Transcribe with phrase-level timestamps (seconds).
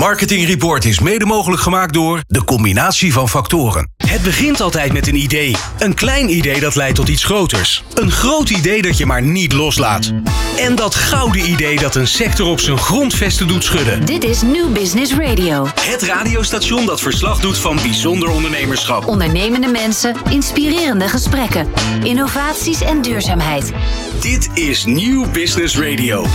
[0.00, 3.90] Marketing Report is mede mogelijk gemaakt door de combinatie van factoren.
[3.96, 5.56] Het begint altijd met een idee.
[5.78, 7.84] Een klein idee dat leidt tot iets groters.
[7.94, 10.12] Een groot idee dat je maar niet loslaat.
[10.58, 14.06] En dat gouden idee dat een sector op zijn grondvesten doet schudden.
[14.06, 15.66] Dit is New Business Radio.
[15.80, 19.06] Het radiostation dat verslag doet van bijzonder ondernemerschap.
[19.06, 21.68] Ondernemende mensen, inspirerende gesprekken,
[22.02, 23.72] innovaties en duurzaamheid.
[24.20, 26.26] Dit is New Business Radio.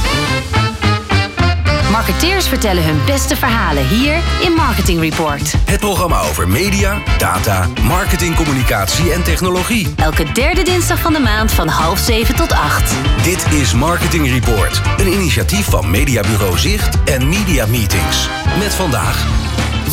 [1.96, 5.54] Marketeers vertellen hun beste verhalen hier in Marketing Report.
[5.66, 9.94] Het programma over media, data, marketing, communicatie en technologie.
[9.95, 12.94] Elke derde dinsdag van de maand van half zeven tot acht.
[13.23, 18.30] Dit is Marketing Report, een initiatief van Mediabureau Zicht en Media Meetings.
[18.59, 19.27] Met vandaag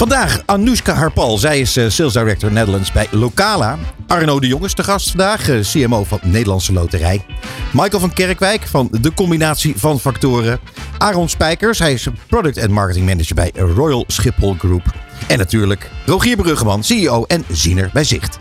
[0.02, 1.38] Vandaag Anoushka Harpal.
[1.38, 3.78] Zij is eh, Sales Director Netherlands bij Locala.
[4.06, 7.24] Arno de Jong is de gast vandaag, eh, CMO van Nederlandse Loterij.
[7.72, 10.60] Michael van Kerkwijk van de combinatie van factoren.
[10.98, 14.82] Aaron Spijkers, hij is Product and Marketing Manager bij Royal Schiphol Group.
[15.28, 18.38] En natuurlijk Rogier Bruggeman, CEO en ziener bij Zicht.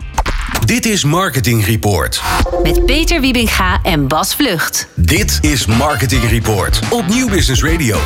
[0.64, 2.22] Dit is Marketing Report.
[2.62, 4.86] Met Peter Wiebinga en Bas Vlucht.
[4.94, 7.98] Dit is Marketing Report op Nieuw Business Radio.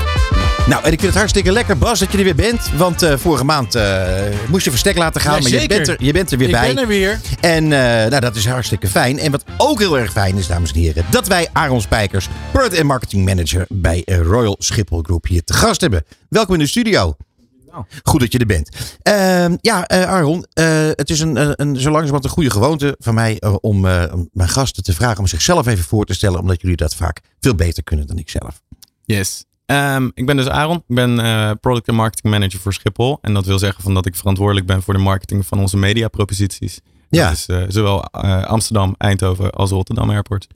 [0.66, 2.70] Nou, en ik vind het hartstikke lekker, Bas, dat je er weer bent.
[2.76, 4.02] Want eh, vorige maand eh,
[4.48, 6.54] moest je verstek laten gaan, Ja, maar je bent, er, je bent er weer Ik
[6.54, 6.74] bij.
[6.74, 7.20] ben er weer.
[7.40, 9.18] En eh, nou, dat is hartstikke fijn.
[9.18, 12.74] En wat ook heel erg fijn is, dames en heren, dat wij Aaron Spijkers, Product
[12.74, 16.04] en Marketing Manager bij Royal Schiphol Group hier te gast hebben.
[16.28, 17.16] Welkom in de studio.
[18.02, 18.68] Goed dat je er bent.
[19.02, 23.14] Ehm, ja, eh, Aaron, eh, het is een, een, zo langzamerhand een goede gewoonte van
[23.14, 23.80] mij eh, om
[24.32, 27.54] mijn gasten te vragen om zichzelf even voor te stellen, omdat jullie dat vaak veel
[27.54, 28.62] beter kunnen dan ik zelf.
[29.04, 29.44] Yes.
[29.66, 30.76] Ehm, ik ben dus Aaron.
[30.76, 31.14] Ik ben
[31.60, 33.18] Product en Marketing Manager voor Schiphol.
[33.20, 36.80] En dat wil zeggen van dat ik verantwoordelijk ben voor de marketing van onze mediaproposities.
[37.08, 37.28] Ja.
[37.28, 37.32] Dat
[37.68, 38.04] is zowel
[38.44, 40.46] Amsterdam, Eindhoven als Rotterdam Airport.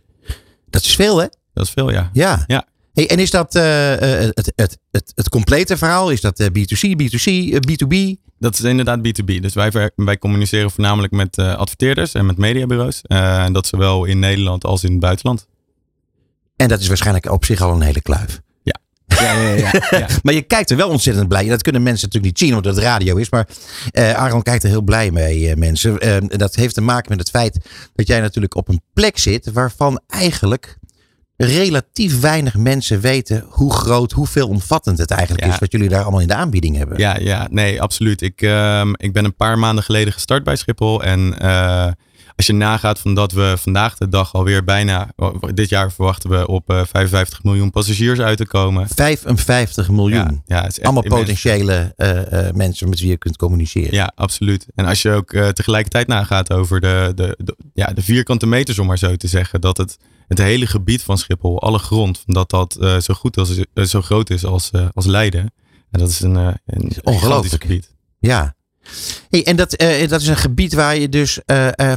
[0.71, 1.27] Dat is veel, hè?
[1.53, 2.11] Dat is veel, ja.
[2.13, 2.45] Ja.
[2.47, 2.65] Ja.
[3.01, 6.11] Hey, en is dat eh, eh, het, het, het, het complete verhaal?
[6.11, 8.21] Is dat eh, B2C, B2C, eh, B2B?
[8.39, 9.41] Dat is inderdaad B2B.
[9.41, 13.01] Dus wij, wij communiceren voornamelijk met eh, adverteerders en met mediabureaus.
[13.03, 15.47] En dat zowel in Nederland als in het buitenland.
[16.57, 18.41] En dat is waarschijnlijk op zich al een hele kluif.
[18.63, 18.81] Ja,
[19.33, 19.73] ja, ja.
[19.91, 20.07] ja.
[20.23, 21.49] Maar je kijkt er wel ontzettend blij.
[21.49, 23.31] Dat kunnen mensen natuurlijk niet zien omdat het radio is.
[23.31, 23.49] Maar
[23.91, 25.99] eh Aaron kijkt er heel blij mee, mensen.
[25.99, 27.59] Eh, dat heeft te maken met het feit
[27.95, 30.79] dat jij natuurlijk op een plek zit waarvan eigenlijk
[31.47, 35.53] relatief weinig mensen weten hoe groot, hoe veelomvattend het eigenlijk Ja.
[35.53, 35.59] is.
[35.59, 36.99] Wat jullie daar allemaal in de aanbieding hebben.
[36.99, 38.23] Ja, ja, nee, absoluut.
[38.23, 41.03] Ik, ehm, ik ben een paar maanden geleden gestart bij Schiphol.
[41.03, 41.87] En eh,
[42.37, 45.09] als je nagaat van dat we vandaag de dag alweer bijna,
[45.55, 48.89] dit jaar verwachten we op eh, 55 miljoen passagiers uit te komen.
[48.89, 50.43] 55 miljoen.
[50.47, 51.21] Ja, ja, het is echt allemaal immens.
[51.23, 53.95] potentiële eh, mensen met wie je kunt communiceren.
[53.95, 54.67] Ja, absoluut.
[54.75, 58.87] En als je ook tegelijkertijd nagaat over de, de, de, ja, de vierkante meters, om
[58.87, 59.97] maar zo te zeggen, dat het,
[60.31, 64.03] het hele gebied van Schiphol, alle grond, dat dat eh, zo goed als, eh, zo
[64.03, 65.53] groot is als, eh, als Leiden.
[65.91, 67.63] En dat is een, een ongelooflijk.
[67.63, 67.95] gebied.
[68.19, 68.55] Ja.
[69.31, 69.71] Hey, en dat,
[70.09, 71.39] dat is een gebied waar je dus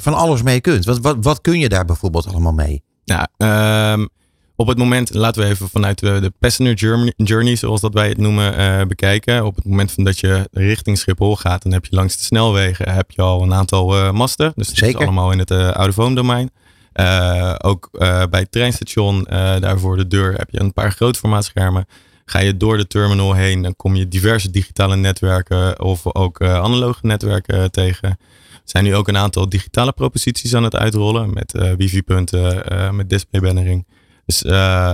[0.02, 0.86] van alles mee kunt.
[0.86, 2.84] Wat, wat, wat kun je daar bijvoorbeeld allemaal mee?
[3.06, 4.08] Nou,
[4.56, 8.10] op het moment, laten we even vanuit de, de passenger journey, journey, zoals dat wij
[8.10, 9.46] het noemen, bekijken.
[9.46, 12.94] Op het moment van dat je richting Schiphol gaat, dan heb je langs de snelwegen
[12.94, 14.52] heb je al een aantal masten.
[14.56, 15.00] Dus dat Zeker.
[15.00, 16.50] is allemaal in het oude domein.
[16.94, 20.92] Eh, ook eh, bij het treinstation, eh, daar voor de deur, heb je een paar
[20.92, 21.86] grootformaatschermen.
[22.26, 27.00] Ga je door de terminal heen, dan kom je diverse digitale netwerken of ook analoge
[27.02, 28.10] netwerken tegen.
[28.10, 28.18] Er
[28.64, 32.64] zijn nu ook een aantal digitale proposities aan het uitrollen met wifi-punten,
[32.96, 33.88] met displaybannering.
[34.26, 34.40] Dus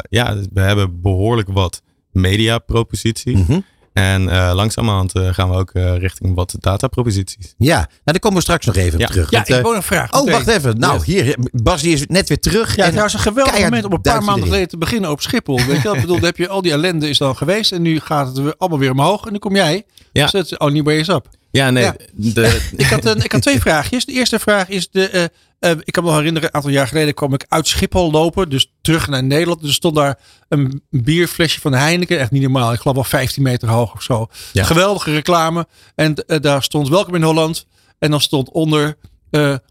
[0.09, 1.81] ja, we hebben behoorlijk wat
[2.11, 3.39] media-proposities.
[3.39, 3.59] Mhm.
[3.99, 7.53] En eh, langzamerhand eh, gaan we ook eh, richting wat data-proposities.
[7.57, 9.05] Ja, nou daar komen we straks nog even Ja.
[9.05, 9.29] op terug.
[9.29, 10.13] Ja, Want, ik wil een vraag.
[10.13, 10.79] oh, wacht even.
[10.79, 12.75] Nou, hier, Bas die is net weer terug.
[12.75, 15.21] Ja, en trouwens een geweldig keihard moment om een paar maanden geleden te beginnen op
[15.21, 15.55] Schiphol.
[15.65, 15.89] Weet je?
[15.89, 18.37] Ik bedoel, dan heb je al die ellende is dan geweest en nu gaat het
[18.37, 19.83] weer, allemaal weer omhoog en dan kom jij.
[20.11, 20.27] Ja.
[20.27, 21.27] Dus het only way is up.
[21.51, 21.83] Ja, nee.
[21.83, 21.95] Ja.
[22.11, 24.05] De, Ik had, een, ik had twee vraagjes.
[24.05, 25.23] De eerste vraag is, de, eh,
[25.71, 28.49] eh, ik kan me herinneren, een aantal jaar geleden kwam ik uit Schiphol lopen.
[28.49, 29.63] Dus terug naar Nederland.
[29.63, 32.19] Er stond daar een bierflesje van Heineken.
[32.19, 32.73] Echt niet normaal.
[32.73, 34.27] Ik geloof wel 15 meter hoog of zo.
[34.53, 34.63] Ja.
[34.63, 35.67] Geweldige reclame.
[35.95, 37.65] En eh, daar stond welkom in Holland.
[37.99, 38.97] En dan stond onder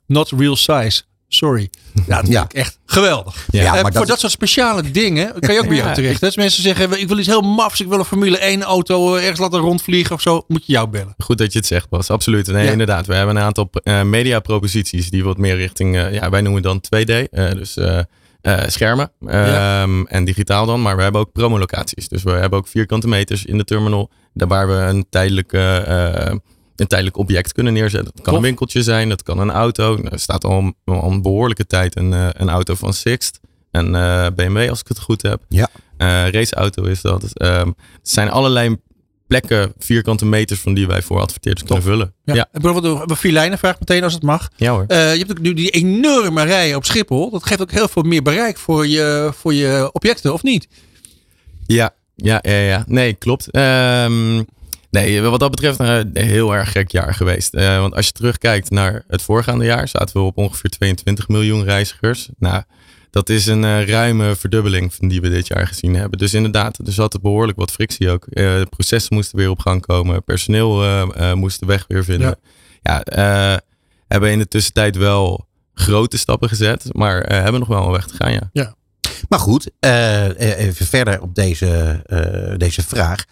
[0.07, 1.03] not real size.
[1.29, 1.71] Sorry.
[2.07, 2.39] Ja, dat Ja.
[2.41, 3.47] vind ik echt geweldig.
[3.51, 5.95] Ja, Eh, maar voor dat- dat soort speciale dingen kan je ook bij jou Ja,
[5.95, 6.23] terecht.
[6.23, 7.81] Als mensen zeggen, ik wil iets heel mafs.
[7.81, 10.45] Ik wil een Formule 1 auto eh, ergens laten rondvliegen of zo.
[10.49, 11.15] Moet je jou bellen.
[11.19, 12.11] Goed dat je het zegt, Bas.
[12.11, 12.47] Absoluut.
[12.47, 12.71] Nee, Ja.
[12.73, 13.07] inderdaad.
[13.07, 16.81] We hebben een aantal eh media-proposities die wat meer richting, eh, ja, wij noemen dan
[16.81, 17.11] 2D.
[17.31, 17.99] eh, dus eh,
[18.41, 19.83] eh, schermen Ja.
[19.83, 20.83] ehm, en digitaal dan.
[20.83, 22.09] Maar we hebben ook promolocaties.
[22.09, 24.11] Dus we hebben ook vierkante meters in de terminal.
[24.35, 26.33] Daar waar we een tijdelijk, eh,
[26.81, 28.13] een tijdelijk object kunnen neerzetten.
[28.15, 29.97] Dat kan een winkeltje zijn, dat kan een auto.
[29.97, 33.41] Nou, Er staat al, al een behoorlijke tijd een, eh, een auto van Sixt.
[33.71, 35.43] Een eh, BMW als ik het goed heb.
[35.49, 35.69] Ja.
[35.97, 37.33] Eh, raceauto is dat.
[37.33, 38.77] Ehm, het zijn allerlei
[39.27, 42.15] plekken, vierkante meters van die wij voor adverteerders kunnen vullen.
[42.25, 42.35] Ja.
[42.35, 44.49] Ja, En bijvoorbeeld een vier lijnen vraag meteen als het mag.
[44.57, 44.85] ja hoor.
[44.89, 47.31] Je hebt ook nu die enorme rijen op Schiphol.
[47.31, 50.69] Dat geeft ook heel veel meer bereik voor je, voor je objecten, of niet?
[51.67, 52.85] Ja, ja, ja, ja.
[52.87, 53.51] Nee, klopt.
[53.51, 54.43] Ehm,
[54.91, 57.55] nee, wat dat betreft een heel erg gek jaar geweest.
[57.55, 61.65] Eh, want als je terugkijkt naar het voorgaande jaar, zaten we op ongeveer 22 miljoen
[61.65, 62.29] reizigers.
[62.39, 62.63] Nou,
[63.11, 66.19] dat is een eh, ruime verdubbeling van die we dit jaar gezien hebben.
[66.19, 68.27] Dus inderdaad, er zat behoorlijk wat frictie ook.
[68.27, 70.25] Eh, processen moesten weer op gang komen.
[70.25, 72.39] Personeel eh, eh, moest de weg weer vinden.
[72.83, 73.57] Ja, eh,
[74.09, 78.07] hebben in de tussentijd wel grote stappen gezet, maar eh, hebben nog wel een weg
[78.07, 78.77] te gaan, ja.
[79.29, 83.25] Maar goed, eh, eh, even verder op deze, eh, deze vraag.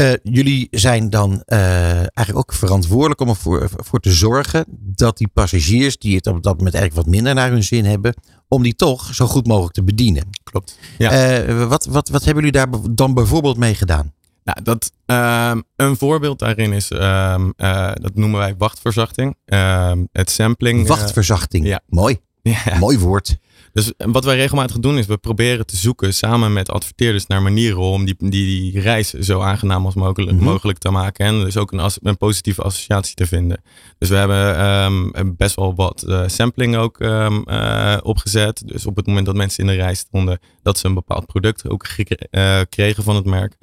[0.00, 1.58] Eh, jullie zijn dan eh,
[1.96, 6.56] eigenlijk ook verantwoordelijk om ervoor voor te zorgen dat die passagiers die het op dat
[6.56, 8.14] moment eigenlijk wat minder naar hun zin hebben,
[8.48, 10.28] om die toch zo goed mogelijk te bedienen.
[10.42, 10.78] Klopt.
[10.98, 11.10] Ja.
[11.10, 14.12] Eh, wat, wat, wat hebben jullie daar dan bijvoorbeeld mee gedaan?
[14.44, 19.36] Nou, dat, ehm, een voorbeeld daarin is, ehm, eh, dat noemen wij wachtverzachting.
[19.44, 20.86] Ehm, het sampling.
[20.86, 21.66] Wachtverzachting.
[21.66, 21.80] ja.
[21.86, 22.18] Mooi.
[22.42, 22.78] ja.
[22.78, 23.36] Mooi woord.
[23.72, 27.78] Dus wat wij regelmatig doen is, we proberen te zoeken samen met adverteerders naar manieren
[27.78, 30.44] om die, die, die reis zo aangenaam als mogelijk, Mhm.
[30.44, 31.26] mogelijk te maken.
[31.26, 33.62] En dus ook een, een positieve associatie te vinden.
[33.98, 38.62] Dus we hebben ehm, best wel wat eh, sampling ook ehm, eh, opgezet.
[38.66, 41.68] Dus op het moment dat mensen in de rij stonden, dat ze een bepaald product
[41.68, 43.56] ook eh, kregen van het merk.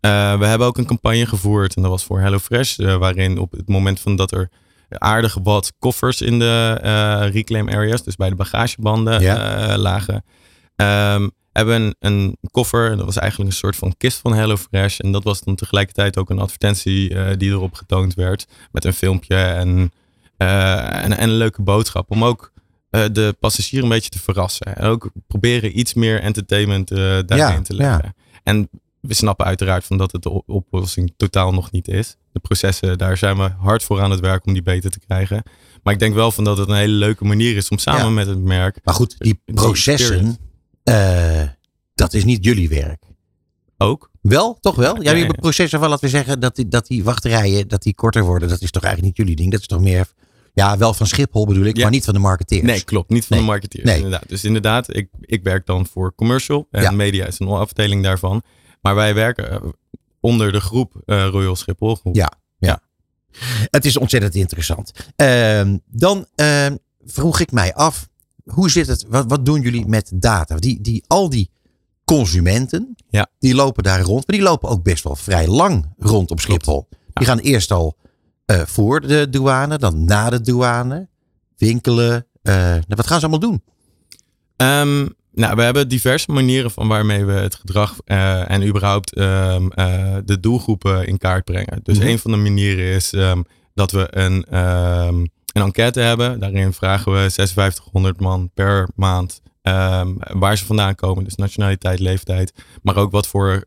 [0.00, 4.00] We hebben ook een campagne gevoerd en dat was voor HelloFresh, waarin op het moment
[4.00, 4.50] van dat er
[4.98, 9.68] aardig wat koffers in de eh, reclaim areas, dus bij de bagagebanden Ja.
[9.68, 10.24] eh, lagen,
[10.76, 14.98] ehm, hebben een, een koffer, en dat was eigenlijk een soort van kist van HelloFresh
[14.98, 18.92] en dat was dan tegelijkertijd ook een advertentie eh, die erop getoond werd met een
[18.92, 19.92] filmpje en,
[20.36, 22.52] en, en een leuke boodschap om ook
[22.90, 24.76] de passagier een beetje te verrassen.
[24.76, 28.14] En ook proberen iets meer entertainment daarin Ja, te leggen.
[28.42, 28.68] En
[29.00, 32.16] we snappen uiteraard van dat het de op- oplossing totaal nog niet is.
[32.32, 35.42] De processen, daar zijn we hard voor aan het werk om die beter te krijgen.
[35.82, 38.10] Maar ik denk wel van dat het een hele leuke manier is om samen Ja.
[38.10, 38.78] met het merk.
[38.84, 40.36] Maar goed, die processen,
[40.82, 41.42] eh,
[41.94, 43.02] dat is niet jullie werk.
[43.78, 44.10] Ook.
[44.20, 44.94] Wel, toch wel?
[44.96, 45.18] Ja, Ja, ja.
[45.18, 48.48] hebben processen van, laten we zeggen, dat die, dat die wachtrijen dat die korter worden.
[48.48, 49.52] Dat is toch eigenlijk niet jullie ding?
[49.52, 50.06] Dat is toch meer,
[50.54, 51.82] ja, wel van Schiphol bedoel ik, Ja.
[51.82, 52.62] maar niet van de marketeers.
[52.62, 53.10] Nee, klopt.
[53.10, 53.46] Niet van Nee.
[53.46, 53.84] de marketeers.
[53.84, 53.96] Nee.
[53.96, 54.28] Inderdaad.
[54.28, 56.66] Dus inderdaad, ik, ik werk dan voor commercial.
[56.70, 56.90] En Ja.
[56.90, 58.42] media is een afdeling daarvan.
[58.80, 59.68] Maar wij werken eh,
[60.20, 62.14] onder de groep eh, Royal Schiphol groep.
[62.14, 62.38] Ja.
[63.70, 64.92] Het is ontzettend interessant.
[65.16, 68.08] Ehm, dan ehm, vroeg ik mij af,
[68.44, 70.56] hoe zit het, wat, wat doen jullie met data?
[70.56, 71.50] Die, die, al die
[72.04, 73.26] consumenten, Ja.
[73.38, 76.88] die lopen daar rond, maar die lopen ook best wel vrij lang rond op Schiphol.
[77.12, 77.96] Die gaan eerst al
[78.44, 81.08] eh, voor de douane, dan na de douane,
[81.56, 82.26] winkelen.
[82.42, 83.62] nou, wat gaan ze allemaal doen?
[84.56, 85.08] Ehm,
[85.40, 90.16] nou, we hebben diverse manieren van waarmee we het gedrag eh, en überhaupt ehm, eh,
[90.24, 91.80] de doelgroepen in kaart brengen.
[91.82, 92.06] Dus Mhm.
[92.06, 93.42] een van de manieren is ehm,
[93.74, 95.14] dat we een, ehm,
[95.52, 96.40] een enquête hebben.
[96.40, 99.40] Daarin vragen we 5600 man per maand
[100.32, 101.24] waar ze vandaan komen.
[101.24, 102.52] Dus nationaliteit, leeftijd.
[102.82, 103.64] Maar ook wat voor,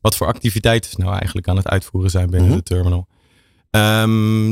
[0.00, 2.56] wat voor activiteiten ze nou eigenlijk aan het uitvoeren zijn binnen Mhm.
[2.56, 3.08] de terminal.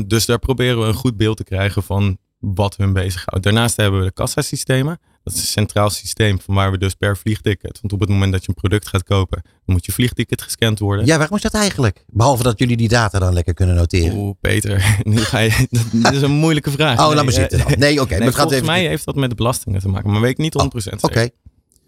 [0.07, 3.43] Dus daar proberen we een goed beeld te krijgen van wat hun bezighoudt.
[3.43, 4.99] Daarnaast hebben we de kassasystemen.
[5.25, 7.79] Dat is een centraal systeem van waar we dus per vliegticket.
[7.81, 10.79] Want op het moment dat je een product gaat kopen, dan moet je vliegticket gescand
[10.79, 11.05] worden.
[11.05, 12.03] Ja, waarom is dat eigenlijk?
[12.07, 14.17] Behalve dat jullie die data dan lekker kunnen noteren.
[14.17, 15.67] Oeh, Peter, nu ga je,
[16.03, 16.99] dat is een moeilijke vraag.
[16.99, 17.79] Oh, Nee, laat maar zitten eh, dan.
[17.79, 18.17] Nee, oké.
[18.17, 18.65] nee, gaat volgens even...
[18.65, 21.29] mij heeft dat met de belastingen te maken, maar weet ik niet 100% Oké.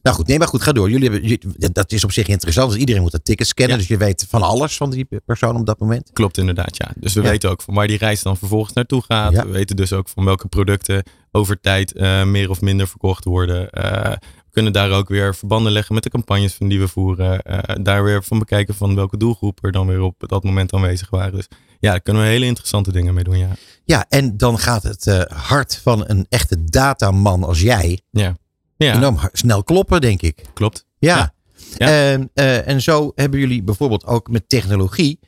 [0.08, 0.90] Nou goed, nee, maar goed, ga door.
[0.90, 2.70] Jullie hebben, dat is op zich interessant.
[2.72, 3.74] Dus iedereen moet dat ticket scannen.
[3.74, 3.80] Ja.
[3.80, 6.10] Dus je weet van alles van die persoon op dat moment.
[6.14, 6.92] Klopt inderdaad, ja.
[6.96, 7.30] Dus we Ja.
[7.30, 9.32] weten ook van waar die reis dan vervolgens naartoe gaat.
[9.34, 9.46] Ja.
[9.46, 13.70] We weten dus ook van welke producten over tijd eh, meer of minder verkocht worden.
[13.70, 17.42] Eh, we kunnen daar ook weer verbanden leggen met de campagnes van die we voeren.
[17.42, 21.10] Eh, daar weer van bekijken van welke doelgroepen er dan weer op dat moment aanwezig
[21.10, 21.34] waren.
[21.34, 21.48] Dus
[21.80, 23.50] ja, daar kunnen we hele interessante dingen mee doen, ja.
[23.86, 28.36] Ja, en dan gaat het hart van een echte dataman als jij Ja,
[28.78, 30.42] ja enorm snel kloppen, denk ik.
[30.54, 30.86] klopt.
[31.00, 31.34] Ja.
[31.78, 35.20] En, eh, en zo hebben jullie bijvoorbeeld ook met technologie.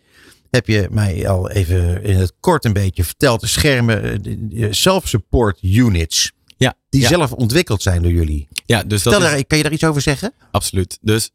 [0.50, 3.42] Heb je mij al even in het kort een beetje verteld.
[3.42, 6.32] De schermen, eh, de self-support units.
[6.58, 7.08] Ja, Die ja.
[7.08, 8.48] zelf ontwikkeld zijn door jullie.
[8.66, 10.34] ja dus dat Stel is- daar, kan je daar iets over zeggen?
[10.52, 10.98] Absoluut.
[11.02, 11.32] Dus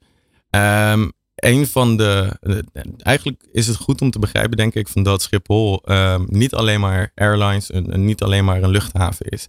[0.50, 1.08] ehm,
[1.44, 2.38] een van de.
[2.98, 6.80] Eigenlijk is het goed om te begrijpen, denk ik, van dat Schiphol ehm, niet alleen
[6.80, 9.46] maar airlines en, niet alleen maar een luchthaven is.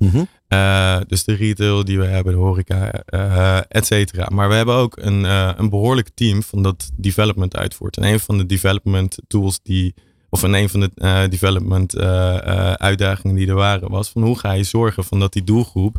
[0.48, 4.28] Eh, dus de retail die we hebben, de horeca, eh et cetera.
[4.34, 7.98] Maar we hebben ook een, eh, een behoorlijk team van dat development uitvoert.
[7.98, 9.94] En een van de development tools die.
[10.30, 11.98] Of een, een van de development
[12.78, 15.98] uitdagingen die er waren, was van hoe ga je zorgen van dat die doelgroep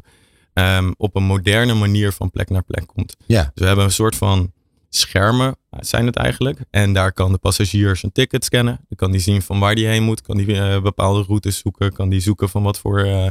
[0.52, 3.16] ehm, op een moderne manier van plek naar plek komt.
[3.26, 3.42] Ja.
[3.42, 4.52] Dus we hebben een soort van
[4.96, 6.60] schermen zijn het eigenlijk.
[6.70, 8.76] En daar kan de passagier zijn ticket scannen.
[8.88, 10.22] Dan kan die zien van waar die heen moet.
[10.22, 11.92] Kan die eh, bepaalde routes zoeken.
[11.92, 12.98] Kan die zoeken van wat voor...
[12.98, 13.26] eh,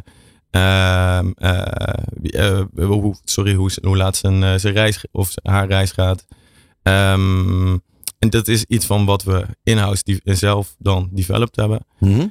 [0.49, 6.25] ehm, eh, hoe, sorry, hoe, hoe laat zijn, zijn reis of haar reis gaat.
[6.81, 7.77] Ehm,
[8.19, 11.85] en dat is iets van wat we in-house die, zelf dan developed hebben.
[11.99, 12.27] Mhm.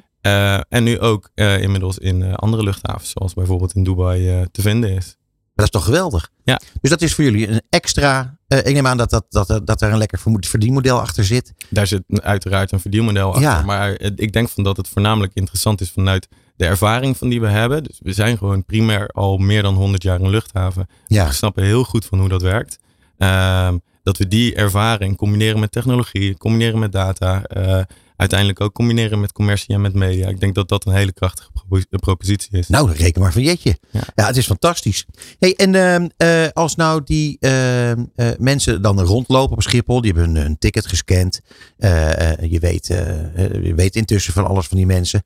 [0.69, 5.17] En nu ook inmiddels in andere luchthavens, zoals bijvoorbeeld in Dubai te vinden is.
[5.55, 6.29] Dat is toch geweldig?
[6.43, 6.59] Ja.
[6.81, 8.37] Dus dat is voor jullie een extra.
[8.47, 11.53] eh, ik neem aan dat, dat, dat, dat er een lekker verdienmodel achter zit.
[11.69, 13.41] Daar zit uiteraard een verdienmodel achter.
[13.43, 13.61] Ja.
[13.61, 17.41] Maar eh, ik denk van dat het voornamelijk interessant is vanuit de ervaring van die
[17.41, 17.83] we hebben.
[17.83, 20.87] Dus we zijn gewoon primair al meer dan 100 jaar een luchthaven.
[21.07, 21.27] Ja.
[21.27, 22.79] We snappen heel goed van hoe dat werkt.
[23.17, 27.43] Ehm, dat we die ervaring combineren met technologie, combineren met data.
[27.43, 27.81] eh,
[28.17, 30.27] uiteindelijk ook combineren met commercie en met media.
[30.27, 32.67] Ik denk dat dat een hele krachtige propo- propositie is.
[32.67, 33.77] Nou, dan reken maar van jetje.
[33.91, 34.25] Ja, Ja.
[34.25, 35.05] het is fantastisch.
[35.39, 40.11] Hey, en ehm, eh, als nou die ehm, eh, mensen dan rondlopen op Schiphol, die
[40.13, 41.41] hebben een, een ticket gescand.
[41.77, 45.21] Eh, eh, je, weet, eh, eh, je weet intussen van alles van die mensen.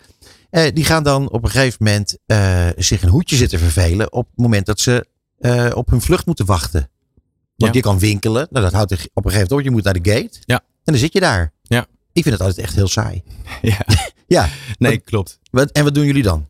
[0.50, 4.27] Eh, die gaan dan op een gegeven moment eh, zich een hoedje zitten vervelen op
[4.27, 5.05] het moment dat ze
[5.39, 6.89] eh, op hun vlucht moeten wachten.
[7.55, 7.79] Want Ja.
[7.79, 9.62] je kan winkelen, nou, dat houdt op een gegeven moment op.
[9.62, 10.55] Je moet naar de gate Ja.
[10.55, 11.53] en dan zit je daar.
[12.13, 13.24] Ik vind het altijd echt heel saai.
[13.62, 13.78] Ja.
[14.28, 15.39] Ja, Nee, klopt.
[15.51, 16.50] wat, en wat doen jullie dan?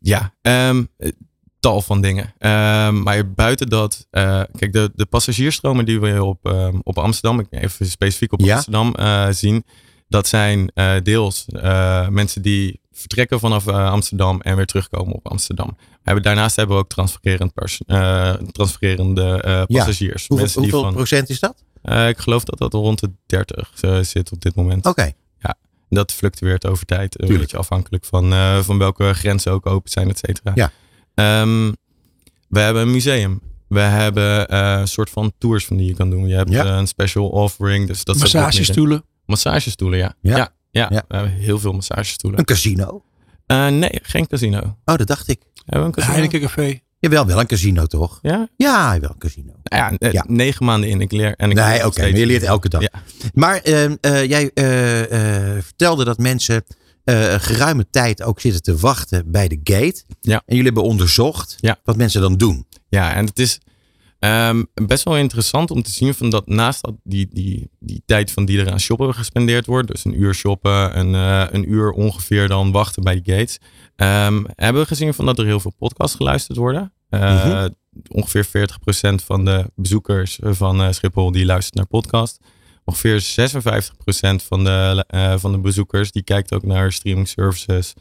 [0.00, 1.10] Ja, ehm, eh,
[1.60, 2.34] tal van dingen.
[2.38, 7.40] Ehm, maar buiten dat, eh, kijk, de, de passagiersstromen die we op, ehm, op Amsterdam,
[7.40, 8.54] ik even specifiek op Ja.
[8.54, 9.64] Amsterdam eh, zien,
[10.08, 10.70] dat zijn
[11.02, 11.44] deels
[12.10, 15.76] mensen die vertrekken vanaf Amsterdam en weer terugkomen op Amsterdam.
[15.78, 17.80] We hebben, daarnaast hebben we ook transfererend pers-
[18.52, 20.26] transfererende passagiers.
[20.26, 21.64] Hoeveel, die van, procent is dat?
[21.86, 24.86] Eh, ik geloof dat dat rond de 30 eh, zit op dit moment.
[24.86, 25.12] Oké.
[25.88, 27.02] Dat fluctueert over tijd.
[27.02, 27.40] Een Tuurlijk.
[27.40, 30.52] beetje afhankelijk van, eh, van welke grenzen ook open zijn, et cetera.
[30.54, 30.70] Ja.
[31.14, 31.72] Ehm,
[32.48, 33.40] we hebben een museum.
[33.68, 36.26] We hebben eh, een soort van tours van die je kan doen.
[36.26, 36.64] Je hebt Ja.
[36.64, 37.86] een special offering.
[37.86, 38.16] Dus dat.
[38.18, 39.04] Massagestoelen.
[39.26, 40.14] Massagestoelen, ja.
[40.20, 40.36] Ja.
[40.36, 40.48] Ja.
[40.70, 40.86] ja.
[40.90, 41.04] Ja.
[41.08, 42.38] We hebben heel veel massagestoelen.
[42.38, 43.04] Een casino?
[43.46, 44.58] Eh, nee, geen casino.
[44.84, 45.42] Oh, dat dacht ik.
[45.54, 46.12] Hebben we een casino?
[46.12, 46.80] Heineken Café.
[46.98, 48.18] Jawel, wel een casino toch?
[48.22, 48.48] Ja?
[48.56, 49.52] Ja, wel een casino.
[49.62, 50.24] Nou ja, eh, Ja.
[50.28, 51.00] negen maanden in.
[51.00, 51.34] Ik leer.
[51.36, 52.80] En ik Nee, oké, je leert elke dag.
[52.82, 52.90] Ja.
[53.34, 56.64] Maar eh, jij eh, eh, vertelde dat mensen
[57.04, 60.02] een geruime tijd ook zitten te wachten bij de gate.
[60.20, 60.36] Ja.
[60.36, 61.78] En jullie hebben onderzocht Ja.
[61.84, 62.66] wat mensen dan doen.
[62.88, 63.60] Ja, en het is
[64.26, 68.32] ehm, best wel interessant om te zien van dat naast dat die, die, die tijd
[68.32, 71.90] van die er aan shoppen gespendeerd wordt, dus een uur shoppen, een, eh, een uur
[71.90, 73.58] ongeveer dan wachten bij de gates,
[73.96, 76.92] ehm, hebben we gezien van dat er heel veel podcasts geluisterd worden.
[77.08, 77.68] Eh, Mhm.
[78.08, 82.38] Ongeveer 40% van de bezoekers van eh, Schiphol die luistert naar podcast.
[82.84, 85.04] Ongeveer 56% van de,
[85.38, 87.92] van de bezoekers die kijkt ook naar streaming services.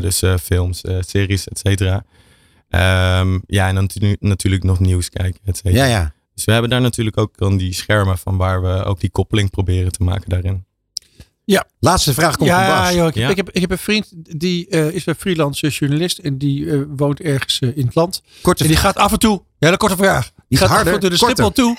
[0.00, 2.04] Dus films, series, et cetera.
[2.78, 5.84] Ehm, ja, en dan natu- natuurlijk nog nieuws kijken, et cetera.
[5.84, 6.12] Ja, ja.
[6.34, 9.50] Dus we hebben daar natuurlijk ook dan die schermen van waar we ook die koppeling
[9.50, 10.64] proberen te maken daarin.
[11.80, 12.94] Laatste vraag komt van Ja, Bas.
[12.94, 13.28] joh, ik, Ja.
[13.28, 16.78] ik, heb, ik heb een vriend die eh, is een freelance journalist en die eh,
[16.96, 18.22] woont ergens eh, in het land.
[18.42, 18.92] Korte En die vraag.
[18.92, 20.30] gaat af en toe, ja, een korte vraag.
[20.48, 21.36] Die gaat harder, af en toe de korter.
[21.44, 21.76] Schiphol toe.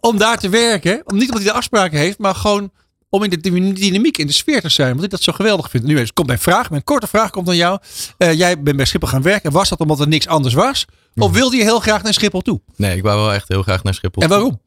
[0.10, 1.02] om daar te werken.
[1.04, 2.72] Om, niet omdat hij de afspraken heeft, maar gewoon
[3.14, 4.90] om in de dy- dynamiek, in de sfeer te zijn.
[4.92, 5.84] Want ik dat zo geweldig vind.
[5.84, 7.78] Nu eens, komt mijn vraag, mijn korte vraag komt aan jou.
[8.18, 9.52] Eh, jij bent bij Schiphol gaan werken.
[9.52, 10.86] Was dat omdat er niks anders was?
[11.14, 11.26] Mhm.
[11.26, 12.60] Of wilde je heel graag naar Schiphol toe?
[12.76, 14.22] Nee, ik wou wel echt heel graag naar Schiphol.
[14.22, 14.60] En waarom?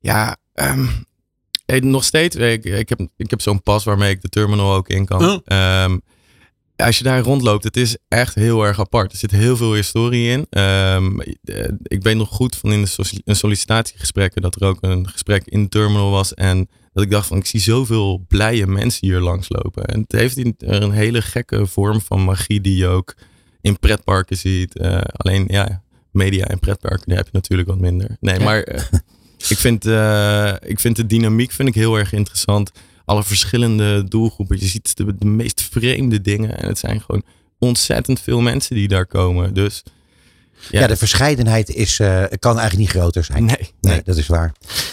[0.00, 0.86] Ja, ehm,
[1.66, 2.36] eh, nog steeds.
[2.36, 5.42] Ik, ik heb, ik heb zo'n pas waarmee ik de terminal ook in kan.
[5.44, 5.98] Ehm,
[6.76, 9.12] als je daar rondloopt, het is echt heel erg apart.
[9.12, 10.46] Er zit heel veel historie in.
[10.50, 12.86] Ehm, eh, ik weet nog goed van in
[13.24, 16.34] de sollicitatiegesprekken dat er ook een gesprek in de terminal was.
[16.34, 19.84] En dat ik dacht van, ik zie zoveel blije mensen hier langslopen.
[19.84, 23.14] En het heeft een, een hele gekke vorm van magie die je ook
[23.60, 24.78] in pretparken ziet.
[24.78, 28.16] Eh, alleen, ja, media en pretparken, daar heb je natuurlijk wat minder.
[28.20, 28.44] Nee, Ja.
[28.44, 28.82] maar eh,
[29.48, 32.70] ik, vind, eh, ik vind de dynamiek vind ik heel erg interessant.
[33.04, 34.58] Alle verschillende doelgroepen.
[34.58, 36.58] Je ziet de, de meest vreemde dingen.
[36.58, 37.22] En het zijn gewoon
[37.58, 39.54] ontzettend veel mensen die daar komen.
[39.54, 39.82] Dus
[40.70, 43.44] Ja, de verscheidenheid is, eh, kan eigenlijk niet groter zijn.
[43.44, 44.02] nee, Nee, nee.
[44.04, 44.52] dat is waar.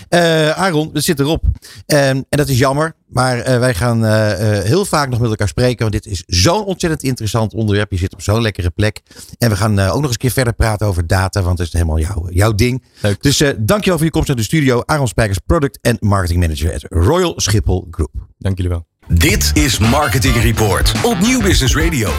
[0.10, 1.44] Eh Aaron, het zit erop.
[1.86, 2.94] Ehm, en dat is jammer.
[3.08, 5.80] Maar eh, wij gaan eh, eh, heel vaak nog met elkaar spreken.
[5.80, 7.92] Want dit is zo'n ontzettend interessant onderwerp.
[7.92, 9.02] Je zit op zo'n lekkere plek.
[9.38, 11.42] En we gaan eh, ook nog eens een keer verder praten over data.
[11.42, 12.84] Want dat is helemaal jouw, jouw ding.
[13.02, 13.22] Leuk.
[13.24, 14.82] Dus eh, dankjewel voor je komst naar de studio.
[14.86, 18.12] Aaron Spijkers, Product en Marketing Manager at Royal Schiphol Group.
[18.38, 18.86] Dank jullie wel.
[19.08, 22.10] Dit is Marketing Report op Nieuw Business Radio.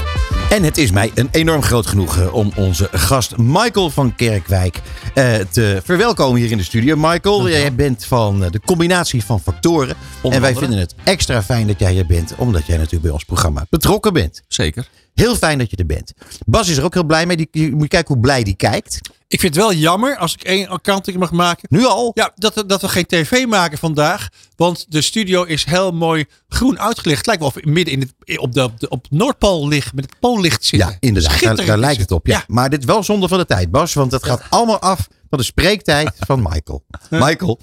[0.54, 4.80] En het is mij een enorm groot genoegen om onze gast Michael van Kerkwijk
[5.14, 6.96] eh, te verwelkomen hier in de studio.
[6.96, 9.96] Michael, jij bent van eh, de combinatie van factoren.
[10.22, 13.24] en wij vinden het extra fijn dat jij hier bent, omdat jij natuurlijk bij ons
[13.24, 14.42] programma betrokken bent.
[14.48, 14.88] Zeker.
[15.14, 16.12] Heel fijn dat je er bent.
[16.46, 17.36] Bas is er ook heel blij mee.
[17.36, 19.00] Die, je moet kijken hoe blij die kijkt.
[19.28, 21.68] Ik vind het wel jammer, als ik één accounting mag maken.
[21.70, 22.10] Nu al?
[22.14, 24.28] Ja, dat, dat we geen tv maken vandaag.
[24.56, 27.16] Want de studio is heel mooi groen uitgelicht.
[27.16, 29.94] Het lijkt wel of we midden in het, op, de, op, de, op Noordpool liggen,
[29.94, 30.18] met het
[30.50, 30.78] zitten.
[30.78, 31.66] Ja, inderdaad.
[31.66, 32.26] Daar, lijkt het op.
[32.26, 32.36] Ja.
[32.36, 32.44] Ja.
[32.46, 33.94] Maar dit is wel zonde van de tijd, Bas.
[33.94, 36.84] Want het gaat allemaal af van de spreektijd van Michael.
[37.10, 37.60] Michael,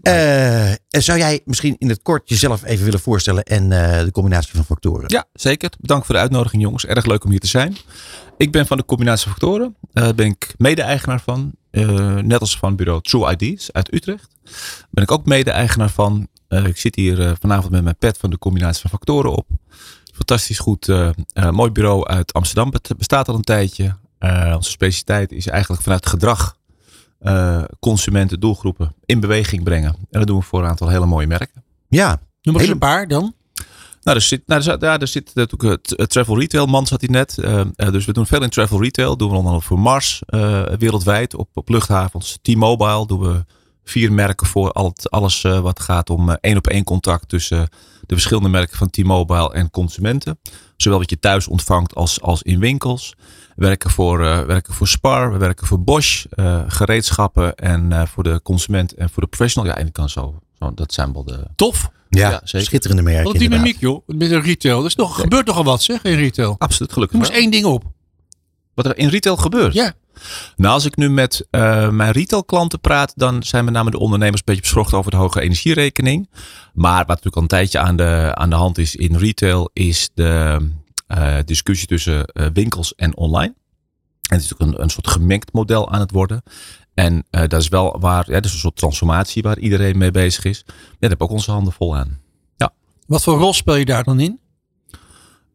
[0.00, 4.54] eh, zou jij misschien in het kort jezelf even willen voorstellen en eh, de combinatie
[4.54, 5.04] van factoren?
[5.06, 5.70] Ja, zeker.
[5.80, 6.86] Bedankt voor de uitnodiging, jongens.
[6.86, 7.76] Erg leuk om hier te zijn.
[8.36, 9.76] Ik ben van de combinatie factoren.
[9.92, 11.52] Daar ben ik mede-eigenaar van.
[11.70, 14.28] Eh, net als van bureau True IDs uit Utrecht.
[14.90, 16.28] Ben ik ook mede-eigenaar van.
[16.48, 19.46] Eh, ik zit hier eh, vanavond met mijn pet van de combinatie van factoren op.
[20.16, 22.72] Fantastisch goed, eh, eh, mooi bureau uit Amsterdam.
[22.72, 23.96] Het bestaat al een tijdje.
[24.18, 26.54] Eh, onze specialiteit is eigenlijk vanuit gedrag
[27.80, 29.94] consumenten, doelgroepen in beweging brengen.
[30.10, 31.64] En dat doen we voor een aantal hele mooie merken.
[31.88, 33.34] Ja, Noem eens een paar dan.
[34.02, 37.00] Nou, er zit, nou, er zit, ja, er zit natuurlijk het, travel retail, man zat
[37.00, 37.34] hij net.
[37.92, 39.16] Dus we doen veel in travel retail.
[39.16, 40.22] Doen we onder andere voor Mars
[40.78, 42.38] wereldwijd op, op luchthavens.
[42.42, 43.44] T-Mobile doen we
[43.88, 47.28] vier merken voor al het, alles eh, wat gaat om eh, één op één contact
[47.28, 47.68] tussen
[48.06, 50.38] de verschillende merken van T-Mobile en consumenten.
[50.76, 53.14] Zowel wat je thuis ontvangt als, als in winkels.
[53.56, 58.06] We werken voor, eh, werken voor Spar, we werken voor Bosch, eh, gereedschappen en eh,
[58.06, 59.70] voor de consument en voor de professional.
[59.70, 61.46] Ja, en ik kan zo, zo dat zijn wel de...
[61.56, 61.90] Tof.
[62.08, 62.66] ja, Ja, zeker.
[62.66, 64.02] schitterende merk Wat dynamiek joh.
[64.06, 64.80] Met een retail.
[64.80, 66.54] Er is nog, gebeurt nogal wat zeg in retail.
[66.58, 67.18] Absoluut gelukkig.
[67.18, 67.38] Eens wel.
[67.38, 67.84] één ding op.
[68.74, 69.74] Wat er in retail gebeurt.
[69.74, 69.94] Ja.
[70.56, 74.38] Nou, als ik nu met eh, mijn retailklanten praat, dan zijn met name de ondernemers
[74.38, 76.30] een beetje beschrocht over de hoge energierekening.
[76.72, 80.10] Maar wat natuurlijk al een tijdje aan de, aan de hand is in retail, is
[80.14, 80.58] de
[81.06, 83.54] eh, discussie tussen eh, winkels en online.
[84.20, 86.42] En het is natuurlijk een, een soort gemengd model aan het worden.
[86.94, 90.44] En dat is wel waar, ja, dat is een soort transformatie waar iedereen mee bezig
[90.44, 90.64] is.
[90.66, 92.24] Ja, daar we ook onze handen vol aan.
[93.06, 94.40] Wat voor rol speel je daar dan in?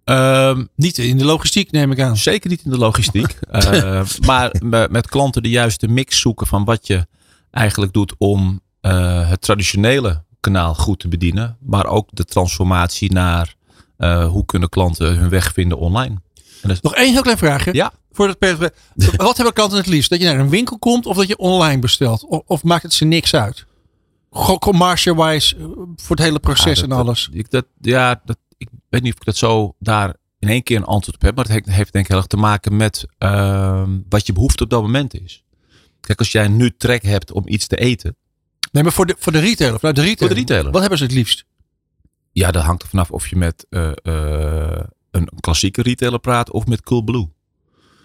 [0.03, 2.17] Ehm, Niet in de logistiek neem ik aan.
[2.17, 3.39] Zeker niet in de logistiek.
[3.51, 7.07] Eh, maar me- met klanten de juiste mix zoeken van wat je
[7.51, 11.57] eigenlijk doet om eh, het traditionele kanaal goed te bedienen.
[11.59, 13.55] Maar ook de transformatie naar
[13.97, 16.15] eh, hoe kunnen klanten hun weg vinden online.
[16.67, 17.73] Is- Nog één heel klein vraagje.
[17.73, 17.91] Ja.
[18.11, 18.57] Voor het per-
[19.17, 20.09] Wat hebben klanten het liefst?
[20.09, 22.25] Dat je naar een winkel komt of dat je online bestelt?
[22.25, 23.65] Of, of maakt het ze niks uit?
[24.59, 25.55] Commercial-wise
[25.95, 27.25] voor het hele proces Ja, en alles.
[27.31, 28.37] Dat, ik, dat, ja, dat,
[28.91, 31.35] weet niet of ik dat zo daar in één keer een antwoord op heb.
[31.35, 34.63] Maar het heeft, heeft denk ik heel erg te maken met ehm, wat je behoefte
[34.63, 35.43] op dat moment is.
[35.99, 38.15] Kijk, als jij nu trek hebt om iets te eten.
[38.71, 39.79] Nee, maar voor de, voor de retailer.
[39.79, 40.35] Vanuit de retailer.
[40.35, 40.71] Voor de retailer.
[40.71, 41.45] Wat hebben ze het liefst?
[42.31, 46.65] Ja, dat hangt er vanaf of je met eh, eh, een klassieke retailer praat of
[46.65, 47.29] met Coolblue.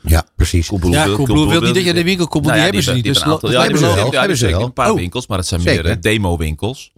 [0.02, 0.66] Ja, precies.
[0.68, 2.82] Coolblue Ja, Coolblue wil niet dat je in de winkel komt, want Nou die ja,
[2.82, 3.04] hebben ze niet.
[3.40, 4.12] Dus ja, hebben ze wel.
[4.12, 4.62] Ja, Hebben ze wel.
[4.62, 4.96] een paar Oh.
[4.96, 5.84] winkels, maar het zijn Zeker.
[5.84, 6.92] meer demo-winkels.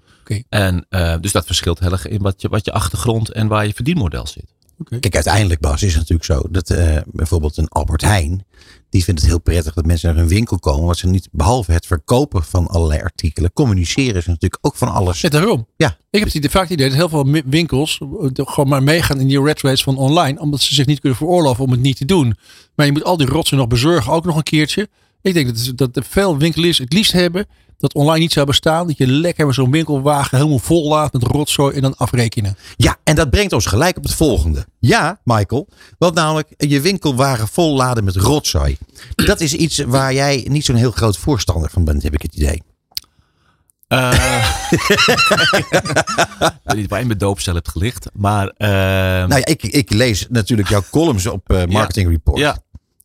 [0.49, 3.67] En eh, dus dat verschilt heel erg in wat je, wat je achtergrond en waar
[3.67, 4.57] je verdienmodel zit.
[4.85, 8.45] Kijk, uiteindelijk, Bas, is het natuurlijk zo dat eh, bijvoorbeeld een Albert Heijn,
[8.91, 10.85] die vindt het heel prettig dat mensen naar hun winkel komen.
[10.85, 15.21] Want ze niet, behalve het verkopen van allerlei artikelen, communiceren ze natuurlijk ook van alles.
[15.21, 15.67] Ja, daarom.
[15.77, 15.97] Ja.
[16.11, 19.27] Ik heb het vaak het idee dat heel veel winkels eh, gewoon maar meegaan in
[19.27, 20.41] die red race van online.
[20.41, 22.37] Omdat ze zich niet kunnen veroorloven om het niet te doen.
[22.75, 24.88] Maar je moet al die rotsen nog bezorgen, ook nog een keertje.
[25.22, 27.46] Ik denk dat, dat veel winkeliers het liefst hebben
[27.78, 28.87] dat online niet zou bestaan.
[28.87, 32.57] Dat je lekker met zo'n winkelwagen helemaal vol laat met rotzooi en dan afrekenen.
[32.76, 34.66] Ja, en dat brengt ons gelijk op het volgende.
[34.78, 38.76] Ja, Michael, want namelijk je winkelwagen vol laden met rotzooi.
[39.14, 42.35] Dat is iets waar jij niet zo'n heel groot voorstander van bent, heb ik het
[42.35, 42.62] idee.
[43.88, 44.12] Eh,
[45.50, 48.09] ik weet niet waar je mijn doopcel hebt gelicht.
[48.12, 48.68] Maar eh,
[49.28, 52.38] Nou ja, ik, ik lees natuurlijk jouw columns op eh, Marketing Report.
[52.38, 52.59] ja,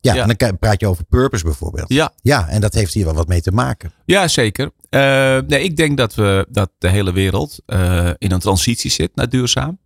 [0.04, 0.22] Ja, Ja.
[0.28, 1.92] en dan praat je over purpose bijvoorbeeld.
[1.92, 3.92] ja, Ja, en dat heeft hier wel wat mee te maken.
[4.04, 4.70] ja, zeker.
[4.90, 9.16] Eh, nee, ik denk dat, we, dat de hele wereld eh, in een transitie zit
[9.16, 9.78] naar duurzaam.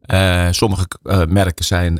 [0.00, 0.86] Eh, sommige
[1.28, 1.98] merken zijn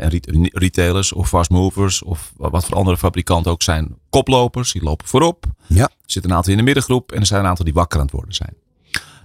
[0.53, 4.73] retailers of fast movers of wat voor andere fabrikanten ook zijn koplopers.
[4.73, 5.45] Die lopen voorop.
[5.66, 5.83] Ja.
[5.83, 8.05] Er zitten een aantal in de middengroep en er zijn een aantal die wakker aan
[8.05, 8.55] het worden zijn.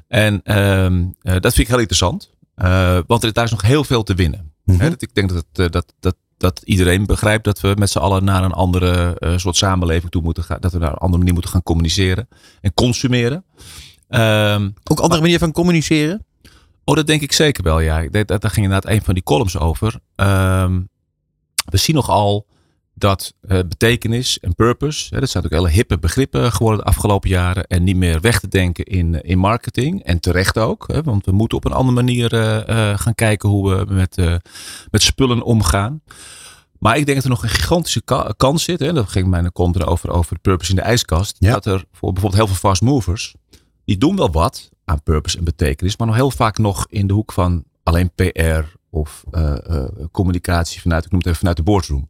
[0.08, 2.30] En ehm, eh, dat vind ik heel interessant.
[3.08, 4.52] Want er, daar is nog heel veel te winnen.
[4.64, 4.90] Mhm.
[4.90, 8.24] Dat, ik denk dat, het, dat, dat, dat iedereen begrijpt dat we met z'n allen
[8.24, 10.58] naar een andere eh, soort samenleving toe moeten gaan.
[10.60, 12.28] Dat we naar een andere manier moeten gaan communiceren
[12.62, 13.46] en consumeren.
[14.08, 16.26] Ehm, Ook andere manier van communiceren?
[16.84, 18.08] Oh, dat denk ik zeker wel, ja.
[18.10, 20.00] Dat, daar ging inderdaad een van die columns over.
[20.16, 20.82] Ehm,
[21.66, 22.46] we zien nogal
[22.94, 27.30] dat eh, betekenis en purpose, hè, dat zijn natuurlijk hele hippe begrippen geworden de afgelopen
[27.30, 27.68] jaren.
[27.68, 30.04] En niet meer weg te denken in, in marketing.
[30.04, 33.50] En terecht ook, hè, want we moeten op een andere manier eh, eh, gaan kijken
[33.50, 34.36] hoe we met, eh,
[34.92, 36.02] met spullen omgaan.
[36.80, 38.80] Maar ik denk dat er nog een gigantische ka- kans zit.
[38.80, 41.36] Hè, dat ging mijn contra over, over purpose in de ijskast.
[41.40, 41.52] Ja.
[41.54, 43.36] Dat er voor bijvoorbeeld heel veel fast movers.
[43.86, 45.98] Die doen wel wat aan purpose en betekenis.
[45.98, 50.82] Maar nog heel vaak nog in de hoek van alleen PR of eh, eh, communicatie
[50.82, 52.10] vanuit, ik noem het even vanuit de boardroom.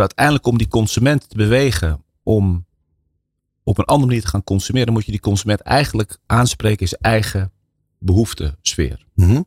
[0.00, 2.66] Uiteindelijk om die consument te bewegen om
[3.64, 4.86] op een andere manier te gaan consumeren.
[4.86, 7.52] Dan moet je die consument eigenlijk aanspreken in zijn eigen
[7.98, 9.06] behoeftesfeer.
[9.14, 9.42] Mhm.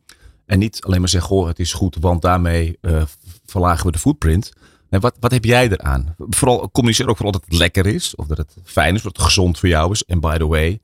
[0.46, 3.02] En niet alleen maar zeggen, goh, het is goed, want daarmee eh,
[3.44, 4.52] verlagen we de footprint.
[4.90, 6.14] Nee, wat, wat heb jij eraan?
[6.18, 8.14] Vooral communiceer ook vooral dat het lekker is.
[8.14, 10.04] Of dat het fijn is, dat het gezond voor jou is.
[10.04, 10.80] En by the way,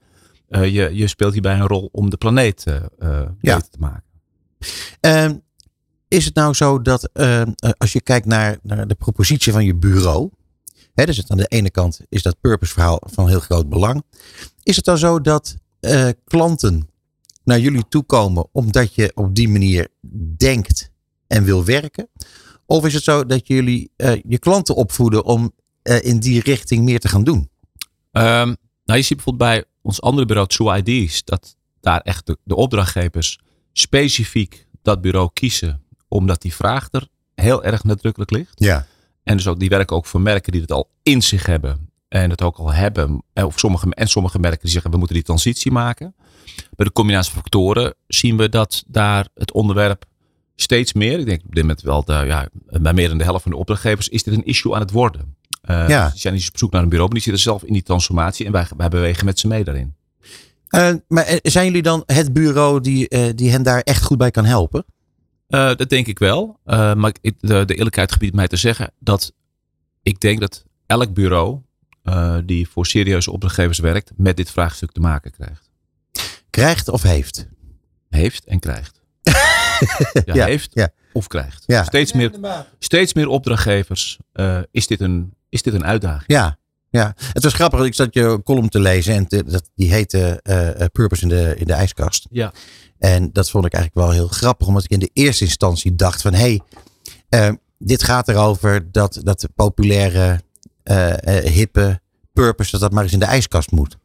[0.48, 2.76] eh, je, je speelt hierbij een rol om de planeet eh,
[3.40, 3.56] Ja.
[3.56, 4.04] beter te maken.
[5.00, 5.36] Ehm,
[6.12, 9.64] is het nou zo dat ehm, eh, als je kijkt naar, naar de propositie van
[9.64, 10.30] je bureau.
[10.94, 14.02] Hè, dus aan de ene kant is dat purpose verhaal van heel groot belang.
[14.62, 16.88] Is het dan zo dat eh, klanten
[17.44, 19.88] naar jullie toekomen omdat je op die manier
[20.36, 20.90] denkt
[21.26, 22.08] en wil werken?
[22.66, 26.84] Of is het zo dat jullie eh, je klanten opvoeden om eh, in die richting
[26.84, 27.50] meer te gaan doen?
[28.12, 32.54] Ehm, nou, je ziet bijvoorbeeld bij ons andere bureau, True ID's, dat daar echt de
[32.54, 33.40] opdrachtgevers
[33.72, 35.81] specifiek dat bureau kiezen,
[36.12, 38.52] omdat die vraag er heel erg nadrukkelijk ligt.
[38.54, 38.86] Ja.
[39.22, 41.90] En dus ook, die werken ook voor merken die het al in zich hebben.
[42.08, 43.22] En het ook al hebben.
[43.32, 46.14] En, of sommige, en sommige merken die zeggen we moeten die transitie maken.
[46.76, 50.04] Bij de combinatie van factoren zien we dat daar het onderwerp
[50.56, 51.18] steeds meer.
[51.18, 52.48] Ik denk op dit moment wel de, ja,
[52.80, 55.36] bij meer dan de helft van de opdrachtgevers is dit een issue aan het worden.
[55.62, 56.08] Eh, Ja.
[56.10, 58.46] Die zijn niet op zoek naar een bureau, maar die zitten zelf in die transformatie.
[58.46, 59.94] En wij, wij bewegen met ze mee daarin.
[60.68, 64.18] Eh, maar eh, zijn jullie dan het bureau die, eh, die hen daar echt goed
[64.18, 64.84] bij kan helpen?
[65.52, 66.58] Eh, dat denk ik wel.
[66.64, 69.32] Eh, maar ik- de, de eerlijkheid gebiedt mij te zeggen dat
[70.02, 71.60] ik denk dat elk bureau
[72.02, 75.70] eh, die voor serieuze opdrachtgevers werkt, met dit vraagstuk te maken krijgt.
[76.50, 77.48] Krijgt of heeft?
[78.08, 79.00] Heeft en krijgt.
[80.24, 80.88] ja, Ja, heeft ja.
[81.12, 81.64] of krijgt.
[81.66, 81.84] Ja.
[81.84, 82.30] Steeds, meer,
[82.78, 84.18] steeds meer opdrachtgevers
[84.70, 86.24] is, dit een, is dit een uitdaging.
[86.26, 86.58] Ja,
[86.92, 87.14] ja.
[87.16, 87.84] Het was grappig.
[87.84, 91.28] Ik zat je column te lezen en te- dat, die heette eh, eh, Purpose in
[91.28, 92.26] de, in de ijskast.
[92.30, 92.52] Ja.
[92.98, 96.22] En dat vond ik eigenlijk wel heel grappig, omdat ik in de eerste instantie dacht
[96.22, 96.60] van hé, hey,
[97.28, 100.40] eh, dit gaat erover dat, dat de populaire,
[101.42, 102.00] hippe
[102.32, 103.96] Purpose, dat dat maar eens in de ijskast moet.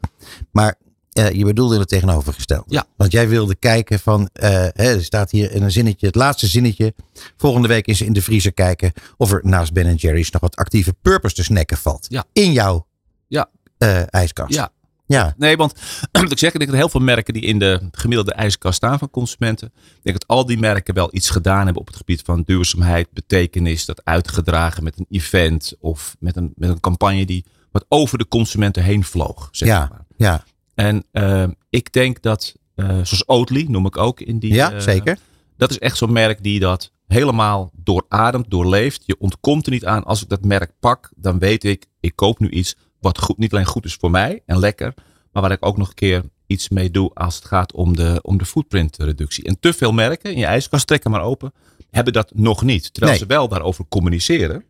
[0.51, 0.75] Maar
[1.17, 2.65] eh, je bedoelde het tegenovergestelde.
[2.67, 2.85] Ja.
[2.97, 6.47] Want jij wilde kijken van, eh, hè, er staat hier in een zinnetje, het laatste
[6.47, 6.93] zinnetje.
[7.37, 10.93] Volgende week is in de vriezer kijken of er naast Ben Jerry's nog wat actieve
[11.01, 12.05] Purpose te snacken valt.
[12.09, 12.23] Ja.
[12.33, 12.87] In jouw
[13.27, 13.49] Ja.
[13.77, 14.53] eh, ijskast.
[14.53, 14.69] Ja.
[15.05, 15.33] Ja.
[15.37, 15.73] Nee, want
[16.11, 18.99] wat ik zeg, ik denk dat heel veel merken die in de gemiddelde ijskast staan
[18.99, 19.67] van consumenten.
[19.75, 23.07] Ik denk dat al die merken wel iets gedaan hebben op het gebied van duurzaamheid,
[23.13, 28.17] betekenis, dat uitgedragen met een event of met een, met een campagne die wat over
[28.17, 29.47] de consumenten heen vloog.
[29.51, 29.87] Zeg Ja.
[29.89, 30.05] maar.
[30.17, 30.43] Ja,
[30.77, 34.53] En eh, ik denk dat, eh, zoals Oatly noem ik ook in die.
[34.53, 35.17] ja eh, zeker.
[35.57, 39.03] Dat is echt zo'n merk die dat helemaal doorademt, doorleeft.
[39.05, 40.03] Je ontkomt er niet aan.
[40.03, 43.53] Als ik dat merk pak, dan weet ik, ik koop nu iets wat goed, niet
[43.53, 44.93] alleen goed is voor mij en lekker,
[45.31, 48.19] maar waar ik ook nog een keer iets mee doe als het gaat om de,
[48.21, 49.43] om de footprintreductie.
[49.43, 51.53] En te veel merken, in je ijskast trekken maar open,
[51.89, 52.93] hebben dat nog niet.
[52.93, 53.21] Terwijl Nee.
[53.21, 54.63] ze wel daarover communiceren.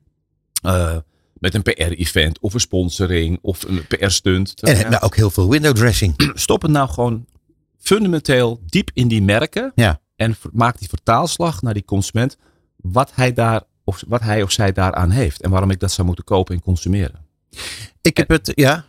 [1.39, 4.61] Met een PR-event of een sponsoring of een PR-stunt.
[4.61, 6.13] En nou, ook heel veel window dressing.
[6.33, 7.25] Stop het nou gewoon
[7.79, 9.71] fundamenteel diep in die merken.
[9.75, 9.99] Ja.
[10.15, 12.37] En maak die vertaalslag naar die consument.
[12.75, 15.41] Wat hij, daar, of, wat hij of zij daaraan heeft.
[15.41, 17.25] En waarom ik dat zou moeten kopen en consumeren.
[18.01, 18.85] Ik heb het, ja.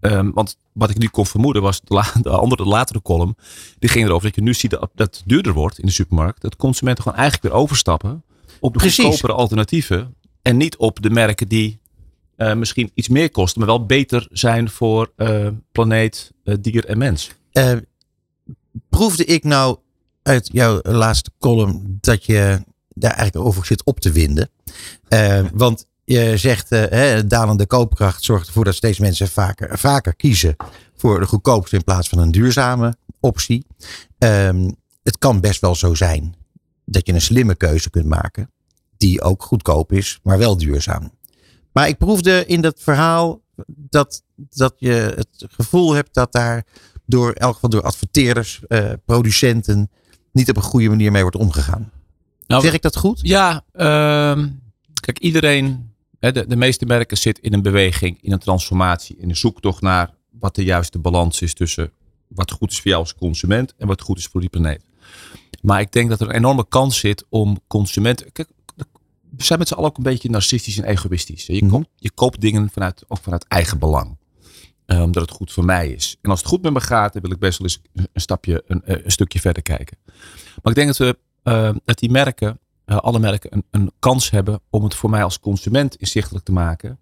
[0.00, 3.36] Ehm, want wat ik nu kon vermoeden was de, la- de andere, de latere column.
[3.78, 6.40] Die ging erover dat je nu ziet dat dat het duurder wordt in de supermarkt.
[6.42, 8.22] Dat consumenten gewoon eigenlijk weer overstappen
[8.60, 9.04] op de Precies.
[9.04, 10.14] goedkopere alternatieven.
[10.42, 11.80] En niet op de merken die
[12.36, 13.60] eh, misschien iets meer kosten.
[13.60, 17.30] Maar wel beter zijn voor eh, planeet, eh, dier en mens.
[18.88, 19.78] Proefde ik nou
[20.22, 24.50] uit jouw laatste column dat je daar eigenlijk over zit op te winden?
[25.52, 30.56] Want je zegt, hè, dalende koopkracht zorgt ervoor dat steeds mensen vaker, vaker kiezen
[30.96, 33.66] voor de goedkoopste in plaats van een duurzame optie.
[34.18, 34.70] Ehm,
[35.02, 36.34] het kan best wel zo zijn
[36.84, 38.51] dat je een slimme keuze kunt maken,
[39.02, 41.10] die ook goedkoop is, maar wel duurzaam.
[41.72, 46.66] Maar ik proefde in dat verhaal dat, dat je het gevoel hebt dat daar
[47.06, 49.90] door, in elk geval door adverteerders, eh, producenten,
[50.32, 51.90] niet op een goede manier mee wordt omgegaan.
[52.46, 53.20] Nou, zeg ik dat goed?
[53.22, 54.48] Ja, ehm,
[55.00, 59.28] kijk, iedereen, hè, de, de meeste merken zitten in een beweging, in een transformatie, in
[59.28, 61.92] een zoektocht naar wat de juiste balans is tussen
[62.28, 64.84] wat goed is voor jou als consument en wat goed is voor die planeet.
[65.62, 68.32] Maar ik denk dat er een enorme kans zit om consumenten.
[68.32, 68.48] Kijk,
[69.42, 71.46] we zijn met z'n allen ook een beetje narcistisch en egoïstisch.
[71.46, 71.70] Je, Mhm.
[71.72, 74.18] koopt, je koopt dingen vanuit, ook vanuit eigen belang.
[74.86, 76.16] Eh, omdat het goed voor mij is.
[76.22, 77.80] En als het goed met me gaat, dan wil ik best wel eens
[78.12, 79.96] een, stapje, een, een stukje verder kijken.
[80.62, 84.30] Maar ik denk dat, we, eh, dat die merken eh, alle merken een, een kans
[84.30, 86.98] hebben om het voor mij als consument inzichtelijk te maken.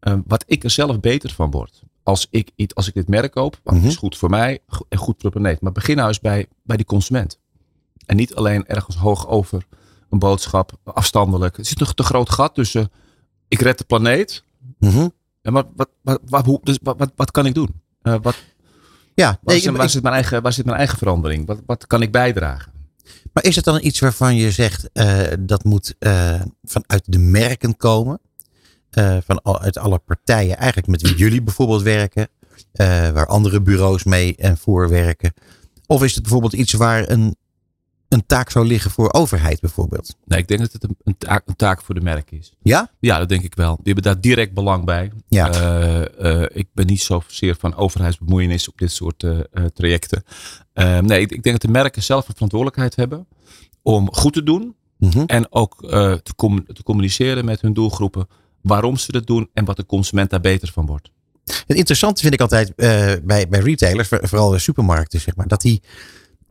[0.00, 1.82] eh, wat ik er zelf beter van word.
[2.02, 3.86] Als ik, iets- als ik dit merk koop, wat Mhm.
[3.86, 4.58] is goed voor mij
[4.88, 5.60] en goed voor de planeet.
[5.60, 7.38] Maar begin nou eens bij, bij die consument.
[8.06, 9.66] En niet alleen ergens hoog over
[10.12, 11.56] een boodschap, afstandelijk.
[11.56, 12.90] Het is een te groot gat tussen
[13.48, 14.44] ik red de planeet.
[14.78, 15.08] Mhm.
[15.42, 17.80] En wat, wat, wat, wat, hoe, dus wat, wat, wat kan ik doen?
[18.02, 18.36] Eh, wat,
[19.14, 21.46] Ja, waar, nee, zit, ik- zit mijn eigen, waar zit mijn eigen verandering?
[21.46, 22.72] Wat, wat kan ik bijdragen?
[23.32, 27.76] Maar is het dan iets waarvan je zegt eh, dat moet eh, vanuit de merken
[27.76, 28.20] komen?
[29.26, 32.28] Van al, uit alle partijen, eigenlijk met wie jullie bijvoorbeeld werken,
[33.12, 35.32] waar andere bureaus mee en voor werken?
[35.86, 37.36] Of is het bijvoorbeeld iets waar een,
[38.12, 40.16] een taak zou liggen voor overheid bijvoorbeeld?
[40.24, 42.54] Nee, ik denk dat het een, een, taak, een taak voor de merk is.
[42.62, 42.90] Ja?
[43.00, 43.74] Ja, dat denk ik wel.
[43.82, 45.12] Die hebben daar direct belang bij.
[45.28, 45.50] Ja.
[45.52, 49.38] Eh, eh, ik ben niet zozeer van overheidsbemoeienis op dit soort eh,
[49.74, 50.24] trajecten.
[50.72, 53.26] Eh, nee, ik, ik denk dat de merken zelf een verantwoordelijkheid hebben
[53.82, 54.74] om goed te doen.
[54.98, 55.22] Mhm.
[55.26, 55.76] En ook
[56.22, 58.26] te, com- te communiceren met hun doelgroepen
[58.62, 61.10] waarom ze dat doen en wat de consument daar beter van wordt.
[61.44, 65.60] Het interessante vind ik altijd bij, bij retailers, voor- vooral bij supermarkten, zeg maar, dat
[65.60, 65.82] die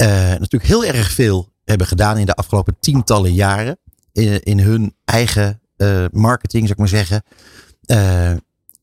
[0.07, 3.77] natuurlijk heel erg veel hebben gedaan in de afgelopen tientallen jaren
[4.11, 7.23] in, in hun eigen eh, marketing, zou ik maar zeggen.
[7.85, 8.31] Eh,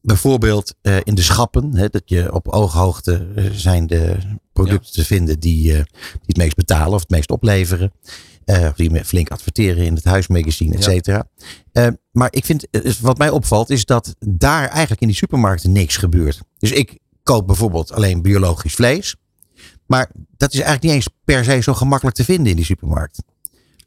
[0.00, 4.16] bijvoorbeeld eh, in de schappen, hè, dat je op ooghoogte eh, zijn de
[4.52, 5.76] producten te vinden die, eh,
[6.12, 7.92] die het meest betalen of het meest opleveren.
[8.44, 10.90] Eh, of die flink adverteren in het huismagazine, et Ja.
[10.90, 11.28] cetera.
[11.72, 15.72] Eh, maar ik vind, eh, wat mij opvalt, is dat daar eigenlijk in die supermarkten
[15.72, 16.40] niks gebeurt.
[16.58, 19.16] Dus ik koop bijvoorbeeld alleen biologisch vlees.
[19.88, 23.22] Maar dat is eigenlijk niet eens per se zo gemakkelijk te vinden in die supermarkt.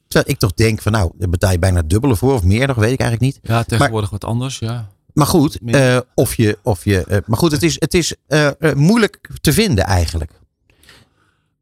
[0.07, 2.75] Terwijl ik toch denk van nou, daar betaal je bijna dubbele voor of meer, nog
[2.75, 3.51] weet ik eigenlijk niet.
[3.51, 4.59] Ja, tegenwoordig wat anders.
[4.59, 4.89] Ja.
[5.13, 8.49] Maar goed, eh, of je, of je, eh, maar goed, het is, het is eh,
[8.75, 10.31] moeilijk te vinden eigenlijk.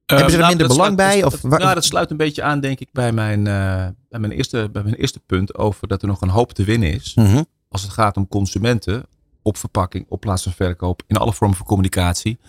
[0.06, 2.44] Hebben ze er nou, minder belang sluit- bij, dat- of nou, dat sluit een beetje
[2.44, 3.44] aan, denk ik, bij mijn,
[4.10, 6.94] bij, mijn eerste, bij mijn eerste punt over dat er nog een hoop te winnen
[6.94, 7.14] is.
[7.16, 7.44] Mhm.
[7.70, 9.06] Als het gaat om consumenten
[9.42, 12.40] op verpakking, op plaats van verkoop, in alle vormen van communicatie.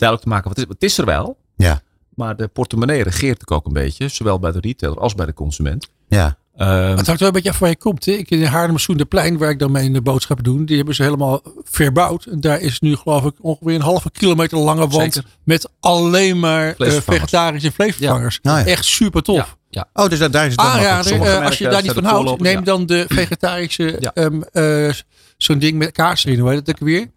[0.00, 1.36] Duidelijk te maken, wat is, het is er wel.
[1.56, 1.80] Ja.
[2.14, 4.08] Maar de portemonnee regeert natuurlijk ook een beetje.
[4.08, 5.88] Zowel bij de retailer als bij de consument.
[6.08, 6.38] Ja.
[6.56, 8.04] Ehm, Het hangt wel een beetje af waar je komt.
[8.04, 8.12] Hè.
[8.12, 10.64] Ik in Haarlem plein waar ik dan mee in de boodschappen doe.
[10.64, 12.24] Die hebben ze helemaal verbouwd.
[12.24, 15.14] En daar is nu geloof ik ongeveer een halve kilometer lange wand.
[15.14, 15.30] Zeker.
[15.44, 17.20] Met alleen maar eh, Vleesvervangers.
[17.20, 18.38] vegetarische vleesvervangers.
[18.42, 18.50] Ja.
[18.52, 18.70] Nou ja.
[18.72, 19.36] Echt super tof.
[19.36, 20.02] ja, ja.
[20.02, 20.68] Oh, dus daar, daar is het dan.
[20.70, 22.60] Aanrader, eh, als je daar niet van houdt, neem ja.
[22.64, 24.10] dan de vegetarische, Ja.
[24.14, 24.92] ehm, eh,
[25.36, 26.38] zo'n ding met kaas erin.
[26.38, 27.10] Hoe heet dat ook weer?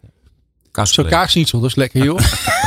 [0.82, 2.18] Zo'n kaasnietsel, dat is lekker joh.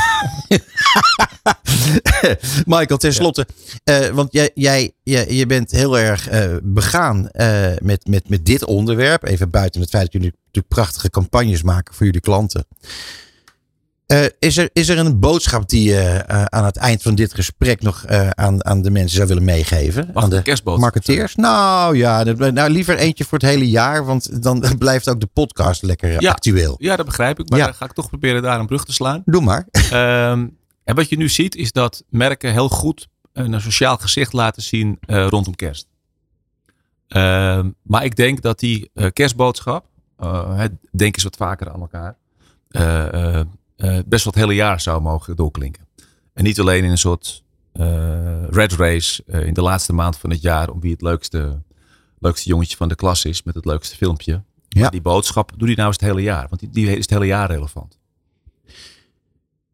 [2.66, 3.46] Michael, tenslotte,
[3.84, 8.46] eh, want jij, jij, jij, je bent heel erg eh, begaan eh, met, met, met
[8.46, 9.24] dit onderwerp.
[9.24, 12.66] Even buiten het feit dat jullie natuurlijk prachtige campagnes maken voor jullie klanten.
[14.08, 17.34] Eh, is, er, is er een boodschap die je eh, aan het eind van dit
[17.34, 20.10] gesprek nog eh, aan, aan de mensen zou willen meegeven?
[20.12, 20.92] Wacht, aan de kerstboodschap.
[20.92, 21.34] marketeers?
[21.34, 25.82] Nou ja, nou, liever eentje voor het hele jaar, want dan blijft ook de podcast
[25.82, 26.30] lekker Ja.
[26.30, 26.74] actueel.
[26.78, 27.48] Ja, dat begrijp ik.
[27.50, 27.64] Maar Ja.
[27.64, 29.22] dan ga ik toch proberen daar een brug te slaan.
[29.24, 29.66] Doe maar.
[29.90, 30.46] Ehm,
[30.84, 34.98] en wat je nu ziet is dat merken heel goed een sociaal gezicht laten zien
[35.06, 35.86] rondom kerst.
[37.08, 39.84] Ehm, maar ik denk dat die kerstboodschap,
[40.92, 42.16] denk eens wat vaker aan elkaar,
[42.68, 43.46] eh, eh,
[43.78, 45.86] eh, best wel het hele jaar zou mogen doorklinken.
[46.32, 50.30] En niet alleen in een soort eh, red race eh, in de laatste maand van
[50.30, 51.62] het jaar om wie het leukste,
[52.18, 54.42] leukste jongetje van de klas is met het leukste filmpje.
[54.68, 54.80] Ja.
[54.80, 56.46] Maar die boodschap, doe die nou eens het hele jaar.
[56.48, 57.98] Want die, die is het hele jaar relevant.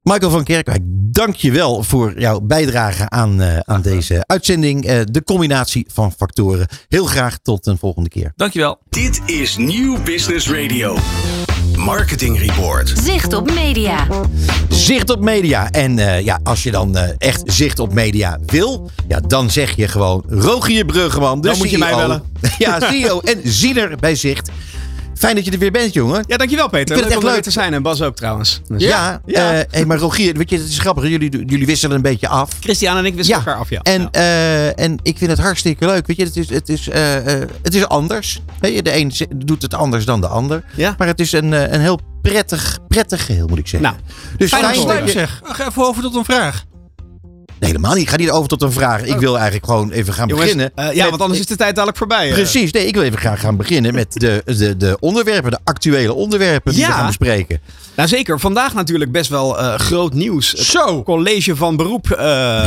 [0.05, 4.85] Michael van Kerkwijk, dank je wel voor jouw bijdrage aan, eh, aan deze uitzending.
[4.85, 6.69] Eh, de combinatie van factoren.
[6.89, 8.33] Heel graag tot een volgende keer.
[8.37, 8.79] Dankjewel.
[8.89, 10.97] Dit is Nieuw Business Radio.
[11.77, 12.93] Marketing Report.
[13.03, 14.07] Zicht op media.
[14.69, 15.71] Zicht op media.
[15.71, 19.77] En eh, ja, als je dan eh, echt zicht op media wil, ja, dan zeg
[19.77, 21.41] je gewoon Rogier Bruggeman.
[21.41, 21.99] Dan moet je mij CEO.
[21.99, 22.23] bellen.
[22.59, 24.51] Ja, CEO en ziener bij Zicht.
[25.15, 26.25] Fijn dat je er weer bent, jongen.
[26.27, 26.97] Ja, dankjewel Peter.
[26.97, 27.75] Ik vind het leuk om echt er weer te zijn.
[27.75, 28.61] En Bas ook trouwens.
[28.69, 29.53] Dus Ja, Ja.
[29.53, 31.09] eh, hey, maar Rogier, weet je, het is grappig.
[31.09, 32.51] Jullie, jullie wisselen een beetje af.
[32.61, 33.81] Christian en ik wisten elkaar af, ja.
[33.83, 34.09] En, Ja.
[34.11, 36.07] eh, en ik vind het hartstikke leuk.
[36.07, 38.41] Weet je, het is, het is, eh, eh, het is anders.
[38.61, 40.65] Weet je, de een doet het anders dan de ander.
[40.77, 40.95] Ja.
[40.99, 43.91] Maar het is een, een heel prettig, prettig geheel, moet ik zeggen.
[43.91, 44.03] Nou,
[44.37, 45.11] dus fijn fijn, dat Leuk je...
[45.11, 45.41] zeg.
[45.45, 46.65] Ga even over tot een vraag.
[47.65, 48.03] Nee, helemaal niet.
[48.03, 49.03] Ik ga niet over tot een vraag.
[49.03, 50.73] Ik wil eigenlijk gewoon even gaan Jongens, beginnen.
[50.75, 52.29] eh, ja, met- want anders is de tijd dadelijk voorbij.
[52.29, 52.33] eh.
[52.35, 52.73] Precies.
[52.73, 55.51] Nee, ik wil even graag gaan beginnen met de, de, de onderwerpen.
[55.51, 56.87] De actuele onderwerpen die Ja.
[56.87, 57.61] we gaan bespreken.
[57.97, 60.51] Nou zeker, vandaag natuurlijk best wel eh, groot nieuws.
[60.51, 61.03] Het Zo.
[61.03, 62.25] college van beroep eh,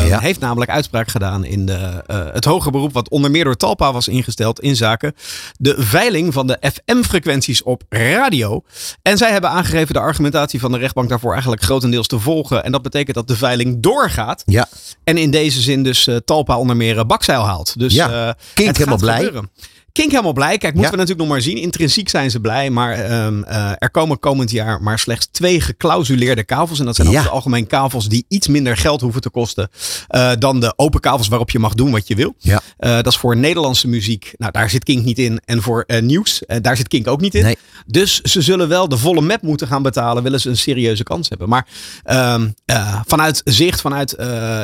[0.08, 0.20] Ja.
[0.20, 3.94] heeft namelijk uitspraak gedaan in de, eh, het hoger beroep, wat onder meer door Talpa
[3.94, 5.14] was ingesteld in zaken
[5.58, 8.62] de veiling van de FM-frequenties op radio.
[9.02, 12.64] En zij hebben aangegeven de argumentatie van de rechtbank daarvoor eigenlijk grotendeels te volgen.
[12.64, 14.44] En dat betekent dat de veiling doorgaat.
[14.46, 14.68] Ja.
[15.04, 17.80] En in deze zin dus Talpa onder meer bakzeil haalt.
[17.80, 19.24] Dus Ja, Kink het helemaal gaat blij.
[19.24, 19.50] gebeuren.
[19.98, 20.58] Kink helemaal blij.
[20.58, 20.90] Kijk, moeten Ja.
[20.90, 21.58] we natuurlijk nog maar zien.
[21.58, 22.70] Intrinsiek zijn ze blij.
[22.70, 26.80] Maar ehm, eh, er komen komend jaar maar slechts twee geclausuleerde kavels.
[26.80, 27.14] En dat zijn Ja.
[27.14, 29.70] over het algemeen kavels die iets minder geld hoeven te kosten.
[30.08, 32.36] eh, dan de open kavels waarop je mag doen wat je wil.
[32.38, 32.62] Ja.
[32.78, 34.34] Eh, dat is voor Nederlandse muziek.
[34.38, 35.42] Nou, daar zit Kink niet in.
[35.46, 37.44] En voor nieuws, daar zit Kink ook niet in.
[37.44, 37.58] Nee.
[37.86, 40.24] Dus ze zullen wel de volle map moeten gaan betalen.
[40.24, 41.50] Willen ze een serieuze kans hebben.
[41.50, 41.68] Maar
[42.04, 44.10] ehm, eh, vanuit zicht, vanuit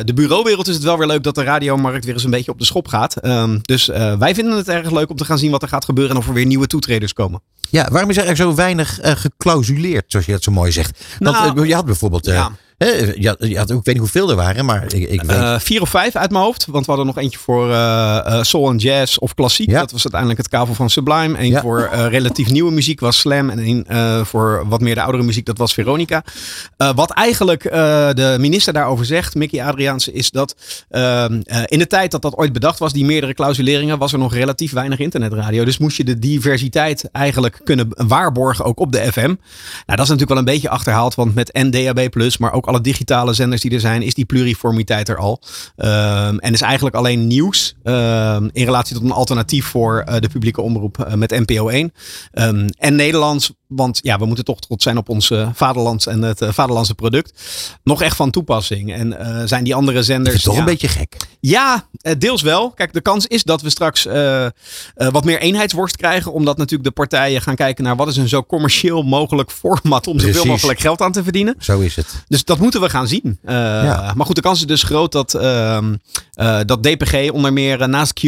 [0.05, 2.59] de bureauwereld is het wel weer leuk dat de radiomarkt weer eens een beetje op
[2.59, 3.15] de schop gaat.
[3.15, 3.85] Ehm, dus
[4.19, 6.13] wij vinden het erg leuk om te gaan zien wat er gaat gebeuren.
[6.15, 7.41] En of er weer nieuwe toetreders komen.
[7.69, 11.05] Ja, waarom is er eigenlijk zo weinig eh, geclausuleerd, zoals je dat zo mooi zegt?
[11.19, 12.51] Want Nou, eh, je had bijvoorbeeld, eh, ja.
[12.77, 15.37] Je, had, je had ook, ik weet niet hoeveel er waren, maar ik, ik weet...
[15.37, 16.65] Eh, vier of vijf uit mijn hoofd.
[16.65, 19.69] Want we hadden nog eentje voor eh, soul en jazz of klassiek.
[19.69, 19.79] Ja.
[19.79, 21.39] Dat was uiteindelijk het kavel van Sublime.
[21.39, 21.61] Eén Ja.
[21.61, 23.49] voor relatief nieuwe muziek was Slam.
[23.49, 23.85] En één
[24.25, 26.23] voor wat meer de oudere muziek, dat was Veronica.
[26.77, 27.61] Wat eigenlijk
[28.15, 30.55] de minister daarover zegt, Mickey Adriaanse, is dat
[30.89, 34.19] ehm, eh, in de tijd dat dat ooit bedacht was, die meerdere clausuleringen, was er
[34.19, 35.65] nog relatief weinig internetradio.
[35.65, 39.19] Dus moest je de diversiteit eigenlijk kunnen waarborgen, ook op de FM.
[39.19, 39.35] Nou,
[39.85, 42.09] dat is natuurlijk wel een beetje achterhaald, want met NDAB+,
[42.39, 45.41] maar ook alle digitale zenders die er zijn, is die pluriformiteit er al.
[45.75, 50.29] Ehm, en is eigenlijk alleen nieuws ehm, in relatie tot een alternatief voor eh, de
[50.29, 51.93] publieke omroep eh, met NPO 1.
[52.31, 56.21] Ehm, en Nederlands, want ja, we moeten toch trots zijn op ons eh, vaderland en
[56.21, 57.41] het eh, vaderlandse product.
[57.83, 58.93] Nog echt van toepassing.
[58.93, 60.35] En eh, zijn die andere zenders...
[60.35, 61.17] is toch ja, een beetje gek.
[61.39, 62.69] ja, deels wel.
[62.69, 64.07] Kijk, de kans is dat we straks
[64.95, 66.33] wat meer eenheidsworst krijgen.
[66.33, 70.19] Omdat natuurlijk de partijen gaan kijken naar wat is een zo commercieel mogelijk format om
[70.19, 71.55] zoveel mogelijk geld aan te verdienen.
[71.59, 72.23] Zo is het.
[72.27, 73.39] Dus dat moeten we gaan zien.
[73.45, 74.13] Ja.
[74.15, 75.95] Maar goed, de kans is dus groot dat, ehm,
[76.33, 78.23] eh, dat DPG onder meer naast Q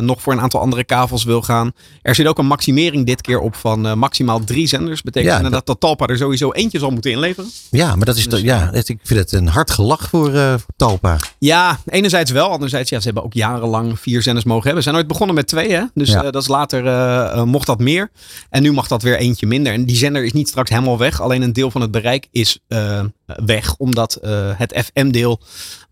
[0.00, 1.72] nog voor een aantal andere kavels wil gaan.
[2.02, 5.02] Er zit ook een maximering dit keer op van maximaal drie zenders.
[5.02, 7.50] Betekent Ja, dat, dat Talpa er sowieso eentje zal moeten inleveren.
[7.70, 10.50] Ja, maar dat is Dus, ja, het- ik vind het een hard gelach voor, eh,
[10.50, 11.18] voor Talpa.
[11.38, 12.48] Ja, enerzijds wel.
[12.50, 14.82] Anderzijds, ja, ze hebben ook jarenlang vier zenders mogen hebben.
[14.82, 15.82] Ze zijn ooit begonnen met twee, hè?
[15.94, 16.16] Dus Ja.
[16.24, 18.10] eh, dat is later eh, mocht dat meer.
[18.50, 19.72] En nu mag dat weer eentje minder.
[19.72, 21.20] En die zender is niet straks helemaal weg.
[21.20, 23.76] Alleen een deel van het bereik is eh, weg.
[23.76, 25.40] Omdat eh, het FM-deel,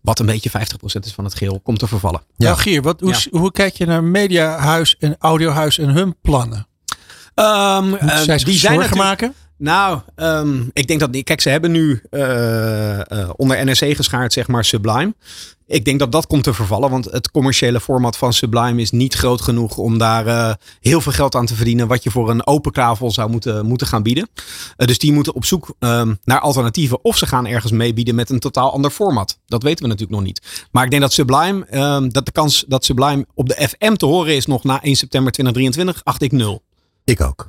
[0.01, 2.21] wat een beetje 50% is van het geheel, komt te vervallen.
[2.37, 2.45] Ja.
[2.47, 3.39] Nou, Gier, wat, hoe, Ja.
[3.39, 6.67] hoe kijk je naar Mediahuis en Audiohuis en hun plannen?
[7.35, 9.33] Eh, zij die zijn zorgen maken?
[9.57, 11.23] Nou, ehm, ik denk dat die.
[11.23, 15.13] Kijk, ze hebben nu eh, eh, onder NRC geschaard, zeg maar, Sublime.
[15.67, 19.13] Ik denk dat dat komt te vervallen, want het commerciële format van Sublime is niet
[19.13, 21.87] groot genoeg om daar heel veel geld aan te verdienen.
[21.87, 24.29] Wat je voor een open kavel zou moeten, moeten gaan bieden.
[24.75, 27.03] Dus die moeten op zoek ehm, naar alternatieven.
[27.03, 29.39] Of ze gaan ergens meebieden met een totaal ander format.
[29.45, 30.67] Dat weten we natuurlijk nog niet.
[30.71, 31.65] Maar ik denk dat Sublime,
[32.11, 35.31] dat de kans dat Sublime op de FM te horen is nog na 1 september
[35.31, 36.63] 2023, acht ik nul.
[37.05, 37.47] Ik ook.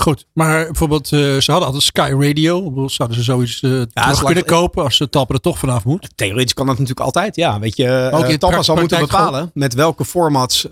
[0.00, 2.88] Goed, maar bijvoorbeeld, eh, ze hadden altijd Sky Radio.
[2.88, 6.10] Zouden ze zoiets terug zolang- kunnen kopen als de Talpa er toch vanaf moet?
[6.14, 7.36] Theoretisch kan dat natuurlijk altijd.
[7.36, 10.66] Ja, weet je, Ook uh, Talpa zal moeten bepalen met welke formats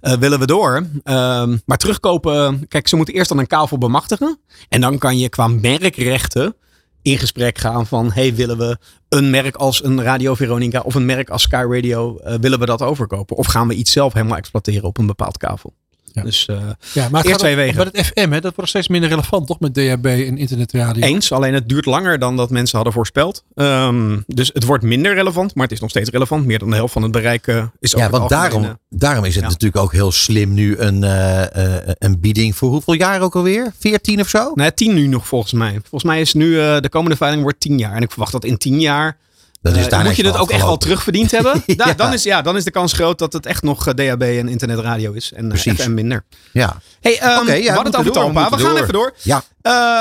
[0.00, 0.86] willen we door.
[1.04, 4.38] Ehm, maar terugkopen, kijk, ze moeten eerst dan een kavel bemachtigen.
[4.68, 6.56] En dan kan je qua merkrechten
[7.02, 11.06] in gesprek gaan van, hey, willen we een merk als een Radio Veronica of een
[11.06, 13.36] merk als Sky Radio, willen we dat overkopen?
[13.36, 15.74] Of gaan we iets zelf helemaal exploiteren op een bepaald kavel?
[16.12, 16.22] Ja.
[16.22, 16.56] Dus eh,
[16.92, 17.76] Ja, maar het twee wegen.
[17.76, 19.60] Bij het FM, hè, dat wordt steeds minder relevant, toch?
[19.60, 21.02] Met DHB en internetradio.
[21.02, 23.44] eens, alleen het duurt langer dan dat mensen hadden voorspeld.
[23.54, 26.46] Ehm, dus het wordt minder relevant, maar het is nog steeds relevant.
[26.46, 29.34] Meer dan de helft van het bereik eh, is Ja, want daarom, eh, daarom is
[29.34, 29.50] het ja.
[29.50, 33.72] natuurlijk ook heel slim nu een, eh, eh, een bieding voor hoeveel jaar ook alweer?
[33.78, 34.52] 14 of zo?
[34.54, 35.70] Nee, tien nu nog volgens mij.
[35.72, 37.94] Volgens mij is nu eh, de komende veiling wordt tien jaar.
[37.94, 39.16] En ik verwacht dat in tien jaar
[39.62, 40.78] Dat eh, is daar moet je het ook echt terug.
[40.78, 41.62] terugverdiend hebben.
[41.76, 41.94] Da- Ja.
[41.94, 44.48] dan, is, ja, dan is de kans groot dat het echt nog eh, DHB en
[44.48, 45.32] internetradio is.
[45.32, 45.58] En eh.
[45.58, 46.24] FM minder.
[46.52, 46.76] Ja.
[47.00, 48.50] Hey, ja, we hadden het over door, Talpa.
[48.50, 48.80] We, gaan door.
[48.82, 49.14] even door.
[49.22, 49.42] Ja.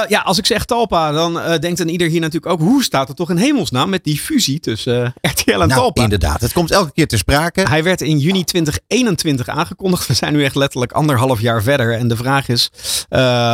[0.08, 2.60] Ja, als ik zeg Talpa, dan denkt een ieder hier natuurlijk ook...
[2.60, 6.04] hoe staat het toch in hemelsnaam met die fusie tussen RTL en Nou, Talpa?
[6.04, 6.42] inderdaad.
[6.42, 7.62] Het komt elke keer ter sprake.
[7.62, 10.08] Hij werd in juni 2021 aangekondigd.
[10.08, 11.94] We zijn nu echt letterlijk anderhalf jaar verder.
[11.94, 12.70] En de vraag is,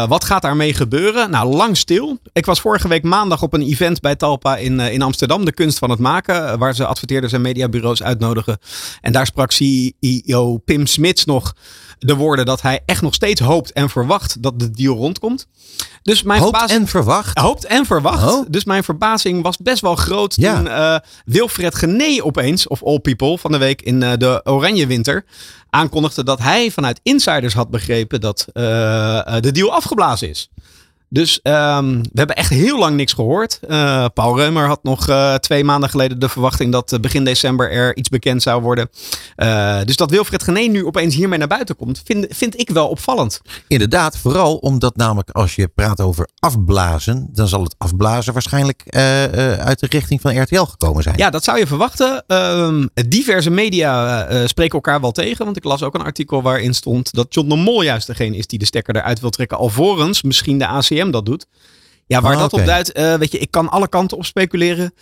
[0.08, 1.30] wat gaat daarmee gebeuren?
[1.30, 2.20] Nou, lang stil.
[2.34, 5.46] Ik was vorige week maandag op een event bij Talpa in, in Amsterdam.
[5.46, 6.48] De kunst van het maken.
[6.50, 8.58] eh, Waar ze adverteerders en mediabureaus uitnodigen.
[9.02, 11.54] En daar sprak CEO Pim Smits nog
[12.00, 15.48] de woorden dat hij echt nog steeds hoopt en verwacht dat de deal rondkomt.
[16.02, 17.38] Dus mijn Hoopt verbazing- en verwacht.
[17.38, 18.32] Hoopt en verwacht.
[18.34, 18.46] Oh.
[18.50, 20.56] Dus mijn verbazing was best wel groot Ja.
[20.56, 24.88] toen eh, Wilfred Gené opeens, of All People, van de week in eh, de Oranje
[24.88, 25.26] Winter,
[25.70, 30.50] aankondigde dat hij vanuit insiders had begrepen dat de deal afgeblazen is.
[31.14, 33.60] Dus ehm, we hebben echt heel lang niks gehoord.
[33.70, 37.72] Uh, Paul Reumer had nog uh, twee maanden geleden de verwachting dat uh, begin december
[37.72, 38.90] er iets bekend zou worden.
[39.86, 43.42] dus dat Wilfred Genee nu opeens hiermee naar buiten komt, vind, vind ik wel opvallend.
[43.68, 48.84] Inderdaad, vooral omdat namelijk als je praat over afblazen, dan zal het afblazen waarschijnlijk
[49.60, 51.18] uit de richting van RTL gekomen zijn.
[51.18, 52.24] Ja, dat zou je verwachten.
[52.28, 57.14] Ehm, diverse media spreken elkaar wel tegen, want ik las ook een artikel waarin stond
[57.14, 60.58] dat John de Mol juist degene is die de stekker eruit wil trekken, alvorens misschien
[60.58, 61.46] de ACM dat doet.
[62.08, 62.62] Ja, waar Ah, dat oké.
[62.62, 64.94] op duidt, eh, weet je, ik kan alle kanten op speculeren.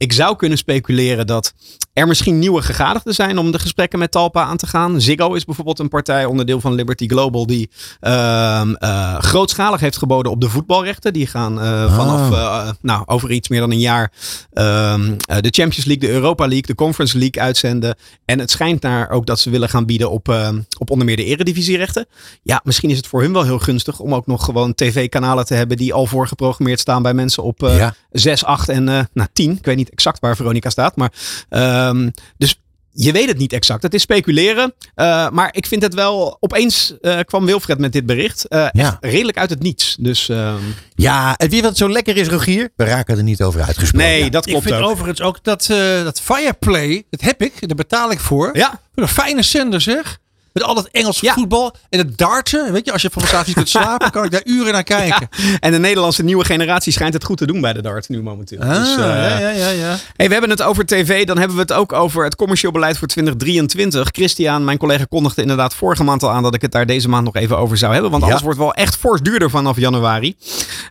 [0.00, 1.54] Ik zou kunnen speculeren dat
[1.92, 5.00] er misschien nieuwe gegadigden zijn om de gesprekken met Talpa aan te gaan.
[5.00, 7.70] Ziggo is bijvoorbeeld een partij, onderdeel van Liberty Global, die
[8.00, 11.12] ehm, eh, grootschalig heeft geboden op de voetbalrechten.
[11.12, 14.12] Die gaan eh, vanaf eh, nou, over iets meer dan een jaar
[14.52, 17.94] ehm, eh, de Champions League, de Europa League, de Conference League uitzenden.
[18.24, 21.16] En het schijnt naar ook dat ze willen gaan bieden op, ehm, op onder meer
[21.16, 22.06] de eredivisierechten.
[22.42, 25.54] Ja, misschien is het voor hun wel heel gunstig om ook nog gewoon tv-kanalen te
[25.54, 27.94] hebben die al voorgeprogrammeerd staan bij mensen op Ja.
[28.10, 29.50] 6, 8 en nou, 10.
[29.56, 30.96] Ik weet niet exact waar Veronica staat.
[30.96, 31.12] Maar,
[31.48, 32.60] ehm, dus
[32.92, 33.82] je weet het niet exact.
[33.82, 34.74] Het is speculeren.
[34.94, 36.36] Eh, maar ik vind het wel.
[36.40, 38.48] Opeens eh, kwam Wilfred met dit bericht.
[38.48, 38.84] eh, Ja.
[38.84, 39.96] echt redelijk uit het niets.
[40.00, 40.56] Dus ehm,
[40.94, 42.70] Ja, en wie wat zo lekker is, Rogier?
[42.76, 44.08] We raken er niet over uitgesproken.
[44.08, 44.90] nee, dat Ik klopt vind ook.
[44.90, 48.50] overigens ook dat, eh dat Fireplay, dat heb ik, daar betaal ik voor.
[48.56, 50.18] Ja, Een fijne zender zeg.
[50.52, 51.32] Met al dat Engels Ja.
[51.34, 52.72] voetbal en het darten.
[52.72, 55.28] Weet je, als je van niet kunt slapen, kan ik daar uren naar kijken.
[55.60, 58.60] en de Nederlandse nieuwe generatie schijnt het goed te doen bij de dart nu momenteel.
[58.60, 59.96] Ah, dus, eh, ja, ja, ja, ja.
[60.16, 62.98] Hey, we hebben het over tv, dan hebben we het ook over het commercieel beleid
[62.98, 64.08] voor 2023.
[64.12, 67.24] Christian, mijn collega, kondigde inderdaad vorige maand al aan dat ik het daar deze maand
[67.24, 68.10] nog even over zou hebben.
[68.10, 70.36] Want alles wordt wel echt fors duurder vanaf januari.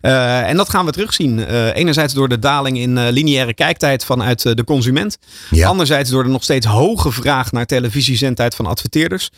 [0.02, 1.46] Eh, en dat gaan we terugzien.
[1.46, 5.18] Eh, enerzijds door de daling in lineaire kijktijd vanuit de consument.
[5.64, 9.30] Anderzijds door de nog steeds hoge vraag naar televisiezendtijd van adverteerders.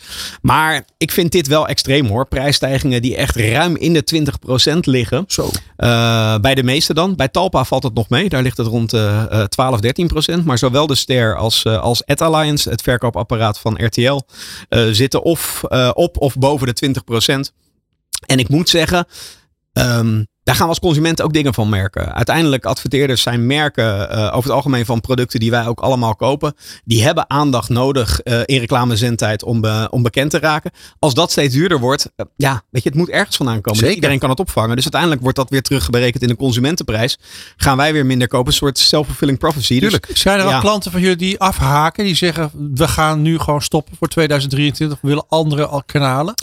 [0.42, 2.28] Maar ik vind dit wel extreem hoor.
[2.28, 4.04] Prijsstijgingen die echt ruim in de
[4.76, 5.24] 20% liggen.
[5.28, 5.50] Zo.
[5.78, 7.16] Uh, bij de meeste dan.
[7.16, 8.30] Bij Talpa valt het nog mee.
[8.30, 10.46] Daar ligt het rond uh, uh, 12, 13 procent.
[10.46, 14.22] Maar zowel de Ster als, uh, als Ad Alliance, het verkoopapparaat van RTL,
[14.70, 17.54] uh, zitten of op of boven de 20 procent.
[18.26, 19.06] En ik moet zeggen,
[19.74, 22.14] um, daar gaan we als consumenten ook dingen van merken.
[22.16, 26.56] Uiteindelijk, adverteerders zijn merken uh, over het algemeen van producten die wij ook allemaal kopen.
[26.86, 30.72] Die hebben aandacht nodig uh, in reclamezendtijd om, be, om bekend te raken.
[31.00, 33.80] Als dat steeds duurder wordt, ja, weet je, het moet ergens vandaan komen.
[33.80, 33.96] Zeker.
[33.96, 34.76] Iedereen kan het opvangen.
[34.76, 37.20] Dus uiteindelijk wordt dat weer terugberekend in de consumentenprijs.
[37.58, 38.48] Gaan wij weer minder kopen.
[38.48, 39.80] Een soort self-fulfilling prophecy.
[39.80, 40.08] Tuurlijk.
[40.08, 40.60] Dus, Zijn er al ja.
[40.60, 42.04] klanten van jullie die afhaken?
[42.04, 45.02] Die zeggen, we gaan nu gewoon stoppen voor 2023.
[45.02, 46.34] We willen andere al kanalen?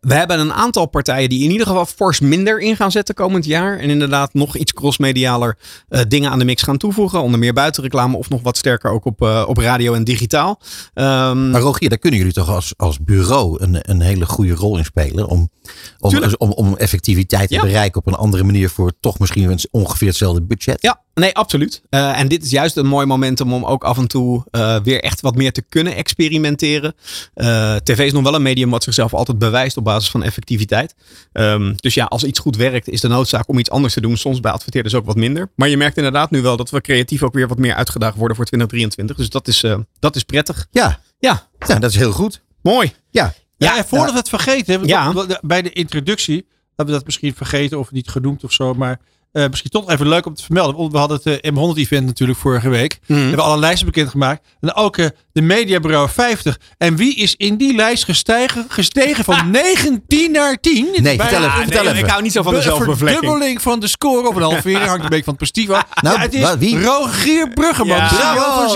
[0.00, 3.44] We hebben een aantal partijen die in ieder geval fors minder in gaan zetten komend
[3.44, 3.78] jaar.
[3.78, 5.58] En inderdaad nog iets crossmedialer
[5.88, 7.22] uh, dingen aan de mix gaan toevoegen.
[7.22, 10.60] Onder meer buitenreclame of nog wat sterker ook op, uh, op radio en digitaal.
[10.94, 14.78] Um, maar Rogier, daar kunnen jullie toch als, als bureau een, een hele goede rol
[14.78, 15.26] in spelen.
[15.28, 15.50] Om,
[15.98, 17.60] om, om, om effectiviteit te Ja.
[17.60, 20.82] bereiken op een andere manier voor toch misschien ongeveer hetzelfde budget.
[20.82, 21.82] Ja, nee, absoluut.
[21.90, 25.02] Uh, en dit is juist een mooi momentum om ook af en toe uh, weer
[25.02, 26.94] echt wat meer te kunnen experimenteren.
[27.34, 30.94] Uh, TV is nog wel een medium wat zichzelf altijd bewijst op basis van effectiviteit.
[31.32, 34.16] Um, dus ja, als iets goed werkt, is de noodzaak om iets anders te doen.
[34.16, 35.50] Soms bij adverteerders ook wat minder.
[35.56, 38.36] Maar je merkt inderdaad nu wel dat we creatief ook weer wat meer uitgedaagd worden
[38.36, 39.16] voor 2023.
[39.16, 39.64] Dus dat is,
[39.98, 40.66] dat is prettig.
[40.70, 41.00] Ja.
[41.18, 41.48] Ja.
[41.66, 42.42] ja, dat is heel goed.
[42.62, 42.92] Mooi.
[43.10, 43.34] Ja.
[43.56, 45.26] Ja, en voordat we het vergeten hebben, Ja.
[45.40, 49.00] bij de introductie hebben we dat misschien vergeten of niet genoemd of zo, maar
[49.36, 50.90] eh, misschien toch even leuk om te vermelden.
[50.90, 52.98] We hadden het eh, M100-event natuurlijk vorige week.
[53.06, 53.20] Mhm.
[53.20, 54.46] We hebben alle lijsten bekendgemaakt.
[54.60, 56.58] En ook eh, de Mediabureau 50.
[56.78, 60.84] En wie is in die lijst gestegen, gestegen van 19 naar 10?
[60.84, 62.08] Dit is Nee, vertel even, vertel ik even.
[62.08, 63.18] hou niet zo van de be- zelfbevlekking.
[63.24, 64.84] verdubbeling van de score of een halvering.
[64.86, 65.84] Hangt een beetje van het prestief af.
[66.00, 66.82] Nou, Ja, het is wat, wie?
[66.82, 67.96] Rogier Bruggeman.
[67.96, 68.34] Ja.
[68.34, 68.68] Wel voor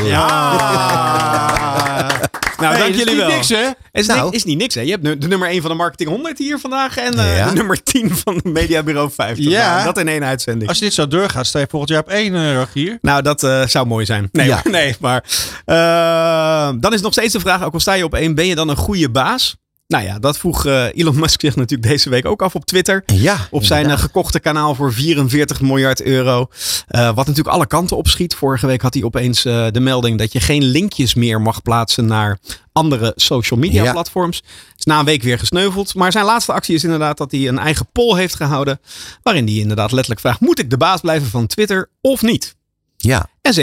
[0.00, 0.08] zich.
[0.08, 0.52] Ja.
[2.60, 3.28] nou, Hey, dank dat is jullie niet wel.
[3.36, 3.68] niks, hè?
[3.92, 4.22] Is, Nou.
[4.24, 4.80] niks, is niet niks, hè?
[4.80, 7.48] Je hebt de nummer 1 van de Marketing 100 hier vandaag en uh, Ja.
[7.48, 9.44] de nummer 10 van de Mediabureau 50.
[9.50, 9.82] Ja.
[9.82, 10.68] Nou, dat in één uitzending.
[10.68, 12.98] Als je dit zo doorgaat, sta je volgend jaar op één, eh, Rogier.
[13.00, 14.28] Nou, dat uh, zou mooi zijn.
[14.32, 14.60] Nee, Ja.
[14.70, 15.24] nee maar
[15.66, 18.54] uh, dan is nog steeds de vraag, ook al sta je op één, ben je
[18.54, 19.56] dan een goede baas?
[19.86, 23.02] Nou ja, dat vroeg uh, Elon Musk zich natuurlijk deze week ook af op Twitter.
[23.06, 26.46] Ja, Op zijn uh, gekochte kanaal voor 44 miljard euro.
[26.90, 28.34] Uh, wat natuurlijk alle kanten opschiet.
[28.34, 32.06] Vorige week had hij opeens uh, de melding dat je geen linkjes meer mag plaatsen
[32.06, 32.38] naar
[32.72, 33.92] andere social media Ja.
[33.92, 34.42] platforms.
[34.76, 35.94] Is na een week weer gesneuveld.
[35.94, 38.80] Maar zijn laatste actie is inderdaad dat hij een eigen poll heeft gehouden.
[39.22, 42.54] Waarin hij inderdaad letterlijk vraagt: moet ik de baas blijven van Twitter of niet?
[42.96, 43.26] Ja.
[43.40, 43.54] En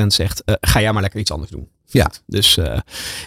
[0.00, 1.68] 57,5% zegt: uh, ga jij maar lekker iets anders doen.
[1.94, 2.10] Ja.
[2.26, 2.78] Dus uh,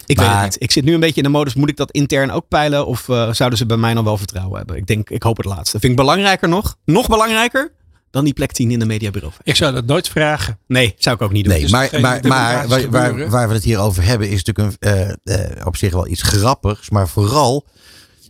[0.05, 0.63] ik Maar- weet het niet.
[0.63, 1.53] Ik zit nu een beetje in de modus.
[1.53, 2.85] Moet ik dat intern ook peilen?
[2.85, 4.75] Of uh, zouden ze bij mij nog wel vertrouwen hebben?
[4.75, 5.79] Ik denk, ik hoop het laatste.
[5.79, 6.75] Vind ik belangrijker nog.
[6.85, 7.71] Nog belangrijker
[8.11, 9.33] dan die plek 10 in de mediabureau.
[9.43, 10.59] Ik zou dat nooit vragen.
[10.67, 11.53] Nee, zou ik ook niet doen.
[11.53, 14.77] Nee, Dus maar, maar, maar waar, waar, waar we het hier over hebben is natuurlijk
[14.79, 14.91] een,
[15.23, 16.89] eh, eh, op zich wel iets grappigs.
[16.89, 17.65] Maar vooral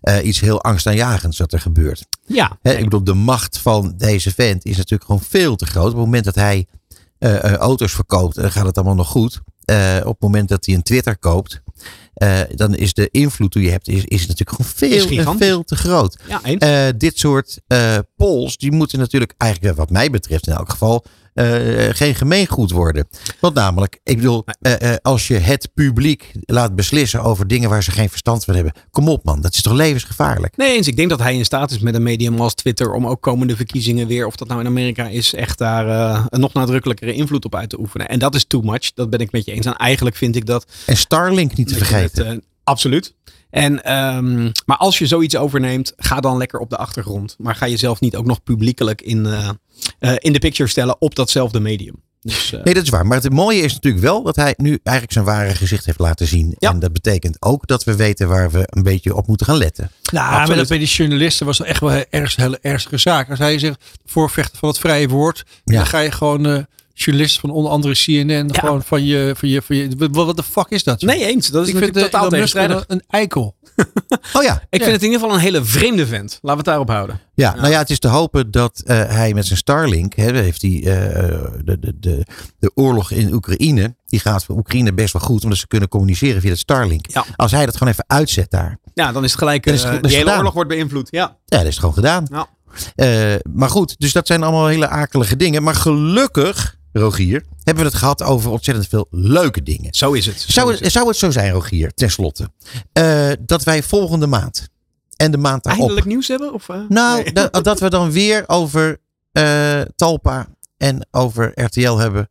[0.01, 2.05] eh, iets heel angstaanjagends wat er gebeurt.
[2.25, 5.85] Ja, ik bedoel, de macht van deze vent is natuurlijk gewoon veel te groot.
[5.85, 6.67] Op het moment dat hij
[7.19, 9.41] eh, eh, auto's verkoopt, eh, gaat het allemaal nog goed.
[9.67, 11.61] Eh, op het moment dat hij een Twitter koopt,
[12.13, 15.47] eh, dan is de invloed die je hebt, is, is natuurlijk gewoon veel, en gigantisch.
[15.47, 16.17] veel te groot.
[16.27, 16.41] ja.
[16.43, 21.03] Eh, dit soort eh, polls, die moeten natuurlijk eigenlijk, wat mij betreft in elk geval,
[21.05, 21.11] eh,
[21.91, 23.07] geen gemeengoed worden.
[23.39, 27.83] Want namelijk, ik bedoel, eh, eh, als je het publiek laat beslissen over dingen waar
[27.83, 28.73] ze geen verstand van hebben.
[28.91, 30.57] Kom op man, dat is toch levensgevaarlijk?
[30.57, 33.07] Nee eens, ik denk dat hij in staat is met een medium als Twitter om
[33.07, 36.53] ook komende verkiezingen weer, of dat nou in Amerika is, echt daar eh, een nog
[36.53, 38.09] nadrukkelijkere invloed op uit te oefenen.
[38.09, 39.65] En dat is too much, dat ben ik met je eens.
[39.65, 42.27] En eigenlijk vind ik dat En Starlink niet te vergeten.
[42.27, 43.15] het, eh, absoluut.
[43.49, 47.35] En, ehm, maar als je zoiets overneemt, ga dan lekker op de achtergrond.
[47.37, 49.49] Maar ga jezelf niet ook nog publiekelijk in, eh,
[49.99, 51.95] eh, in de picture stellen op datzelfde medium.
[52.21, 53.05] Dus, eh, Nee, dat is waar.
[53.05, 56.27] Maar het mooie is natuurlijk wel dat hij nu eigenlijk zijn ware gezicht heeft laten
[56.27, 56.55] zien.
[56.59, 56.69] Ja.
[56.71, 59.91] En dat betekent ook dat we weten waar we een beetje op moeten gaan letten.
[60.11, 63.29] Nou, maar dat bij die journalisten was dat echt wel een erg, hele ernstige zaak.
[63.29, 65.75] Als hij zegt voorvechter van het vrije woord, Ja.
[65.77, 66.63] dan ga je gewoon eh
[66.93, 68.59] journalist van onder andere CNN, Ja.
[68.59, 71.01] gewoon van je, van je, van je, wat wat de fuck is dat?
[71.01, 71.09] joh?
[71.09, 71.47] nee, eens.
[71.47, 72.83] Dat is ik vind natuurlijk totaal tegenstrijdig.
[72.87, 73.55] een eikel.
[74.33, 74.61] Oh ja.
[74.69, 76.31] Ik vind het in ieder geval een hele vreemde vent.
[76.41, 77.19] Laten we het daarop houden.
[77.33, 80.61] Ja, nou ja, het is te hopen dat eh, hij met zijn Starlink, hè, heeft
[80.61, 80.83] hij eh,
[81.63, 82.25] de, de, de,
[82.59, 86.41] de oorlog in Oekraïne, die gaat voor Oekraïne best wel goed, omdat ze kunnen communiceren
[86.41, 87.05] via het Starlink.
[87.11, 87.25] Ja.
[87.35, 89.65] Als hij dat gewoon even uitzet daar, Ja, dan is het gelijk.
[89.65, 91.07] Is het eh, het hele oorlog wordt beïnvloed.
[91.11, 91.37] Ja.
[91.45, 92.27] ja, dat is het gewoon gedaan.
[92.31, 92.47] Ja.
[93.53, 95.63] Maar goed, dus dat zijn allemaal hele akelige dingen.
[95.63, 99.93] Maar gelukkig, Rogier, hebben we het gehad over ontzettend veel leuke dingen.
[99.93, 100.39] Zo is het.
[100.39, 102.51] Zo Zou is het, zou het zo zijn, Rogier, tenslotte,
[102.93, 104.67] eh, dat wij volgende maand
[105.15, 105.81] en de maand daarop...
[105.81, 106.53] Eindelijk nieuws hebben?
[106.53, 106.79] Of, eh?
[106.89, 107.33] Nou, Nee.
[107.33, 108.97] dat, dat we dan weer over
[109.31, 112.29] eh, Talpa en over RTL hebben.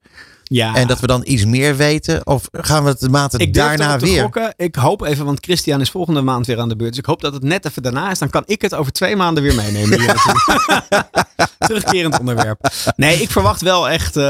[0.49, 0.75] Ja.
[0.75, 2.27] En dat we dan iets meer weten.
[2.27, 4.23] Of gaan we het de maanden ik daarna weer?
[4.23, 4.55] gokken.
[4.57, 6.91] Ik hoop even, want Christian is volgende maand weer aan de beurt.
[6.91, 8.19] Dus ik hoop dat het net even daarna is.
[8.19, 9.99] Dan kan ik het over twee maanden weer meenemen.
[11.59, 12.71] Terugkerend onderwerp.
[12.97, 14.23] Nee, ik verwacht wel echt, eh,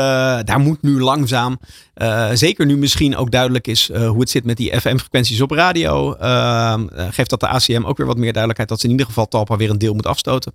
[0.45, 1.59] daar moet nu langzaam,
[1.95, 5.51] eh, zeker nu misschien ook duidelijk is eh, hoe het zit met die FM-frequenties op
[5.51, 6.15] radio.
[6.15, 9.07] ehm, eh, geeft dat de ACM ook weer wat meer duidelijkheid dat ze in ieder
[9.07, 10.53] geval Talpa weer een deel moet afstoten.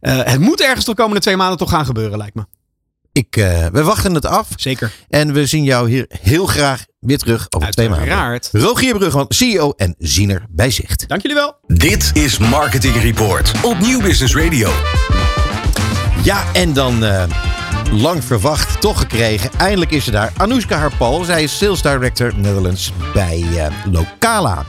[0.00, 2.44] Het moet ergens de komende twee maanden toch gaan gebeuren, lijkt me.
[3.18, 4.48] Ik, eh, we wachten het af.
[4.56, 4.92] Zeker.
[5.08, 8.08] En we zien jou hier heel graag weer terug over twee maanden.
[8.08, 8.48] Uiteraard.
[8.52, 11.08] Rogier Brugman, CEO en ziener bij Zicht.
[11.08, 11.56] Dank jullie wel.
[11.66, 14.70] Dit is Marketing Report op Nieuw Business Radio.
[16.22, 17.24] Ja, en dan eh,
[17.92, 19.50] lang verwacht, toch gekregen.
[19.56, 20.32] Eindelijk is ze daar.
[20.36, 21.24] Anoushka Harpal.
[21.24, 24.64] Zij is Sales Director Netherlands bij eh, Locala.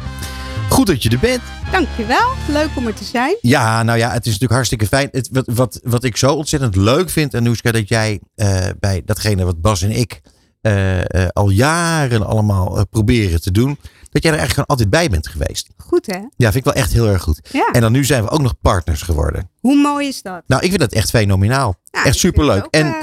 [0.69, 1.41] Goed dat je er bent.
[1.71, 3.37] Dankjewel, leuk om er te zijn.
[3.41, 5.09] Ja, nou ja, het is natuurlijk hartstikke fijn.
[5.11, 9.45] Het, wat, wat, wat ik zo ontzettend leuk vind, Anoushka, dat jij eh, bij datgene
[9.45, 10.21] wat Bas en ik
[10.61, 13.77] eh, eh, al jaren allemaal proberen te doen,
[14.09, 15.69] dat jij er eigenlijk gewoon altijd bij bent geweest.
[15.77, 16.17] Goed hè?
[16.17, 17.39] Ja, vind ik wel echt heel erg goed.
[17.51, 17.69] Ja.
[17.71, 19.49] En dan nu zijn we ook nog partners geworden.
[19.59, 20.41] Hoe mooi is dat?
[20.47, 21.75] Nou, ik vind dat echt fenomenaal.
[21.91, 22.65] Ja, echt superleuk.
[22.65, 23.01] ook, en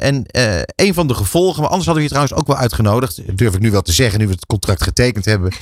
[0.00, 3.38] en eh, een van de gevolgen, maar anders hadden we je trouwens ook wel uitgenodigd.
[3.38, 5.52] Durf ik nu wel te zeggen, nu we het contract getekend hebben.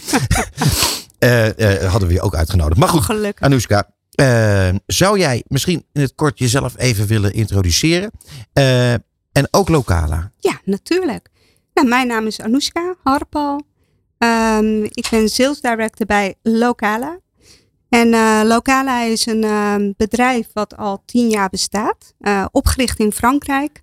[1.19, 2.81] Eh, eh, hadden we je ook uitgenodigd.
[2.81, 3.45] Maar goed, Gelukkig.
[3.45, 8.11] Anoushka, eh, zou jij misschien in het kort jezelf even willen introduceren?
[9.33, 10.33] En ook Locala.
[10.39, 11.29] Ja, natuurlijk.
[11.75, 13.63] Nou, mijn naam is Anoushka Harpal.
[14.19, 17.19] Ehm, ik ben sales director bij Locala.
[17.89, 18.09] En
[18.47, 22.15] Locala is een ehm, bedrijf wat al tien jaar bestaat.
[22.51, 23.83] opgericht in Frankrijk.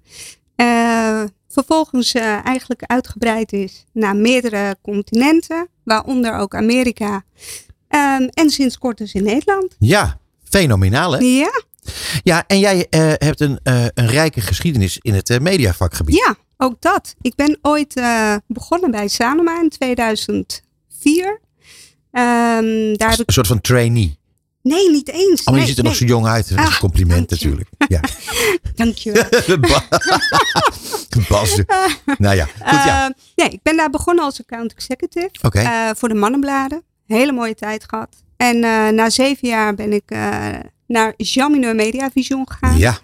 [1.48, 2.14] Vervolgens
[2.44, 5.70] eigenlijk uitgebreid is naar meerdere continenten.
[5.86, 7.24] Waaronder ook Amerika.
[7.88, 9.76] Ehm, en sinds kort dus in Nederland.
[9.80, 11.18] Ja, fenomenaal hè?
[11.20, 11.64] Ja,
[12.24, 16.16] Ja, en jij eh, hebt een, eh, een rijke geschiedenis in het eh, mediavakgebied.
[16.16, 17.16] Ja, ook dat.
[17.22, 18.02] Ik ben ooit
[18.48, 21.40] begonnen bij Sanoma in 2004.
[22.12, 23.28] Ehm, daar heb ik...
[23.28, 24.18] Een soort van trainee.
[24.66, 25.40] Nee, niet eens.
[25.40, 26.50] Oh, maar je nee, ziet er nog zo jong uit.
[26.50, 27.48] Dat is een Ah, compliment dank je.
[27.48, 27.70] natuurlijk.
[27.88, 28.00] Ja.
[28.86, 29.24] Dankjewel.
[29.60, 29.88] Ba-
[31.30, 31.62] Bas.
[32.18, 33.06] Nou ja, goed ja.
[33.08, 36.84] Eh, nee, ik ben daar begonnen als account executive eh, voor de mannenbladen.
[37.06, 38.10] Hele mooie tijd gehad.
[38.38, 40.04] En eh, na zeven jaar ben ik
[40.88, 42.78] naar Jean Mineur Media Vision gegaan.
[42.78, 42.98] Ja,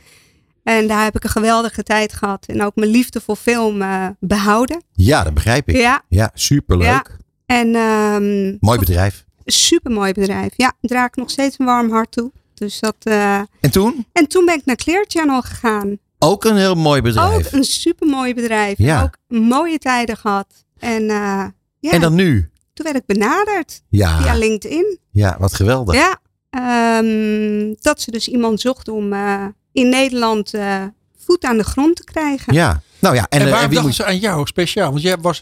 [0.63, 2.45] En daar heb ik een geweldige tijd gehad.
[2.45, 4.83] En ook mijn liefde voor film eh, behouden.
[4.93, 5.75] ja, dat begrijp ik.
[5.75, 6.87] Ja, Ja, superleuk.
[6.87, 7.05] Ja.
[7.45, 9.25] en ehm, Mooi bedrijf.
[9.51, 10.53] Super mooi bedrijf.
[10.55, 12.31] Ja, draag ik nog steeds een warm hart toe.
[12.53, 14.05] Dus dat, eh, En toen?
[14.13, 15.97] En toen ben ik naar Clear Channel gegaan.
[16.19, 17.45] Ook een heel mooi bedrijf.
[17.47, 18.77] Ook een super mooi bedrijf.
[18.77, 19.01] Ja.
[19.03, 20.47] Ook mooie tijden gehad.
[20.79, 21.45] En, eh,
[21.79, 22.49] ja, En dan nu?
[22.73, 24.99] toen werd ik benaderd Ja, via LinkedIn.
[25.11, 25.95] ja wat geweldig.
[25.95, 30.83] Ja, ehm, dat ze dus iemand zocht om eh, in Nederland eh,
[31.17, 32.53] voet aan de grond te krijgen.
[32.53, 32.81] Ja.
[32.99, 33.95] Nou ja, en, En, waarom en wie dachten moet...
[33.95, 34.89] ze aan jou speciaal?
[34.89, 35.39] Want jij was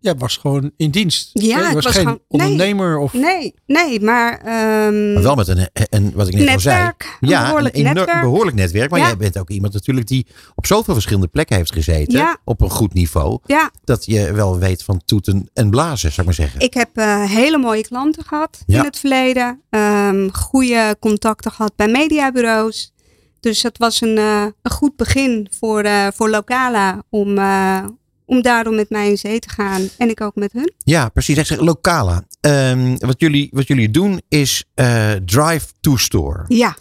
[0.00, 1.30] jij was gewoon in dienst.
[1.32, 2.40] Ja, was, was geen gewoon- nee.
[2.40, 4.38] ondernemer of Nee, nee, maar...
[4.40, 6.76] ehm, Maar wel met een, een wat ik net al zei.
[6.76, 7.16] netwerk.
[7.20, 8.20] Een Ja, behoorlijk een enorm- netwerk.
[8.22, 8.90] behoorlijk netwerk.
[8.90, 9.06] Maar Ja.
[9.06, 12.18] jij bent ook iemand natuurlijk die op zoveel verschillende plekken heeft gezeten.
[12.18, 12.36] Ja.
[12.44, 13.38] Op een goed niveau.
[13.46, 16.60] Ja, Dat je wel weet van toeten en blazen, zou ik maar zeggen.
[16.60, 18.78] ik heb eh, hele mooie klanten gehad Ja.
[18.78, 19.60] in het verleden.
[19.70, 22.92] Ehm goede contacten gehad bij mediabureaus.
[23.40, 27.84] Dus dat was een, eh, een goed begin voor, eh, voor Locala om, eh,
[28.28, 29.88] om daarom met mij in zee te gaan.
[29.98, 30.72] En ik ook met hun.
[30.78, 31.36] Ja, precies.
[31.36, 32.22] Ik zeg Locala.
[32.40, 36.44] Ehm, wat, jullie, wat jullie doen is eh, drive to store.
[36.48, 36.76] Ja,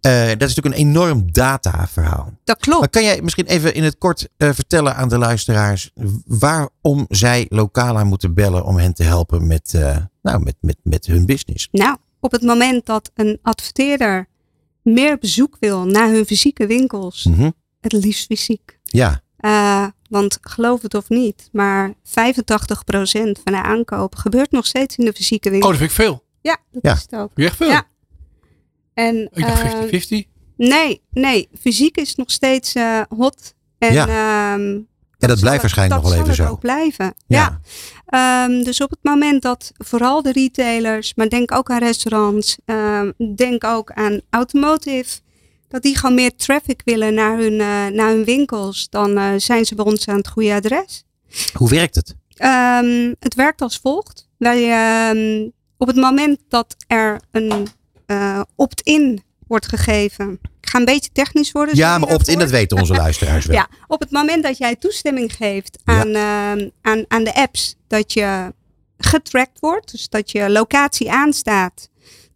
[0.00, 2.32] Eh, dat is natuurlijk een enorm dataverhaal.
[2.44, 2.80] dat klopt.
[2.80, 5.90] Maar kan jij misschien even in het kort eh, vertellen aan de luisteraars
[6.26, 9.72] waarom zij Locala moeten bellen om hen te helpen met,
[10.22, 11.68] nou, met, met, met hun business?
[11.72, 14.28] Nou, op het moment dat een adverteerder
[14.82, 17.50] meer bezoek wil naar hun fysieke winkels, Mhm.
[17.80, 18.78] het liefst fysiek.
[18.82, 19.20] Ja,
[20.12, 21.92] want geloof het of niet, maar 85%
[23.44, 25.70] van de aankoop gebeurt nog steeds in de fysieke Oh, winkel.
[25.70, 26.24] dat vind ik veel.
[26.40, 26.92] Ja, dat Ja.
[26.94, 27.30] is het ook.
[27.34, 27.68] Echt veel?
[27.68, 27.84] Ja.
[28.94, 29.70] En, Ik dacht eh,
[30.24, 30.28] 50-50.
[30.56, 33.54] nee, nee, fysiek is nog steeds eh, hot.
[33.78, 34.06] En, Ja.
[34.06, 34.70] ehm,
[35.18, 36.52] ja dat zal blijft waarschijnlijk nog wel dat even zal zo.
[36.52, 37.14] het ook blijven.
[37.26, 37.60] Ja.
[38.06, 38.46] Ja.
[38.46, 43.10] Ehm, dus op het moment dat vooral de retailers, maar denk ook aan restaurants, ehm,
[43.34, 45.20] denk ook aan automotive,
[45.72, 49.64] dat die gewoon meer traffic willen naar hun, eh, naar hun winkels, dan eh, zijn
[49.64, 51.04] ze bij ons aan het goede adres.
[51.52, 52.14] Hoe werkt het?
[52.36, 54.28] Ehm, het werkt als volgt.
[54.38, 57.66] Wij, ehm, op het moment dat er een
[58.06, 60.38] eh, opt-in wordt gegeven.
[60.60, 61.76] Ik ga een beetje technisch worden.
[61.76, 63.56] Ja, maar opt-in, dat weten onze luisteraars wel.
[63.56, 65.92] Ja, op het moment dat jij toestemming geeft Ja.
[66.00, 68.54] aan, ehm, aan, aan de apps dat je
[68.98, 71.88] getracked wordt, dus dat je locatie aanstaat,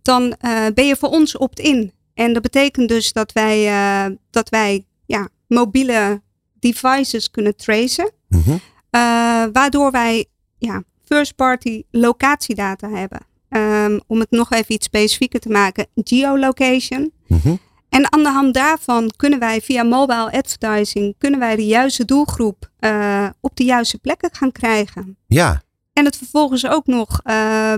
[0.02, 0.36] dan
[0.74, 1.92] ben je voor ons opt-in.
[2.16, 6.22] En dat betekent dus dat wij, eh, dat wij ja, mobiele
[6.58, 8.10] devices kunnen tracen.
[8.28, 8.50] Mhm.
[8.50, 10.26] Eh, waardoor wij
[10.58, 13.20] ja, first-party locatiedata hebben.
[13.48, 17.12] Ehm, om het nog even iets specifieker te maken, geolocation.
[17.26, 17.54] Mhm.
[17.88, 22.70] En aan de hand daarvan kunnen wij via mobile advertising, kunnen wij de juiste doelgroep
[22.78, 25.16] eh, op de juiste plekken gaan krijgen.
[25.26, 25.62] Ja,
[25.92, 27.22] En het vervolgens ook nog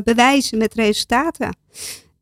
[0.05, 1.57] bewijzen met resultaten.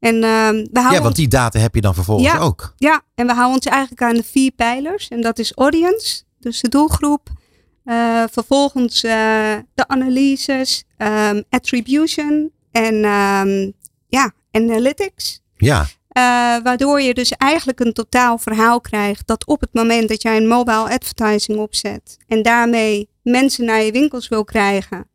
[0.01, 2.39] En, ehm, we houden ja, want die data heb je dan vervolgens Ja.
[2.39, 2.75] ook.
[2.77, 5.09] ja, en we houden ons eigenlijk aan de vier pijlers.
[5.09, 7.29] En dat is audience, dus de doelgroep.
[7.85, 13.71] Eh, vervolgens eh, de analyses, ehm, attribution en ehm,
[14.09, 15.41] ja, analytics.
[15.57, 16.23] Ja, Eh,
[16.63, 20.49] waardoor je dus eigenlijk een totaal verhaal krijgt dat op het moment dat jij een
[20.49, 25.09] mobile advertising opzet en daarmee mensen naar je winkels wil krijgen,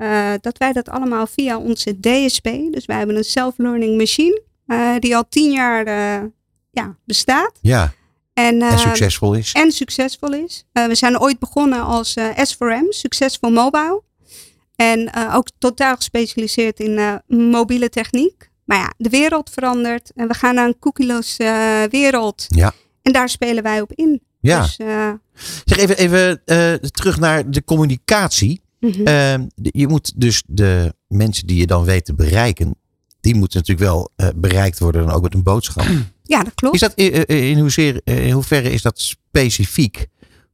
[0.00, 4.94] eh, dat wij dat allemaal via onze DSP, dus wij hebben een self-learning machine, eh,
[4.98, 6.26] die al tien jaar eh,
[6.70, 7.52] ja, bestaat.
[7.60, 7.92] ja.
[8.34, 9.52] En, En eh, succesvol is.
[9.52, 10.64] en succesvol is.
[10.72, 14.02] We zijn ooit begonnen als eh, S4M, Succesvol Mobile.
[14.76, 18.50] En ook totaal gespecialiseerd in mobiele techniek.
[18.64, 21.36] Maar ja, de wereld verandert en we gaan naar een cookieless
[21.90, 22.46] wereld.
[22.48, 22.72] Ja.
[23.02, 24.22] En daar spelen wij op in.
[24.40, 24.60] Ja.
[24.62, 24.76] Dus,
[25.64, 26.42] Zeg even, even
[26.92, 28.60] terug naar de communicatie.
[28.80, 29.06] Mhm.
[29.06, 32.74] Ehm, je moet dus de mensen die je dan weet te bereiken,
[33.20, 35.86] die moeten natuurlijk wel eh, bereikt worden dan ook met een boodschap.
[36.22, 36.74] ja, dat klopt.
[36.74, 40.08] Is dat in, in, in, hoezeer, eh, in hoeverre is dat specifiek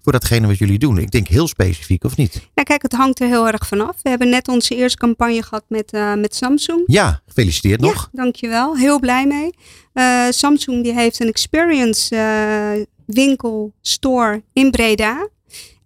[0.06, 0.98] voor datgene wat jullie doen?
[0.98, 2.34] Ik denk heel specifiek of niet?
[2.54, 3.96] Nou, kijk, het hangt er heel erg vanaf.
[4.02, 6.82] We hebben net onze eerste campagne gehad met, eh, met Samsung.
[6.86, 8.08] Ja, gefeliciteerd nog.
[8.12, 8.76] Ja, dankjewel.
[8.76, 9.50] Heel blij mee.
[9.92, 15.28] Eh, Samsung die heeft een experience eh, winkel, store in Breda.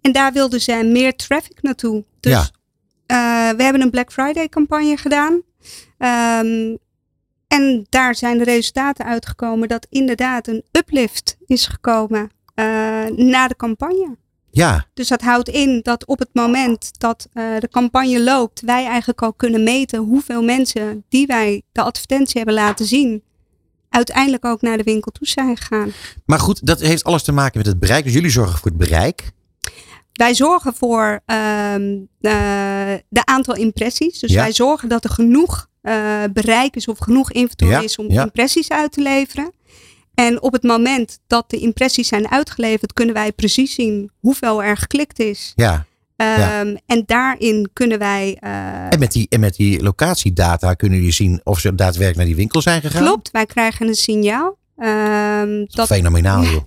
[0.01, 2.03] En daar wilden zij meer traffic naartoe.
[2.19, 2.49] Dus Ja.
[3.05, 5.41] eh, we hebben een Black Friday campagne gedaan.
[5.97, 6.75] Ehm,
[7.47, 12.65] en daar zijn de resultaten uitgekomen dat inderdaad een uplift is gekomen eh,
[13.15, 14.17] na de campagne.
[14.51, 18.85] Ja, Dus dat houdt in dat op het moment dat eh, de campagne loopt, wij
[18.85, 23.23] eigenlijk al kunnen meten hoeveel mensen die wij de advertentie hebben laten zien,
[23.89, 25.91] uiteindelijk ook naar de winkel toe zijn gegaan.
[26.25, 28.03] maar goed, dat heeft alles te maken met het bereik.
[28.03, 29.31] Dus jullie zorgen voor het bereik.
[30.21, 31.81] Wij zorgen voor ehm,
[32.21, 32.31] eh,
[33.09, 34.19] de aantal impressies.
[34.19, 34.41] Dus Ja.
[34.41, 35.93] wij zorgen dat er genoeg eh,
[36.33, 38.23] bereik is of genoeg inventory Ja, is om ja.
[38.23, 39.51] impressies uit te leveren.
[40.13, 44.77] En op het moment dat de impressies zijn uitgeleverd, kunnen wij precies zien hoeveel er
[44.77, 45.53] geklikt is.
[45.55, 45.85] Ja.
[46.15, 48.37] Ehm, En daarin kunnen wij.
[48.39, 52.25] eh, En met die, en met die locatiedata kunnen jullie zien of ze daadwerkelijk naar
[52.25, 53.03] die winkel zijn gegaan.
[53.03, 54.57] klopt, wij krijgen een signaal.
[54.77, 56.61] Ehm, dat, Fenomenaal joh.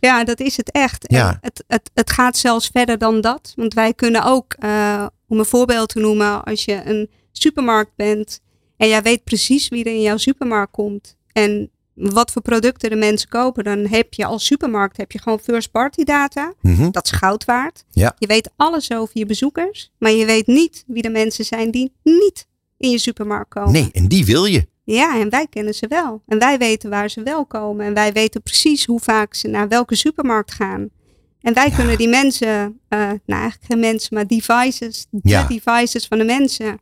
[0.00, 1.04] Ja, dat is het echt.
[1.12, 1.38] Ja.
[1.40, 3.52] het, het, het gaat zelfs verder dan dat.
[3.56, 8.40] Want wij kunnen ook, eh, om een voorbeeld te noemen, als je een supermarkt bent
[8.76, 11.16] en jij weet precies wie er in jouw supermarkt komt.
[11.32, 15.40] En wat voor producten de mensen kopen, dan heb je als supermarkt heb je gewoon
[15.40, 16.52] first party data.
[16.60, 16.90] Mhm.
[16.90, 17.84] Dat is goud waard.
[17.90, 18.14] Ja.
[18.18, 21.92] Je weet alles over je bezoekers, maar je weet niet wie de mensen zijn die
[22.02, 22.46] niet
[22.76, 23.72] in je supermarkt komen.
[23.72, 24.66] Nee, en die wil je.
[24.94, 26.22] Ja, en wij kennen ze wel.
[26.26, 27.86] En wij weten waar ze wel komen.
[27.86, 30.88] En wij weten precies hoe vaak ze naar welke supermarkt gaan.
[31.40, 36.18] En wij kunnen die mensen, eh, nou eigenlijk geen mensen, maar devices, de devices van
[36.18, 36.78] de mensen,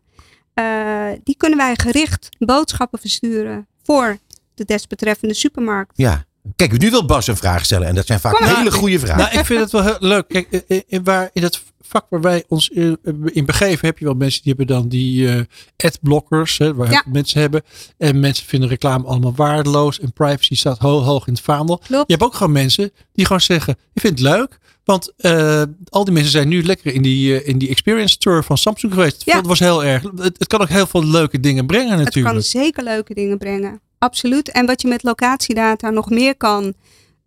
[0.55, 4.19] eh, die kunnen wij gericht boodschappen versturen voor
[4.55, 5.93] de desbetreffende supermarkt.
[5.97, 6.25] Ja.
[6.57, 7.89] Kijk, nu wil Bas een vraag stellen.
[7.89, 9.17] En dat zijn vaak hele goede vragen.
[9.25, 10.29] Nou, ik vind het wel heel leuk.
[10.29, 13.99] Kijk, eh, eh, in, waar, in dat vak waar wij ons in, in begeven, heb
[13.99, 15.41] je wel mensen die hebben dan die eh
[15.77, 17.03] adblockers, hè, waar Ja.
[17.13, 17.63] mensen hebben.
[17.99, 21.79] En mensen vinden reclame allemaal waardeloos en privacy staat ho- hoog in het vaandel.
[21.79, 22.05] Klopt.
[22.07, 24.59] Je hebt ook gewoon mensen die gewoon zeggen, ik vind het leuk.
[24.85, 28.45] Want eh, al die mensen zijn nu lekker in die, eh, in die experience tour
[28.45, 29.23] van Samsung geweest.
[29.25, 29.35] Ja.
[29.35, 30.03] Dat was heel erg.
[30.03, 32.35] Het, het kan ook heel veel leuke dingen brengen Het natuurlijk.
[32.35, 33.81] kan zeker leuke dingen brengen.
[34.05, 34.49] Absoluut.
[34.51, 36.75] En wat je met locatiedata nog meer kan,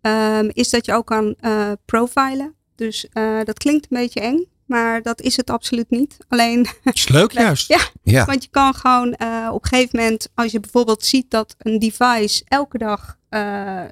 [0.00, 2.54] ehm, is dat je ook kan eh, profilen.
[2.74, 6.16] Dus eh, dat klinkt een beetje eng, maar dat is het absoluut niet.
[6.28, 7.68] Alleen, Het is leuk juist.
[7.68, 8.24] ja, Ja.
[8.24, 11.78] want je kan gewoon eh, op een gegeven moment, als je bijvoorbeeld ziet dat een
[11.78, 13.40] device elke dag eh,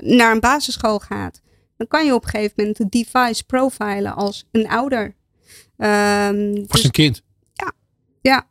[0.00, 1.40] naar een basisschool gaat,
[1.76, 5.14] dan kan je op een gegeven moment de device profilen als een ouder.
[5.76, 7.22] Ehm, Als dus- een kind.
[8.20, 8.46] ja,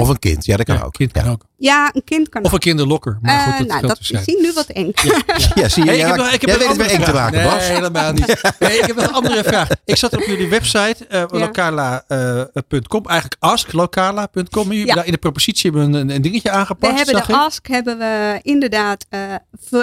[0.00, 0.44] Of een kind.
[0.44, 0.92] Ja, dat kan Ja, ook.
[0.92, 1.30] kind kan ja.
[1.30, 1.44] ook.
[1.56, 2.52] ja, een kind kan Of ook.
[2.52, 3.18] een kinderlokker.
[3.22, 4.42] Maar Eh, goed, dat nou, geldt dat te is zijn.
[4.42, 4.92] nu wat eng.
[5.54, 5.90] Ja, zie je.
[5.90, 7.42] Hey, ik heb nog, ik heb jij weet het een weer eng te maken.
[7.42, 7.54] Bas.
[7.58, 8.40] Nee, helemaal niet.
[8.58, 9.68] Nee, ik heb nog een andere vraag.
[9.84, 11.38] Ik zat op jullie website, eh Ja.
[11.38, 13.36] lokala.com, eigenlijk
[14.86, 14.94] Ja.
[14.94, 17.38] daar in de propositie hebben een, een dingetje We aangepast, hebben zag de ik.
[17.38, 19.20] ask hebben we inderdaad eh,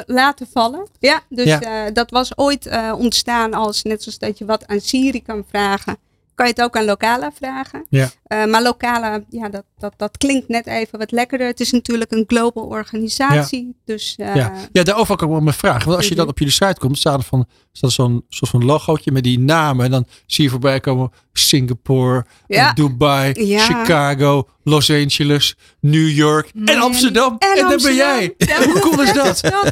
[0.05, 0.87] laten vallen.
[0.99, 1.61] Ja, dus Ja.
[1.61, 5.43] eh, dat was ooit eh, ontstaan als net zoals dat je wat aan Siri kan
[5.49, 5.97] vragen.
[6.39, 7.85] Kan je het ook aan Locala vragen.
[7.89, 8.09] Ja.
[8.23, 11.47] Eh, maar Locala, ja, dat, dat, dat klinkt net even wat lekkerder.
[11.47, 13.75] Het is natuurlijk een global organisatie.
[13.85, 14.53] Dus eh, Ja.
[14.71, 15.83] ja, daarover ook wel mijn vraag.
[15.83, 16.31] Want als je dan Mhm.
[16.33, 17.45] op jullie site komt, staat er van,
[17.79, 19.85] staat er zo'n soort van logootje met die namen.
[19.85, 22.73] En dan zie je voorbij komen Singapore, Ja.
[22.73, 23.59] Dubai, Ja.
[23.59, 26.77] Chicago, Los Angeles, New York en.
[26.79, 27.35] Amsterdam.
[27.39, 28.33] En, En daar ben jij.
[28.37, 29.41] Ja, Hoe cool is dat?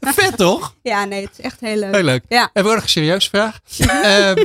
[0.14, 0.74] Vet toch?
[0.82, 1.94] Ja, nee, het is echt heel leuk.
[1.94, 2.24] Heel leuk.
[2.28, 2.50] Ja.
[2.52, 3.58] En we nog een serieuze vraag.
[3.78, 4.36] Ehm,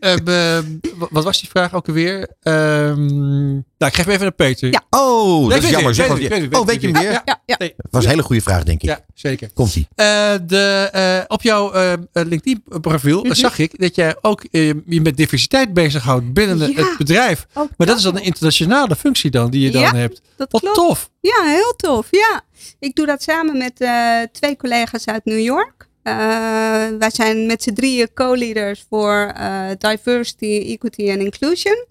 [0.00, 0.64] ehm, ehm,
[0.96, 2.28] wa- wat was die vraag ook alweer?
[2.42, 4.70] Ehm, nou, ik geef hem even naar Peter.
[4.70, 4.82] Ja.
[5.00, 5.94] Oh, Nee, dat is jammer.
[5.94, 7.12] Zeg weet weet Oh, weet je hem weet weer?
[7.12, 7.22] het.
[7.24, 7.54] Ja, ja.
[7.58, 7.74] Nee.
[7.76, 8.88] Dat was een hele goede vraag, denk ik.
[8.88, 9.50] Ja, zeker.
[9.54, 9.88] Komt-ie.
[9.94, 13.34] Eh, de, eh, op jouw eh, LinkedIn-profiel Mhm.
[13.34, 17.46] zag ik dat jij ook je met diversiteit bezighoudt binnen het bedrijf.
[17.54, 20.20] Ook Maar dat is dan een internationale functie dan die je dan Ja, hebt.
[20.36, 20.76] Dat Wat klopt.
[20.76, 21.10] tof.
[21.20, 22.06] Ja, heel tof.
[22.10, 22.40] Ja,
[22.78, 25.88] ik doe dat samen met eh, twee collega's uit New York.
[26.02, 26.14] Eh,
[26.98, 31.86] wij zijn met z'n drieën co-leaders voor eh, diversity, equity en inclusion.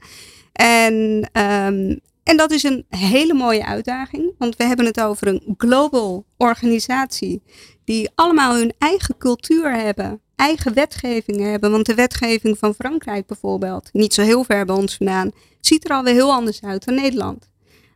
[0.54, 5.56] En, ehm, en dat is een hele mooie uitdaging, want we hebben het over een
[5.58, 7.42] global organisatie
[7.86, 11.72] die allemaal hun eigen cultuur hebben, eigen wetgeving hebben.
[11.72, 15.32] Want de wetgeving van Frankrijk bijvoorbeeld, niet zo heel ver bij ons vandaan,
[15.62, 17.52] ziet er alweer heel anders uit dan Nederland.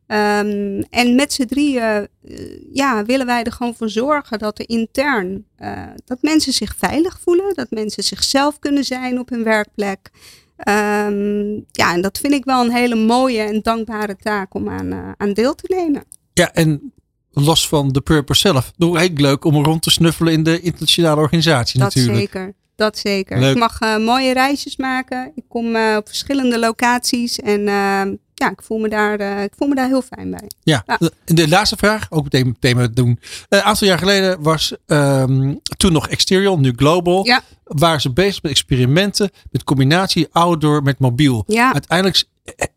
[0.08, 2.38] Ehm, en met z'n drieën eh,
[2.74, 7.20] ja, willen wij er gewoon voor zorgen dat er intern eh, dat mensen zich veilig
[7.20, 10.10] voelen, dat mensen zichzelf kunnen zijn op hun werkplek.
[10.58, 14.92] Ehm, ja, en dat vind ik wel een hele mooie en dankbare taak om aan,
[14.92, 16.04] eh, aan deel te nemen.
[16.34, 16.94] Ja, en
[17.32, 18.72] los van de purpose zelf.
[18.78, 22.18] Doe heel leuk om rond te snuffelen in de internationale organisatie Dat natuurlijk.
[22.18, 22.54] zeker.
[22.76, 23.40] Dat zeker.
[23.40, 23.54] Leuk.
[23.54, 25.32] Ik mag eh, mooie reisjes maken.
[25.36, 29.54] Ik kom eh, op verschillende locaties en ehm, ja, ik voel, me daar, eh, ik
[29.58, 30.50] voel me daar heel fijn bij.
[30.64, 30.98] Ja, Ja.
[30.98, 33.20] de, de laatste vraag, ook meteen thema doen.
[33.50, 37.26] Eh, Een aantal jaar geleden was ehm, toen nog Exterior, nu Global.
[37.26, 37.42] Ja.
[37.64, 41.44] Waren ze bezig met experimenten, met combinatie outdoor met mobiel.
[41.48, 42.24] Ja, Uiteindelijk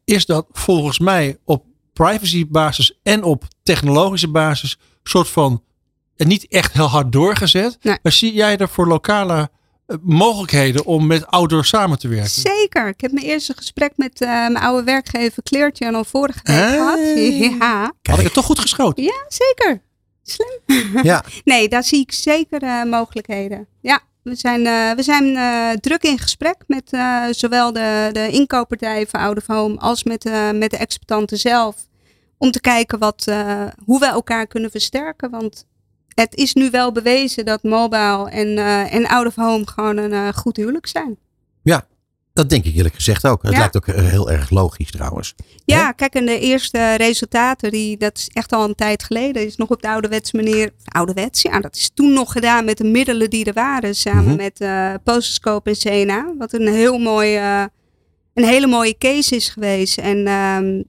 [0.04, 5.62] is dat volgens mij op privacy basis en op technologische basis soort van
[6.16, 7.78] eh, niet echt heel hard doorgezet.
[7.82, 7.98] Nee.
[8.02, 9.50] Maar zie jij er voor lokale
[10.02, 12.30] mogelijkheden om met outdoor samen te werken?
[12.30, 12.88] zeker.
[12.88, 16.76] Ik heb mijn eerste gesprek met eh, mijn oude werkgever Clear Channel vorige week Hey.
[16.76, 16.98] gehad.
[17.60, 19.02] Ja, Had ik het toch goed geschoten?
[19.02, 19.82] ja, zeker.
[20.22, 20.60] Slim.
[21.02, 21.24] Ja.
[21.44, 23.66] Nee, daar zie ik zeker eh, mogelijkheden.
[23.80, 28.28] Ja, we zijn, eh, we zijn eh, druk in gesprek met eh, zowel de, de
[28.30, 31.76] inkooppartij van Out of Home als met, eh, met de exploitanten zelf.
[32.38, 35.30] Om te kijken wat, eh, hoe we elkaar kunnen versterken.
[35.30, 35.64] Want
[36.14, 40.12] het is nu wel bewezen dat mobile en, eh, en Out of Home gewoon een
[40.12, 41.18] eh, goed huwelijk zijn.
[42.32, 43.42] Dat denk ik eerlijk gezegd ook.
[43.42, 43.58] Het Ja.
[43.58, 45.34] lijkt ook eh, heel erg logisch trouwens.
[45.64, 49.56] Ja, kijk, en de eerste resultaten, die, dat is echt al een tijd geleden, is
[49.56, 50.70] nog op de ouderwetse manier.
[50.84, 54.36] Ouderwets, ja, dat is toen nog gedaan met de middelen die er waren, samen Mhm.
[54.36, 54.64] met
[55.02, 56.32] Pososcope en Sena.
[56.38, 57.36] Wat een heel mooi,
[58.34, 59.98] een hele mooie case is geweest.
[59.98, 60.82] En ehm,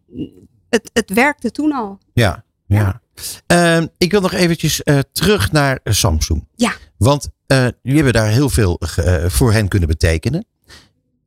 [0.70, 1.98] het, het werkte toen al.
[2.14, 2.44] Ja.
[2.68, 3.01] ja.
[3.48, 6.48] Ehm, ik wil nog eventjes eh, terug naar eh, Samsung.
[6.56, 6.74] Ja.
[6.98, 8.80] Want eh, jullie hebben daar heel veel
[9.28, 10.46] voor hen kunnen betekenen.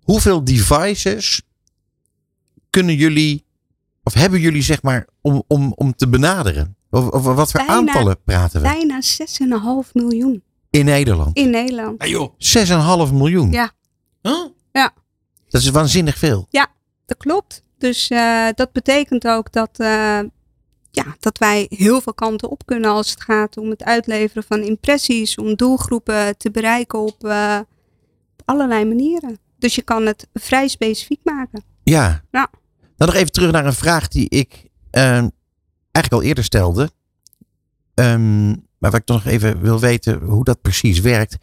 [0.02, 1.42] Hoeveel devices
[2.70, 3.44] kunnen jullie,
[4.02, 6.76] of hebben jullie zeg maar, om, om, om te benaderen?
[6.90, 9.00] Of, of wat voor Bijna- aantallen praten we Bijna
[9.86, 11.36] 6,5 miljoen in Nederland?
[11.36, 12.00] in Nederland.
[12.00, 12.32] Ah, joh.
[13.08, 13.50] 6,5 miljoen.
[13.52, 13.70] Ja.
[14.22, 14.46] Huh?
[15.48, 16.48] Dat is waanzinnig veel.
[17.06, 17.62] Dat klopt.
[17.78, 20.20] Dus eh, dat betekent ook dat, eh,
[20.94, 24.62] ja, dat wij heel veel kanten op kunnen als het gaat om het uitleveren van
[24.62, 27.58] impressies, om doelgroepen te bereiken op, eh,
[28.44, 29.38] allerlei manieren.
[29.58, 31.64] Dus je kan het vrij specifiek maken.
[31.82, 32.22] Ja.
[32.30, 32.50] Ja.
[32.96, 35.28] Dan nog even terug naar een vraag die ik ehm,
[35.90, 36.90] eigenlijk al eerder stelde.
[37.94, 41.36] Ehm, maar waar ik toch nog even wil weten hoe dat precies werkt.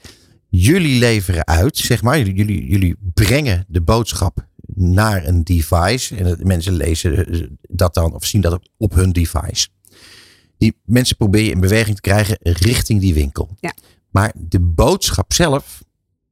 [0.50, 2.18] Jullie leveren uit, zeg maar.
[2.18, 6.16] Jullie, jullie, jullie brengen de boodschap naar een device.
[6.16, 9.68] En mensen lezen eh, dat dan of zien dat op, hun device.
[10.58, 13.50] Die mensen probeer je in beweging te krijgen richting die winkel.
[13.60, 13.74] Ja.
[14.10, 15.84] Maar de boodschap zelf,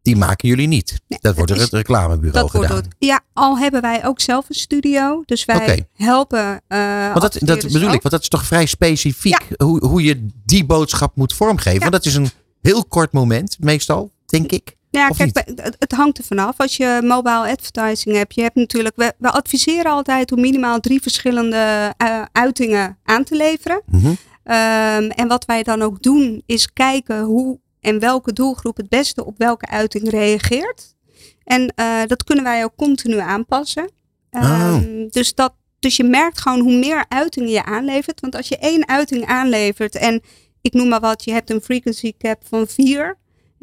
[0.02, 1.00] die maken jullie niet.
[1.08, 2.84] Nee, dat wordt door het reclamebureau Dat wordt gedaan.
[2.84, 5.24] door- ja, al hebben wij ook zelf een studio.
[5.26, 6.62] Dus wij helpen.
[6.68, 7.94] eh Want dat, dat bedoel ook.
[7.94, 11.74] ik, want dat is toch vrij specifiek hoe, hoe je die boodschap moet vormgeven.
[11.74, 11.80] Ja.
[11.80, 12.30] Want dat is een
[12.62, 14.76] heel kort moment, meestal, denk ik.
[14.92, 16.58] Ja, Of kijk, het, het hangt er vanaf.
[16.58, 21.02] Als je mobile advertising hebt, je hebt natuurlijk, we, we adviseren altijd om minimaal drie
[21.02, 23.82] verschillende eh, uitingen aan te leveren.
[23.86, 24.14] Mhm.
[24.44, 29.26] Ehm, en wat wij dan ook doen, is kijken hoe en welke doelgroep het beste
[29.26, 30.96] op welke uiting reageert.
[31.44, 33.92] En eh, dat kunnen wij ook continu aanpassen.
[34.30, 35.10] Ehm, Oh.
[35.10, 38.20] dus, dat, dus je merkt gewoon hoe meer uitingen je aanlevert.
[38.20, 40.22] Want als je één uiting aanlevert en
[40.62, 43.18] ik noem maar wat, je hebt een frequency cap van vier.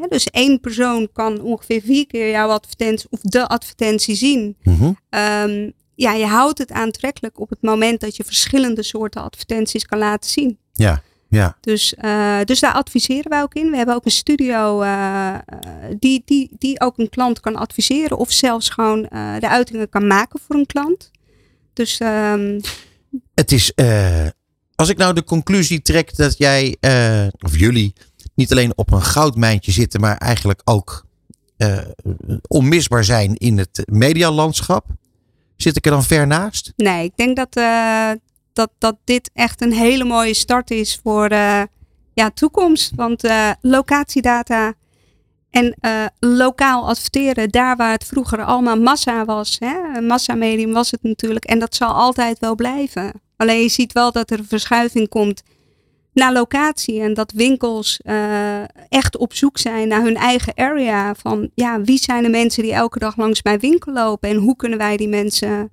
[0.08, 4.56] Dus één persoon kan ongeveer vier keer jouw advertentie of de advertentie zien.
[4.62, 4.92] Mhm.
[5.08, 9.98] Ehm, ja, je houdt het aantrekkelijk op het moment dat je verschillende soorten advertenties kan
[9.98, 10.58] laten zien.
[10.72, 11.56] Ja, ja.
[11.60, 13.70] Dus, eh, dus daar adviseren wij ook in.
[13.70, 15.40] We hebben ook een studio eh, eh,
[15.98, 19.02] die, die, die ook een klant kan adviseren of zelfs gewoon
[19.38, 21.10] de uitingen kan maken voor een klant.
[21.72, 22.60] Dus ehm,
[23.34, 23.72] Het is,
[24.74, 26.76] als ik nou de conclusie trek dat jij,
[27.38, 27.92] of jullie,
[28.36, 31.06] niet alleen op een goudmijntje zitten, maar eigenlijk ook
[31.56, 31.78] eh,
[32.48, 34.86] onmisbaar zijn in het medialandschap.
[35.56, 36.72] Zit ik er dan ver naast?
[36.76, 38.10] nee, ik denk dat, eh,
[38.52, 41.62] dat, dat dit echt een hele mooie start is voor eh,
[42.14, 42.92] ja, toekomst.
[42.94, 43.28] Want
[43.60, 44.74] locatiedata
[45.50, 45.76] en
[46.18, 51.44] lokaal adverteren, daar waar het vroeger allemaal massa was, hè, een massamedium was het natuurlijk.
[51.44, 53.12] En dat zal altijd wel blijven.
[53.36, 55.42] Alleen je ziet wel dat er een verschuiving komt
[56.16, 57.00] naar locatie.
[57.00, 61.14] En dat winkels eh, echt op zoek zijn naar hun eigen area.
[61.14, 64.28] Van ja, wie zijn de mensen die elke dag langs mijn winkel lopen?
[64.28, 65.70] En hoe kunnen wij die mensen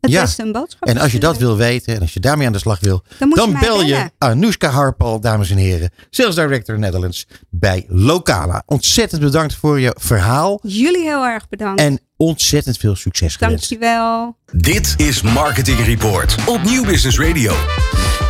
[0.00, 0.20] het Ja.
[0.20, 2.58] beste een boodschap En als je dat wil weten en als je daarmee aan de
[2.58, 3.02] slag wil,
[3.34, 4.10] dan, bel je.
[4.18, 8.62] Anoushka Harpal, dames en heren, Sales Director Netherlands bij Locala.
[8.66, 11.80] Ontzettend bedankt voor je verhaal Jullie heel erg bedankt.
[11.80, 13.68] en ontzettend veel succes gewenst.
[13.68, 14.36] Dankjewel.
[14.52, 17.52] Dit is Marketing Report op Nieuw Business Radio.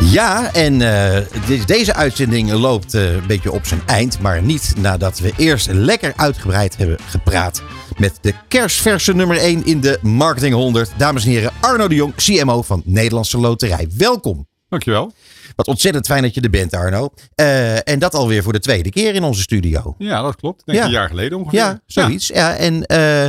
[0.01, 4.19] Ja, en eh, de- deze uitzending loopt eh, een beetje op zijn eind.
[4.19, 7.61] Maar niet nadat we eerst lekker uitgebreid hebben gepraat.
[7.97, 10.91] Met de kerstverse nummer 1 in de Marketing 100.
[10.97, 13.87] Dames en heren, Arno de Jong, CMO van Nederlandse Loterij.
[13.97, 14.47] Welkom.
[14.69, 15.13] Dankjewel.
[15.55, 17.09] Wat ontzettend fijn dat je er bent, Arno.
[17.35, 19.95] Eh, en dat alweer voor de tweede keer in onze studio.
[19.97, 20.65] Ja, dat klopt.
[20.65, 20.85] Denk Ja.
[20.85, 21.59] een jaar geleden ongeveer.
[21.59, 22.27] Ja, zoiets.
[22.27, 22.55] Ja.
[22.55, 23.25] en eh,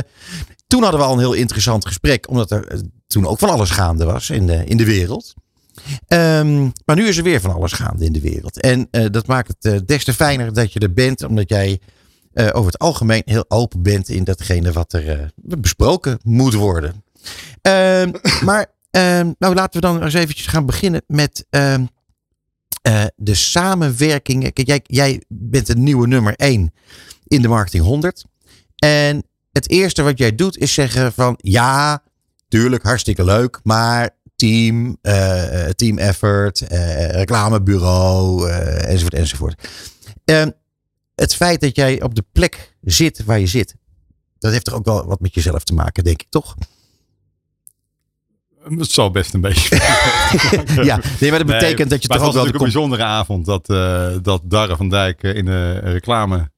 [0.67, 2.29] toen hadden we al een heel interessant gesprek.
[2.29, 5.33] Omdat er eh, toen ook van alles gaande was in de, in de wereld.
[6.07, 8.61] Ehm, maar nu is er weer van alles gaande in de wereld.
[8.61, 11.23] En dat maakt het des te fijner dat je er bent.
[11.23, 11.79] Omdat jij
[12.33, 17.03] over het algemeen heel open bent in datgene wat er besproken moet worden.
[17.61, 18.11] Ehm,
[18.45, 18.65] maar
[19.39, 21.85] nou laten we dan eens eventjes gaan beginnen met ehm,
[22.81, 24.53] eh, de samenwerkingen.
[24.53, 26.73] Kijk, jij, jij bent een nieuwe nummer 1
[27.27, 28.25] in de Marketing 100.
[28.75, 32.03] En het eerste wat jij doet is zeggen van ja,
[32.47, 36.59] tuurlijk hartstikke leuk, maar team, eh, team effort,
[37.11, 39.69] reclamebureau, enzovoort, enzovoort.
[40.25, 40.49] Ehm,
[41.15, 43.75] het feit dat jij op de plek zit waar je zit,
[44.39, 46.55] dat heeft toch ook wel wat met jezelf te maken, denk ik, toch?
[48.69, 49.75] Dat zal best een beetje.
[50.89, 52.53] ja, nee, maar dat Nee, betekent dat je toch ook het wel was de natuurlijk
[52.53, 56.49] een bijzondere avond dat, eh, dat Darre van Dijk eh, in de reclame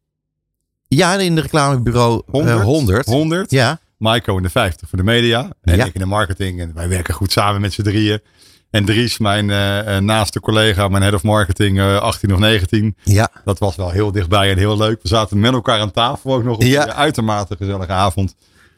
[0.88, 3.06] Ja, in de reclamebureau eh, 100, 100.
[3.06, 5.50] 100 Ja, Maiko in de 50 voor de media.
[5.62, 5.86] En Ja.
[5.86, 6.62] ik in de marketing.
[6.62, 8.22] En wij werken goed samen met z'n drieën.
[8.70, 12.96] En Dries, mijn eh, eh, naaste collega, mijn head of marketing, eh 18 of 19.
[13.04, 15.00] ja, Dat was wel heel dichtbij en heel leuk.
[15.02, 16.84] We zaten met elkaar aan tafel ook nog op Ja.
[16.84, 18.36] een uitermate gezellige avond.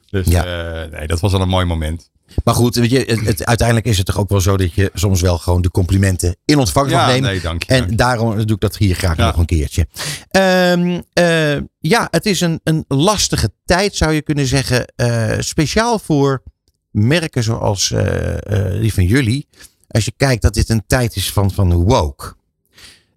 [0.09, 0.45] Dus Ja.
[0.45, 2.09] eh, nee, dat was wel een mooi moment.
[2.43, 4.91] Maar goed, weet je, het, het- uiteindelijk is het toch ook wel zo dat je
[4.93, 7.29] soms wel gewoon de complimenten in ontvangst mag Ja, nemen.
[7.29, 7.73] nee, dank je.
[7.73, 9.25] En daarom doe ik dat hier graag Ja.
[9.25, 9.87] nog een keertje.
[10.29, 14.85] Ehm, eh, ja, het is een, een lastige tijd, zou je kunnen zeggen.
[14.95, 16.43] eh, speciaal voor
[16.91, 19.47] merken zoals eh, die van jullie.
[19.87, 22.33] Als je kijkt dat dit een tijd is van, van woke.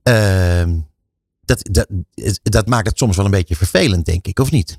[0.02, 0.78] Ehm,
[1.44, 1.86] dat, dat,
[2.42, 4.78] dat maakt het soms wel een beetje vervelend, denk ik, of niet?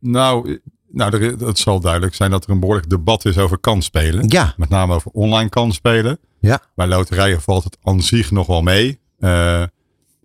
[0.00, 0.60] Nou,
[0.92, 4.24] nou er, het zal duidelijk zijn dat er een behoorlijk debat is over kansspelen.
[4.28, 6.18] Ja, Met name over online kansspelen.
[6.40, 6.60] Ja.
[6.74, 9.00] Bij loterijen valt het aan zich nog wel mee.
[9.18, 9.60] Eh,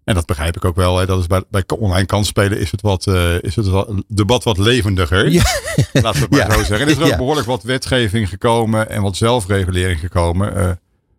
[0.04, 0.98] en dat begrijp ik ook wel.
[0.98, 1.06] Hè.
[1.06, 4.58] Dat is bij, bij online kansspelen is het, wat, eh, is het wat, debat wat
[4.58, 5.30] levendiger.
[5.32, 5.44] Ja.
[5.94, 6.52] Laten we het maar Ja.
[6.52, 6.80] zo zeggen.
[6.80, 7.18] Er is ook Ja.
[7.18, 10.56] behoorlijk wat wetgeving gekomen en wat zelfregulering gekomen.
[10.56, 10.70] eh,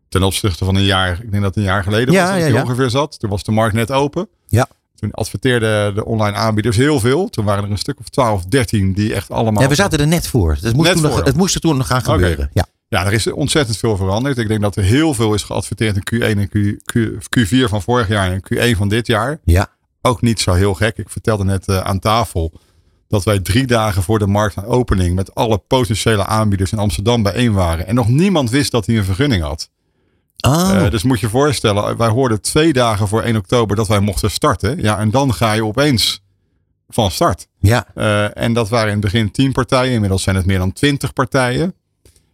[0.08, 2.90] ten opzichte van een jaar, ik denk dat een jaar geleden Ja, was dat ongeveer
[2.90, 3.18] zat.
[3.20, 4.28] Toen was de markt net open.
[4.46, 4.66] Ja.
[4.98, 7.28] Toen adverteerden de online aanbieders heel veel.
[7.28, 9.62] Toen waren er een stuk of 12, 13 die echt allemaal...
[9.62, 10.56] ja we zaten er net voor.
[10.60, 12.50] Het moest, Net toen nog, het moest er toen nog gaan gebeuren.
[12.52, 12.66] Ja.
[12.88, 14.38] Ja, er is ontzettend veel veranderd.
[14.38, 16.98] Ik denk dat er heel veel is geadverteerd in Q1 en Q, Q,
[17.38, 18.42] Q4 van vorig jaar en
[18.74, 19.40] Q1 van dit jaar.
[19.44, 19.66] Ja.
[20.02, 20.98] Ook niet zo heel gek.
[20.98, 22.52] Ik vertelde net eh, aan tafel
[23.08, 27.86] dat wij drie dagen voor de marktopening met alle potentiële aanbieders in Amsterdam bijeen waren.
[27.86, 29.70] En nog niemand wist dat hij een vergunning had.
[30.46, 33.88] Oh, Eh, dus moet je je voorstellen, wij hoorden twee dagen voor 1 oktober dat
[33.88, 34.80] wij mochten starten.
[34.82, 36.22] Ja, en dan ga je opeens
[36.88, 37.48] van start.
[37.60, 37.86] ja.
[37.94, 39.92] Eh, en dat waren in het begin 10 partijen.
[39.92, 41.74] Inmiddels zijn het meer dan 20 partijen.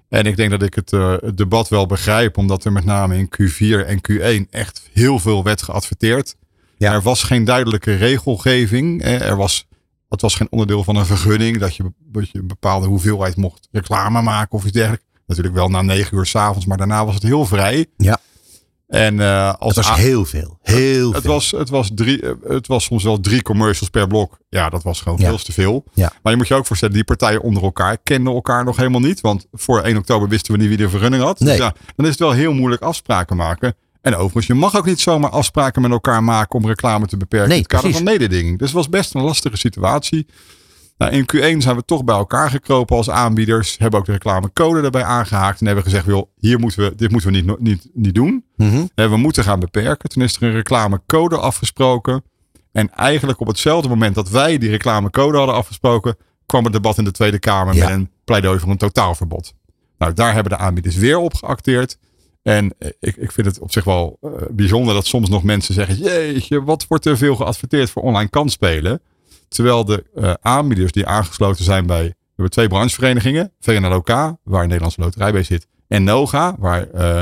[0.09, 3.17] En ik denk dat ik het, eh, het debat wel begrijp, omdat er met name
[3.17, 6.37] in Q4 en Q1 echt heel veel werd geadverteerd.
[6.77, 6.93] Ja.
[6.93, 9.05] Er was geen duidelijke regelgeving.
[9.05, 9.67] Er was,
[10.09, 13.69] het was geen onderdeel van een vergunning dat je, dat je een bepaalde hoeveelheid mocht
[13.73, 15.05] reclame maken of iets dergelijks.
[15.27, 17.87] Natuurlijk wel na 9 uur s'avonds, maar daarna was het heel vrij.
[17.97, 18.19] Ja.
[18.89, 20.59] En eh, als Het was heel veel.
[20.63, 21.33] Heel het veel.
[21.33, 24.39] was, het, was drie, eh, het was soms wel drie commercials per blok.
[24.49, 25.29] Ja, dat was gewoon Ja.
[25.29, 25.85] veel te veel.
[25.95, 26.13] Ja.
[26.23, 29.21] Maar je moet je ook voorstellen, die partijen onder elkaar kenden elkaar nog helemaal niet.
[29.21, 31.41] Want voor 1 oktober wisten we niet wie de vergunning had.
[31.41, 31.49] Nee.
[31.49, 33.75] Dus ja, dan is het wel heel moeilijk afspraken maken.
[34.03, 37.49] En overigens, je mag ook niet zomaar afspraken met elkaar maken om reclame te beperken.
[37.49, 38.05] Nee, in het kader precies.
[38.07, 38.59] van mededinging.
[38.59, 40.27] Dus het was best een lastige situatie.
[40.99, 43.79] Nou, in Q1 zijn we toch bij elkaar gekropen als aanbieders.
[43.79, 45.61] Hebben ook de reclamecode erbij aangehaakt.
[45.61, 48.45] En hebben gezegd, joh, hier moeten we, dit moeten we niet, niet, niet doen.
[48.57, 48.87] Mhm.
[48.95, 50.09] We moeten gaan beperken.
[50.09, 52.23] Toen is er een reclamecode afgesproken.
[52.73, 56.17] En eigenlijk op hetzelfde moment dat wij die reclamecode hadden afgesproken,
[56.47, 57.85] kwam het debat in de Tweede Kamer Ja.
[57.85, 59.55] met een pleidooi voor een totaalverbod.
[59.99, 61.99] Nou, daar hebben de aanbieders weer op geacteerd.
[62.43, 65.75] En eh, ik, ik vind het op zich wel eh, bijzonder dat soms nog mensen
[65.75, 69.01] zeggen: Jeetje, wat wordt er veel geadverteerd voor online kansspelen?
[69.55, 72.03] Terwijl de eh, aanbieders die aangesloten zijn bij.
[72.05, 74.09] We hebben twee brancheverenigingen: VNLOK,
[74.43, 77.21] waar Nederlandse Loterij bij zit, en NOGA, waar eh,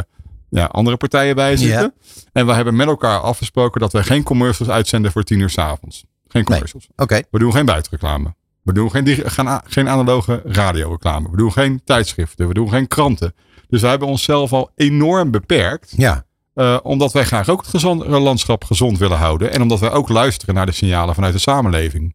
[0.49, 1.95] ja, andere partijen bij zitten.
[2.33, 5.59] En we hebben met elkaar afgesproken dat wij geen commercials uitzenden voor tien uur 's
[5.59, 6.05] avonds.
[6.29, 6.89] Geen commercials.
[6.97, 7.21] Oké.
[7.31, 8.35] We doen geen buitenreclame.
[8.63, 11.31] We doen geen, gaan geen analoge radioreclame.
[11.31, 12.49] We doen geen tijdschriften.
[12.49, 13.35] We doen geen kranten.
[13.69, 15.93] Dus wij hebben onszelf al enorm beperkt.
[15.97, 16.25] Ja.
[16.55, 19.53] eh, omdat wij graag ook het gezond, landschap gezond willen houden.
[19.53, 22.15] En omdat wij ook luisteren naar de signalen vanuit de samenleving.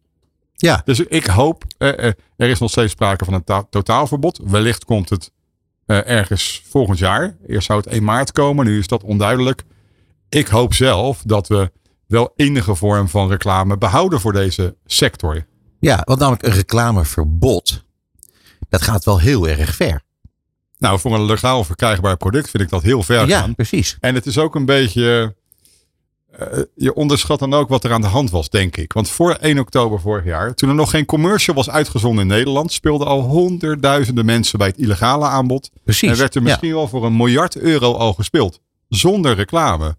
[0.60, 0.82] Ja.
[0.84, 4.40] Dus ik hoop, eh, eh, er is nog steeds sprake van een ta- totaalverbod.
[4.44, 5.30] Wellicht komt het
[5.86, 7.36] eh, ergens volgend jaar.
[7.46, 9.64] Eerst zou het 1 maart komen, nu is dat onduidelijk.
[10.28, 11.70] Ik hoop zelf dat we
[12.06, 15.46] wel enige vorm van reclame behouden voor deze sector.
[15.80, 17.84] Ja, want namelijk een reclameverbod.
[18.68, 20.02] Dat gaat wel heel erg ver.
[20.78, 23.54] Nou, voor een legaal verkrijgbaar product vind ik dat heel ver Ja, gaan.
[23.54, 23.96] precies.
[24.00, 25.36] En het is ook een beetje.
[26.38, 28.92] Eh, je onderschat dan ook wat er aan de hand was, denk ik.
[28.92, 32.72] Want voor 1 oktober vorig jaar, toen er nog geen commercial was uitgezonden in Nederland,
[32.72, 35.70] speelden al honderdduizenden mensen bij het illegale aanbod.
[35.84, 36.10] Precies.
[36.10, 36.46] En werd er Ja.
[36.46, 38.60] misschien wel voor een miljard euro al gespeeld.
[38.88, 39.96] Zonder reclame.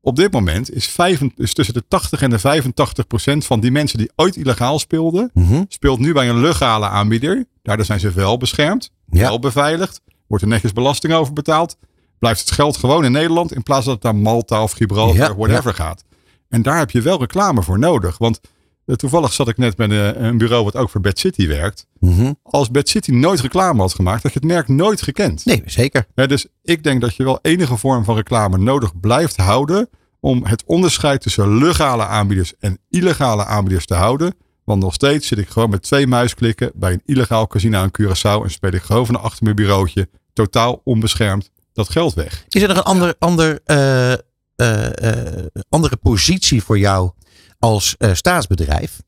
[0.00, 3.70] Op dit moment is, vijf, is tussen de 80 en de 85 procent van die
[3.70, 5.62] mensen die ooit illegaal speelden, Mhm.
[5.68, 7.44] speelt nu bij een legale aanbieder.
[7.62, 9.20] Daardoor zijn ze wel beschermd, Ja.
[9.28, 11.76] wel beveiligd, wordt er netjes belasting over betaald.
[12.24, 15.34] Blijft het geld gewoon in Nederland in plaats dat het naar Malta of Gibraltar, Ja,
[15.36, 16.04] whatever gaat.
[16.48, 18.18] En daar heb je wel reclame voor nodig.
[18.18, 18.40] Want
[18.86, 21.86] eh, toevallig zat ik net met een, een bureau wat ook voor Bad City werkt.
[22.00, 22.32] Mhm.
[22.42, 25.44] Als Bad City nooit reclame had gemaakt, had je het merk nooit gekend.
[25.44, 26.06] Nee, zeker.
[26.14, 29.88] Ja, dus ik denk dat je wel enige vorm van reclame nodig blijft houden
[30.20, 34.34] om het onderscheid tussen legale aanbieders en illegale aanbieders te houden.
[34.64, 38.42] Want nog steeds zit ik gewoon met twee muisklikken bij een illegaal casino in Curaçao
[38.42, 42.44] en speel ik gewoon van achter mijn bureautje, totaal onbeschermd, dat geld weg.
[42.48, 44.18] Is er nog een ander, ander, eh, eh,
[44.56, 47.10] eh, andere positie voor jou
[47.58, 49.02] als staatsbedrijf?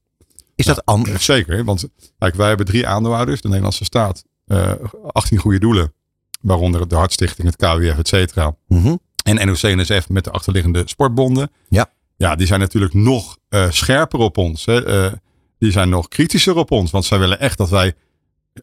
[0.54, 1.24] Is dat anders?
[1.24, 1.88] Zeker, want
[2.18, 4.72] kijk, wij hebben drie aandeelhouders, de Nederlandse staat, eh
[5.12, 5.92] 18 goede doelen,
[6.40, 8.56] waaronder de Hartstichting, het KWF, et cetera.
[8.68, 8.96] Mhm.
[9.24, 11.50] En NOC-NSF met de achterliggende sportbonden.
[11.68, 11.90] Ja.
[12.16, 13.38] Ja, die zijn natuurlijk nog
[13.70, 14.64] scherper op ons.
[14.64, 15.10] Hè.
[15.58, 16.90] Die zijn nog kritischer op ons.
[16.90, 17.94] Want zij willen echt dat wij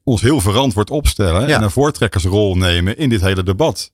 [0.04, 1.58] ons heel verantwoord opstellen Ja.
[1.58, 3.92] en een voortrekkersrol nemen in dit hele debat.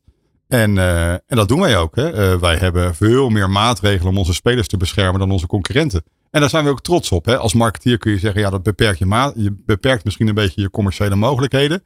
[0.50, 1.96] En, eh, en dat doen wij ook.
[1.96, 2.12] Hè.
[2.12, 6.04] Eh, wij hebben veel meer maatregelen om onze spelers te beschermen dan onze concurrenten.
[6.32, 7.26] En daar zijn we ook trots op.
[7.26, 7.38] Hè.
[7.38, 10.62] Als marketeer kun je zeggen, ja, dat beperkt je, ma- je beperkt misschien een beetje
[10.62, 11.84] je commerciële mogelijkheden.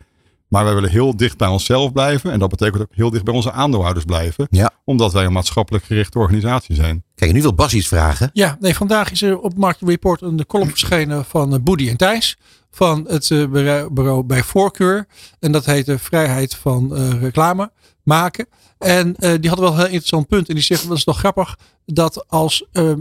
[0.47, 2.31] Maar wij willen heel dicht bij onszelf blijven.
[2.31, 4.47] En dat betekent ook heel dicht bij onze aandeelhouders blijven.
[4.49, 4.71] Ja.
[4.85, 7.03] Omdat wij een maatschappelijk gerichte organisatie zijn.
[7.15, 8.29] Kijk, nu wil Bas iets vragen.
[8.33, 11.97] Ja, nee, vandaag is er op Market Report een column verschenen van eh, Boody en
[11.97, 12.37] Thijs.
[12.71, 15.07] Van het bureau- bij voorkeur.
[15.39, 17.71] En dat heet de vrijheid van eh, reclame
[18.03, 18.47] maken.
[18.77, 20.49] En eh, die hadden wel een heel interessant punt.
[20.49, 22.91] En die zeggen, dat is toch grappig, dat als, eh,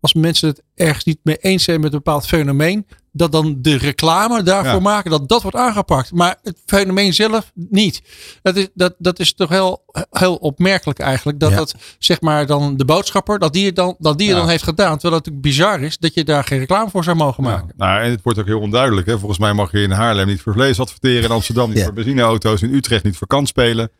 [0.00, 3.76] als mensen het ergens niet mee eens zijn met een bepaald fenomeen, dat dan de
[3.76, 4.78] reclame daarvoor Ja.
[4.80, 6.12] maken, dat dat wordt aangepakt.
[6.12, 8.02] Maar het fenomeen zelf niet.
[8.42, 11.40] Dat is, dat, dat is toch heel, heel opmerkelijk eigenlijk.
[11.40, 11.56] Dat Ja.
[11.56, 14.34] dat, zeg maar, dan de boodschapper, dat die het dan, dat die Ja.
[14.36, 14.92] dan heeft gedaan.
[14.98, 17.74] Terwijl het natuurlijk bizar is dat je daar geen reclame voor zou mogen maken.
[17.76, 19.06] Ja, nou, en het wordt ook heel onduidelijk.
[19.06, 19.18] Hè.
[19.18, 21.22] Volgens mij mag je in Haarlem niet voor vlees adverteren.
[21.24, 22.62] In Amsterdam niet voor benzineauto's.
[22.62, 23.90] In Utrecht niet voor kansspelen.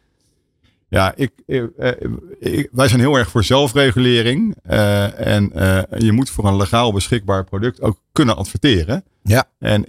[0.91, 1.63] Ja, ik, eh,
[2.39, 4.57] ik- wij zijn heel erg voor zelfregulering.
[4.63, 9.05] Eh, en eh, je moet voor een legaal beschikbaar product ook kunnen adverteren.
[9.23, 9.45] Ja.
[9.59, 9.85] En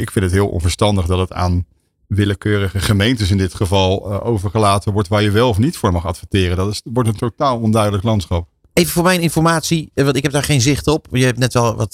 [0.00, 1.66] ik vind het heel onverstandig dat het aan
[2.06, 6.56] willekeurige gemeentes in dit geval overgelaten wordt waar je wel of niet voor mag adverteren.
[6.56, 8.48] Dat is, wordt een totaal onduidelijk landschap.
[8.72, 11.06] Even voor mijn informatie, want ik heb daar geen zicht op.
[11.10, 11.92] Je hebt net wel wat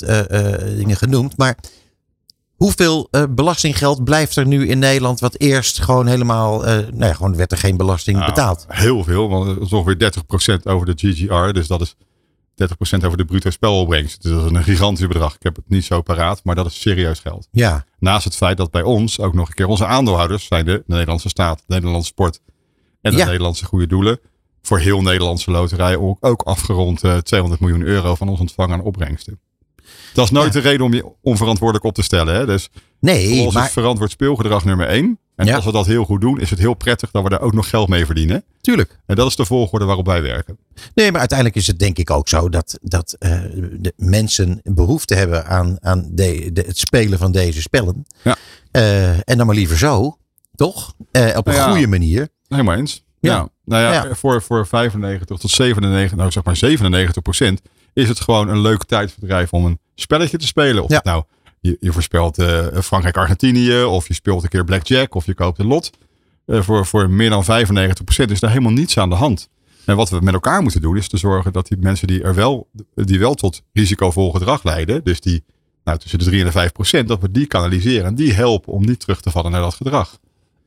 [0.76, 1.36] dingen genoemd.
[1.36, 1.56] Maar
[2.60, 7.12] hoeveel eh, belastinggeld blijft er nu in Nederland wat eerst gewoon helemaal, eh nou ja,
[7.12, 8.64] gewoon werd er geen belasting Nou, betaald?
[8.68, 10.12] Heel veel, want het is ongeveer
[10.58, 11.52] 30% over de GGR.
[11.52, 14.22] Dus dat is 30% over de bruto spelopbrengst.
[14.22, 15.34] Dus dat is een gigantisch bedrag.
[15.34, 17.48] Ik heb het niet zo paraat, maar dat is serieus geld.
[17.50, 20.82] Ja, Naast het feit dat bij ons ook nog een keer onze aandeelhouders zijn de
[20.86, 22.40] Nederlandse staat, de Nederlandse sport
[23.02, 23.24] en de Ja.
[23.26, 24.18] Nederlandse goede doelen.
[24.62, 28.84] Voor heel Nederlandse loterij ook, ook afgerond eh, 200 miljoen euro van ons ontvangen aan
[28.84, 29.40] opbrengsten.
[30.14, 30.60] Dat is nooit Ja.
[30.60, 32.34] de reden om je onverantwoordelijk op te stellen.
[32.34, 32.46] Hè?
[32.46, 32.68] Dus
[33.00, 35.18] nee, ons maar is verantwoord speelgedrag nummer één.
[35.36, 35.54] En Ja.
[35.54, 37.68] als we dat heel goed doen, is het heel prettig dat we daar ook nog
[37.68, 38.44] geld mee verdienen.
[38.60, 38.98] tuurlijk.
[39.06, 40.58] En dat is de volgorde waarop wij werken.
[40.94, 43.40] Nee, maar uiteindelijk is het denk ik ook zo dat, dat eh,
[43.78, 48.06] de mensen behoefte hebben aan, aan de, de, het spelen van deze spellen.
[48.22, 48.36] Ja.
[48.70, 50.16] Eh, en dan maar liever zo,
[50.54, 50.94] toch?
[51.10, 51.70] Eh, op een ja.
[51.70, 52.28] goede manier.
[52.48, 53.04] Helemaal eens.
[53.20, 53.48] Ja.
[53.64, 54.14] Nou ja, Ja.
[54.14, 57.60] Voor, voor 95 tot 97, nou zeg maar 97 procent,
[57.92, 60.82] is het gewoon een leuk tijdverdrijf om een spelletje te spelen.
[60.84, 61.00] Of Ja.
[61.04, 61.24] nou,
[61.60, 65.66] je, je voorspelt eh, Frankrijk-Argentinië, of je speelt een keer blackjack, of je koopt een
[65.66, 65.90] lot.
[66.46, 69.48] Eh, voor, voor meer dan 95 procent is daar helemaal niets aan de hand.
[69.84, 72.34] En wat we met elkaar moeten doen, is te zorgen dat die mensen die er
[72.34, 75.44] wel, die wel tot risicovol gedrag leiden, dus die
[75.84, 78.72] nou, tussen de 3 en de 5 procent, dat we die kanaliseren en die helpen
[78.72, 80.18] om niet terug te vallen naar dat gedrag.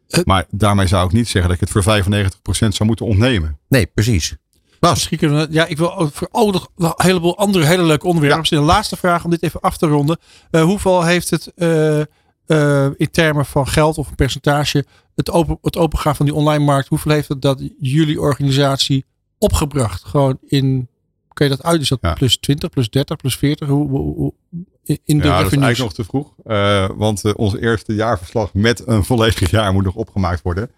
[0.08, 3.58] Het- Maar daarmee zou ik niet zeggen dat ik het voor 95% zou moeten ontnemen.
[3.70, 4.36] Nee, precies.
[4.84, 8.06] Bas, Misschien kunnen we, ja, ik wil voor ook nog een heleboel andere hele leuke
[8.06, 8.40] onderwerpen.
[8.40, 10.18] Misschien een laatste vraag om dit even af te ronden.
[10.52, 12.00] Eh, hoeveel heeft het eh,
[12.46, 16.64] eh, in termen van geld of een percentage, het, open, het opengaan van die online
[16.64, 19.06] markt, hoeveel heeft het dat jullie organisatie
[19.38, 20.04] opgebracht?
[20.04, 20.88] Gewoon in,
[21.34, 21.82] kun je dat uit?
[21.82, 22.14] Is dat Ja.
[22.14, 23.68] plus 20, plus 30, plus 40?
[23.68, 24.34] Hoe, hoe, hoe-
[24.84, 26.34] in de ja, dat is eigenlijk nog te vroeg.
[26.98, 30.70] want ons eerste jaarverslag met een volledig jaar moet nog opgemaakt worden.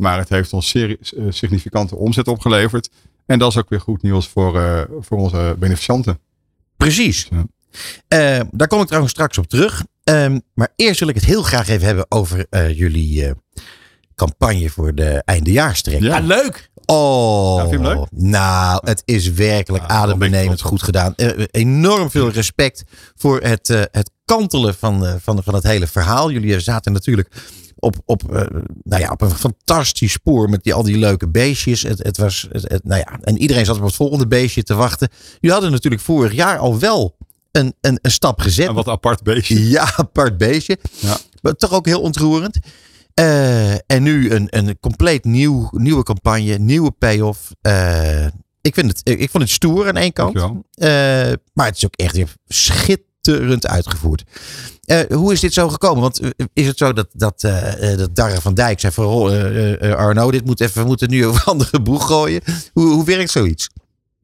[0.00, 2.90] Maar het heeft ons seri- eh, significante omzet opgeleverd.
[3.26, 6.18] En dat is ook weer goed nieuws voor, eh, voor onze beneficianten.
[6.76, 7.28] precies.
[7.30, 7.44] Ja.
[8.08, 9.84] Eh, daar kom ik trouwens straks op terug.
[10.04, 13.32] Ehm, maar eerst wil ik het heel graag even hebben over jullie
[14.26, 16.00] campagne voor de eindejaarstrek.
[16.00, 16.18] Ja.
[16.18, 16.70] Ja, leuk!
[16.86, 18.08] Oh, Ja, vind je hem leuk?
[18.10, 21.14] nou, het is werkelijk adembenemend goed gedaan.
[21.14, 22.82] Eh, enorm veel respect
[23.16, 26.30] voor het, eh, het kantelen van, eh, van, van het hele verhaal.
[26.30, 27.28] Jullie zaten natuurlijk
[27.78, 28.46] op, op, eh,
[28.82, 31.82] nou ja, op een fantastisch spoor met die, al die leuke beestjes.
[31.82, 34.74] Het, het was, het, het- nou ja, en iedereen zat op het volgende beestje te
[34.74, 35.08] wachten.
[35.32, 37.16] Jullie hadden natuurlijk vorig jaar al wel
[37.52, 38.68] een, een, een stap gezet.
[38.68, 39.68] Een wat apart beestje.
[39.68, 40.78] Ja, apart beestje.
[40.98, 41.16] Ja.
[41.42, 42.58] Maar toch ook heel ontroerend.
[43.14, 47.50] Eh, en nu een, een compleet nieuw, nieuwe campagne, nieuwe payoff.
[47.60, 48.26] Eh,
[48.60, 50.36] ik, vind het, ik vond het stoer aan één kant.
[50.36, 50.48] Eh,
[51.52, 54.24] maar het is ook echt weer schitterend uitgevoerd.
[55.08, 56.02] Hoe is dit zo gekomen?
[56.02, 56.20] Want
[56.52, 59.06] is het zo dat, dat, dat Darre van Dijk zei van
[59.96, 62.42] Arno, dit moet even, we moeten nu een andere boeg gooien.
[62.72, 63.68] Hoe, hoe werkt zoiets?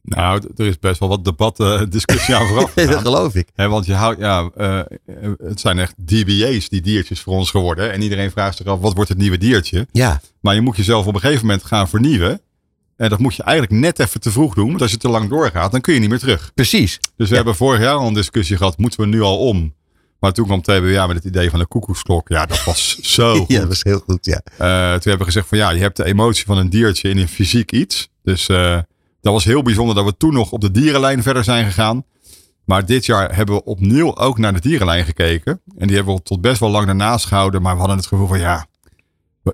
[0.07, 2.73] Nou, er is best wel wat debat, eh, discussie aan vooraf.
[2.75, 3.49] dat geloof ik.
[3.55, 4.81] Want je houdt, ja, eh,
[5.39, 7.93] het zijn echt DBA's, die diertjes voor ons geworden.
[7.93, 9.87] En iedereen vraagt zich af, wat wordt het nieuwe diertje?
[9.93, 12.41] Ja, Maar je moet jezelf op een gegeven moment gaan vernieuwen.
[12.97, 14.69] En dat moet je eigenlijk net even te vroeg doen.
[14.69, 16.51] Want als je te lang doorgaat, dan kun je niet meer terug.
[16.55, 16.99] precies.
[17.01, 17.35] Dus we Ja.
[17.35, 18.79] hebben vorig jaar al een discussie gehad.
[18.79, 19.75] Moeten we nu al om?
[20.21, 22.29] Maar toen kwam TBA met het idee van de koekoeksklok.
[22.29, 23.49] Ja, dat was zo goed.
[23.49, 24.25] Ja, dat was heel goed.
[24.25, 24.41] Ja.
[24.45, 27.19] Eh, toen hebben we gezegd van ja, je hebt de emotie van een diertje in
[27.19, 28.09] een fysiek iets.
[28.23, 28.49] Dus
[29.27, 32.05] dat was heel bijzonder dat we toen nog op de dierenlijn verder zijn gegaan.
[32.65, 35.61] Maar dit jaar hebben we opnieuw ook naar de dierenlijn gekeken.
[35.79, 37.63] En die hebben we tot best wel lang daarnaast gehouden.
[37.63, 38.67] Maar we hadden het gevoel van ja,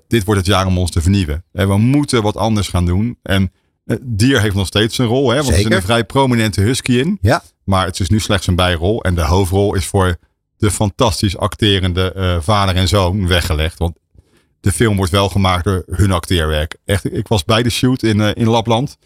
[0.07, 1.43] dit wordt het jaar om ons te vernieuwen.
[1.51, 3.17] En we moeten wat anders gaan doen.
[3.23, 3.51] En
[3.85, 5.29] het dier heeft nog steeds een rol.
[5.29, 5.35] Hè?
[5.35, 5.77] Want er zit Zeker.
[5.77, 7.17] een vrij prominente husky in.
[7.21, 7.43] Ja.
[7.63, 9.03] Maar het is nu slechts een bijrol.
[9.03, 10.15] En de hoofdrol is voor
[10.57, 13.77] de fantastisch acterende eh, vader en zoon weggelegd.
[13.79, 13.97] Want
[14.59, 16.77] de film wordt wel gemaakt door hun acteerwerk.
[16.85, 18.97] Echt, ik was bij de shoot in, eh, in Lapland.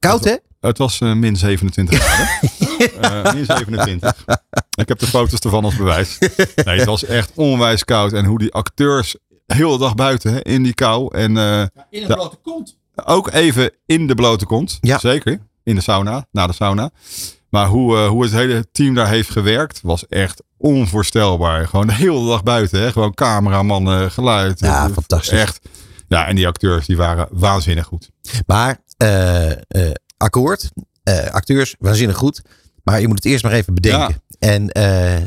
[0.00, 0.36] Koud hè?
[0.60, 3.24] Het was eh, min 27 graden.
[3.24, 4.24] Eh, min 27.
[4.74, 6.18] Ik heb de foto's ervan als bewijs.
[6.64, 8.12] Nee, het was echt onwijs koud.
[8.12, 9.16] En hoe die acteurs
[9.46, 11.16] heel de dag buiten hè, in die kou.
[11.16, 11.68] En eh, In
[12.02, 12.14] een Ja.
[12.14, 12.76] blote kont.
[13.04, 14.78] ook even in de blote kont.
[14.80, 14.98] Ja.
[14.98, 15.38] Zeker.
[15.64, 16.26] In de sauna.
[16.32, 16.90] Na de sauna.
[17.48, 21.68] Maar hoe, eh, hoe het hele team daar heeft gewerkt was echt onvoorstelbaar.
[21.68, 22.80] Gewoon de hele dag buiten.
[22.80, 22.92] Hè?
[22.92, 24.60] Gewoon cameraman, eh, geluid.
[24.60, 25.38] Ja, fantastisch.
[25.38, 25.60] Echt.
[26.10, 28.10] Ja, en die acteurs die waren waanzinnig goed.
[28.46, 30.70] Maar eh, eh, akkoord,
[31.02, 32.42] eh, acteurs, waanzinnig goed.
[32.82, 34.22] Maar je moet het eerst maar even bedenken.
[34.38, 34.66] En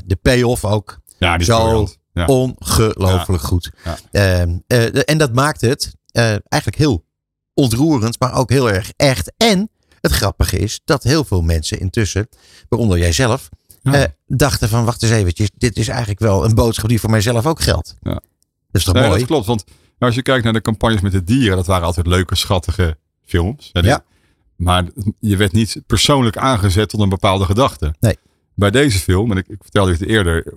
[0.06, 1.88] de payoff ook Ja, die zo.
[2.14, 2.26] Ja.
[2.26, 3.72] ongelooflijk goed.
[3.84, 3.98] Ja.
[4.12, 7.06] Ehm, eh, en dat maakt het eigenlijk heel
[7.54, 9.32] ontroerend, maar ook heel erg echt.
[9.38, 9.70] En
[10.02, 12.28] het grappige is dat heel veel mensen intussen,
[12.70, 13.50] waaronder jij zelf,
[13.82, 13.94] Ja.
[13.94, 17.46] eh, dachten van wacht eens eventjes, dit is eigenlijk wel een boodschap die voor mijzelf
[17.46, 17.96] ook geldt.
[18.02, 18.12] Ja.
[18.12, 18.22] Dat
[18.72, 19.18] is toch Nee, mooi?
[19.20, 19.46] dat klopt.
[19.46, 22.36] Want nou, als je kijkt naar de campagnes met de dieren, dat waren altijd leuke,
[22.36, 23.70] schattige films.
[23.74, 23.80] hè.
[23.80, 24.04] Ja.
[24.56, 24.86] Maar
[25.20, 27.96] je werd niet persoonlijk aangezet tot een bepaalde gedachte.
[28.00, 28.18] Nee.
[28.56, 30.54] Bij deze film, en ik, ik vertelde het eerder,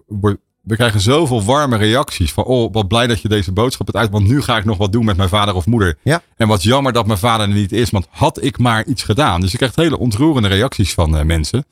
[0.66, 4.10] we krijgen zoveel warme reacties van, oh, wat blij dat je deze boodschap hebt uit,
[4.10, 5.98] want nu ga ik nog wat doen met mijn vader of moeder.
[6.02, 6.22] Ja.
[6.36, 9.40] En wat jammer dat mijn vader er niet is, want had ik maar iets gedaan.
[9.40, 11.64] Dus je krijgt hele ontroerende reacties van eh, mensen.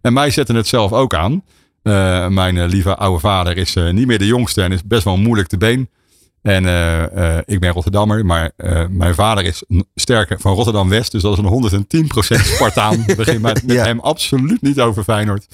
[0.00, 1.42] En mij zetten het zelf ook aan.
[1.82, 5.16] Eh, mijn eh, lieve oude vader is niet meer de jongste en is best wel
[5.16, 5.88] moeilijk te been.
[6.42, 9.62] En eh, eh, ik ben Rotterdammer, maar eh, mijn vader is
[9.94, 11.12] sterker van Rotterdam-West.
[11.12, 11.84] Dus dat is een
[12.40, 13.02] 110% Spartaan.
[13.06, 13.84] We beginnen met, met Ja.
[13.84, 15.46] hem absoluut niet over Feyenoord.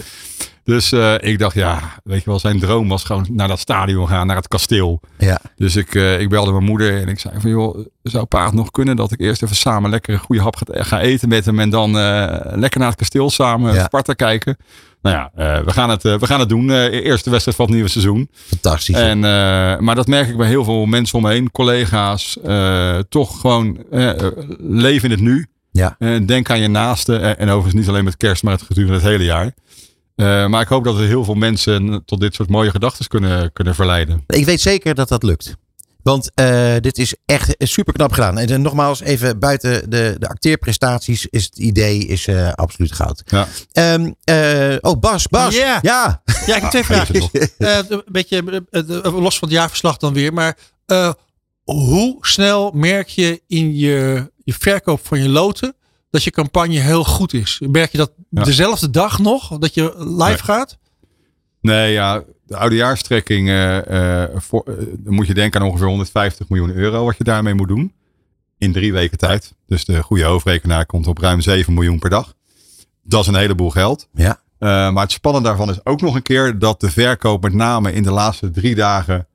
[0.68, 4.08] Dus eh, ik dacht, ja, weet je wel, zijn droom was gewoon naar dat stadion
[4.08, 5.00] gaan, naar het kasteel.
[5.18, 5.40] Ja.
[5.56, 8.54] Dus ik, eh, ik belde mijn moeder en ik zei van, joh, zou pa het
[8.54, 11.58] nog kunnen dat ik eerst even samen lekker een goede hap ga, eten met hem
[11.58, 13.84] en dan eh, lekker naar het kasteel samen Ja.
[13.84, 14.56] Sparta kijken.
[15.02, 15.30] Nou ja,
[15.64, 16.70] we, gaan het, we gaan het doen.
[16.70, 18.30] Eerste wedstrijd van het nieuwe seizoen.
[18.32, 18.96] Fantastisch.
[18.96, 19.20] En,
[19.84, 22.38] maar dat merk ik bij heel veel mensen om me heen, collega's.
[23.08, 23.84] toch gewoon
[24.58, 25.46] leven in het nu.
[25.70, 25.96] Ja.
[26.26, 27.22] Denk aan je naasten.
[27.22, 29.52] En, en overigens niet alleen met kerst, maar het gedurende het hele jaar.
[30.18, 33.52] Eh, maar ik hoop dat we heel veel mensen tot dit soort mooie gedachten kunnen,
[33.52, 34.24] kunnen verleiden.
[34.26, 35.56] Ik weet zeker dat dat lukt.
[36.02, 38.38] Want eh, dit is echt super knap gedaan.
[38.38, 43.22] En nogmaals, even buiten de, de acteerprestaties, is het idee is, eh, absoluut goud.
[43.26, 43.48] Ja.
[43.72, 45.54] Ehm, eh, oh, Bas, Bas.
[45.54, 45.78] Ja.
[45.82, 46.22] ja.
[46.46, 47.30] Ja, ik heb twee Ah, vragen.
[47.58, 48.64] Eh, een beetje
[49.02, 50.32] los van het jaarverslag dan weer.
[50.32, 51.12] Maar eh,
[51.64, 55.74] hoe snel merk je in je, je verkoop van je loten
[56.10, 57.60] dat je campagne heel goed is?
[57.70, 58.42] Merk je dat Ja.
[58.42, 60.38] dezelfde dag nog dat je live Nee.
[60.38, 60.78] gaat?
[61.60, 66.48] Nee, ja, de oudejaarstrekking, eh, eh, voor, eh, dan moet je denken aan ongeveer 150
[66.48, 67.92] miljoen euro wat je daarmee moet doen.
[68.58, 69.54] In drie weken tijd.
[69.66, 72.34] Dus de goede hoofdrekenaar komt op ruim 7 miljoen per dag.
[73.02, 74.08] Dat is een heleboel geld.
[74.14, 74.40] Ja.
[74.58, 77.92] Eh, maar het spannende daarvan is ook nog een keer dat de verkoop met name
[77.92, 79.26] in de laatste drie dagen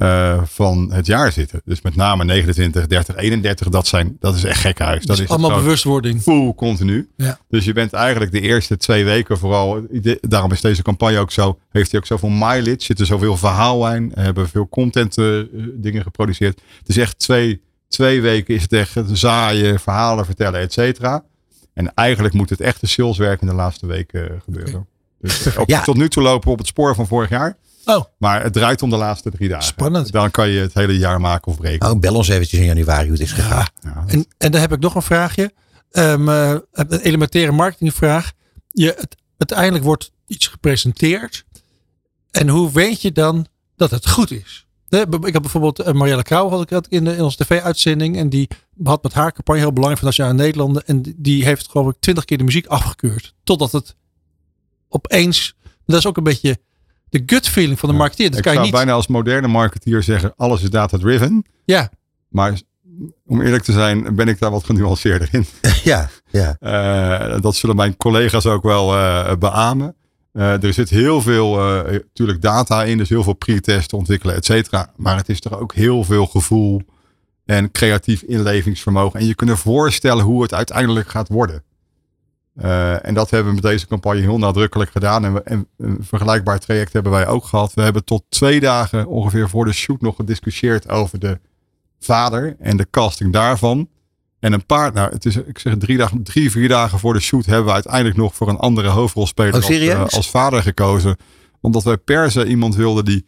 [0.00, 1.60] eh, van het jaar zitten.
[1.64, 4.98] Dus met name 29, 30, 31, dat, zijn, dat is echt gekhuis.
[4.98, 6.22] Dat Dat is is allemaal bewustwording.
[6.22, 7.08] full continu.
[7.16, 7.38] Ja.
[7.48, 9.86] Dus je bent eigenlijk de eerste twee weken vooral.
[10.20, 11.58] Daarom is deze campagne ook zo.
[11.70, 12.74] Heeft hij ook zoveel mileage.
[12.78, 14.12] Zit er zoveel verhaal in.
[14.14, 15.26] Hebben veel content eh,
[15.74, 16.60] dingen geproduceerd.
[16.78, 21.24] Het is echt twee, twee weken is het echt het zaaien, verhalen vertellen, et cetera.
[21.74, 24.86] En eigenlijk moet het echte saleswerk in de laatste weken eh, gebeuren.
[25.20, 25.82] Dus Ja.
[25.82, 27.56] tot nu toe lopen we op het spoor van vorig jaar.
[27.96, 29.64] Oh, Maar het draait om de laatste drie dagen.
[29.64, 30.12] Spannend.
[30.12, 31.90] Dan kan je het hele jaar maken of breken.
[31.90, 33.66] Oh, bel ons eventjes in januari hoe het is gegaan.
[33.80, 34.04] Ja.
[34.06, 35.52] en, en dan heb ik nog een vraagje.
[35.90, 38.32] Ehm, eh, een elementaire marketingvraag.
[38.70, 41.44] Je, het, uiteindelijk wordt iets gepresenteerd.
[42.30, 43.46] En hoe weet je dan
[43.76, 44.66] dat het goed is?
[44.88, 48.16] Hè, Ik heb bijvoorbeeld eh, Marielle Krauw had ik had in, de, in onze tv-uitzending.
[48.16, 48.48] En die
[48.84, 50.86] had met haar campagne heel belangrijk van Nationale Nederlanden.
[50.86, 53.34] En die- die heeft geloof ik twintig keer de muziek afgekeurd.
[53.44, 53.96] Totdat het
[54.88, 55.54] opeens...
[55.86, 56.58] Dat is ook een beetje
[57.10, 58.28] de gut feeling van de marketeer.
[58.28, 58.80] Dat ik kan je zou niet...
[58.80, 61.44] bijna als moderne marketeer zeggen, alles is data driven.
[61.64, 61.90] Ja,
[62.28, 62.60] Maar
[63.26, 65.46] om eerlijk te zijn, ben ik daar wat genuanceerder in.
[65.84, 66.56] Ja, ja.
[66.60, 69.94] Eh, dat zullen mijn collega's ook wel eh beamen.
[70.32, 74.44] Eh, er zit heel veel eh, natuurlijk data in, dus heel veel pre-testen ontwikkelen, et
[74.44, 74.92] cetera.
[74.96, 76.82] Maar het is toch ook heel veel gevoel
[77.44, 79.20] en creatief inlevingsvermogen.
[79.20, 81.62] En je kunt je voorstellen hoe het uiteindelijk gaat worden.
[82.54, 85.24] Eh, en dat hebben we met deze campagne heel nadrukkelijk gedaan.
[85.24, 87.74] En, we, en een vergelijkbaar traject hebben wij ook gehad.
[87.74, 91.38] We hebben tot twee dagen ongeveer voor de shoot nog gediscussieerd over de
[92.00, 93.88] vader en de casting daarvan.
[94.40, 97.20] En een paar, nou, het is, ik zeg drie, dagen, drie, vier dagen voor de
[97.20, 101.16] shoot hebben we uiteindelijk nog voor een andere hoofdrolspeler Oh, als, eh, als vader gekozen.
[101.60, 103.24] Omdat wij per se iemand wilden die,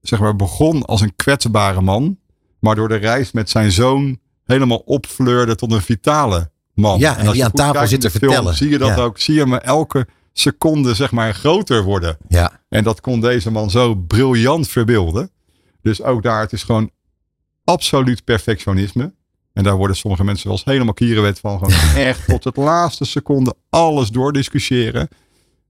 [0.00, 2.18] zeg maar, begon als een kwetsbare man.
[2.60, 6.98] Maar door de reis met zijn zoon helemaal opfleurde tot een vitale man.
[6.98, 8.56] Ja, en als die je aan tafel zit te film, vertellen.
[8.56, 8.96] Zie je dat Ja.
[8.96, 9.18] ook?
[9.18, 12.16] Zie je hem elke seconde, zeg maar, groter worden.
[12.28, 12.60] Ja.
[12.68, 15.30] En dat kon deze man zo briljant verbeelden.
[15.82, 16.90] Dus ook daar, het is gewoon
[17.64, 19.14] absoluut perfectionisme.
[19.52, 21.58] En daar worden sommige mensen wel eens helemaal kierenwet van.
[21.58, 25.08] Gewoon echt tot het laatste seconde alles doordiscussiëren.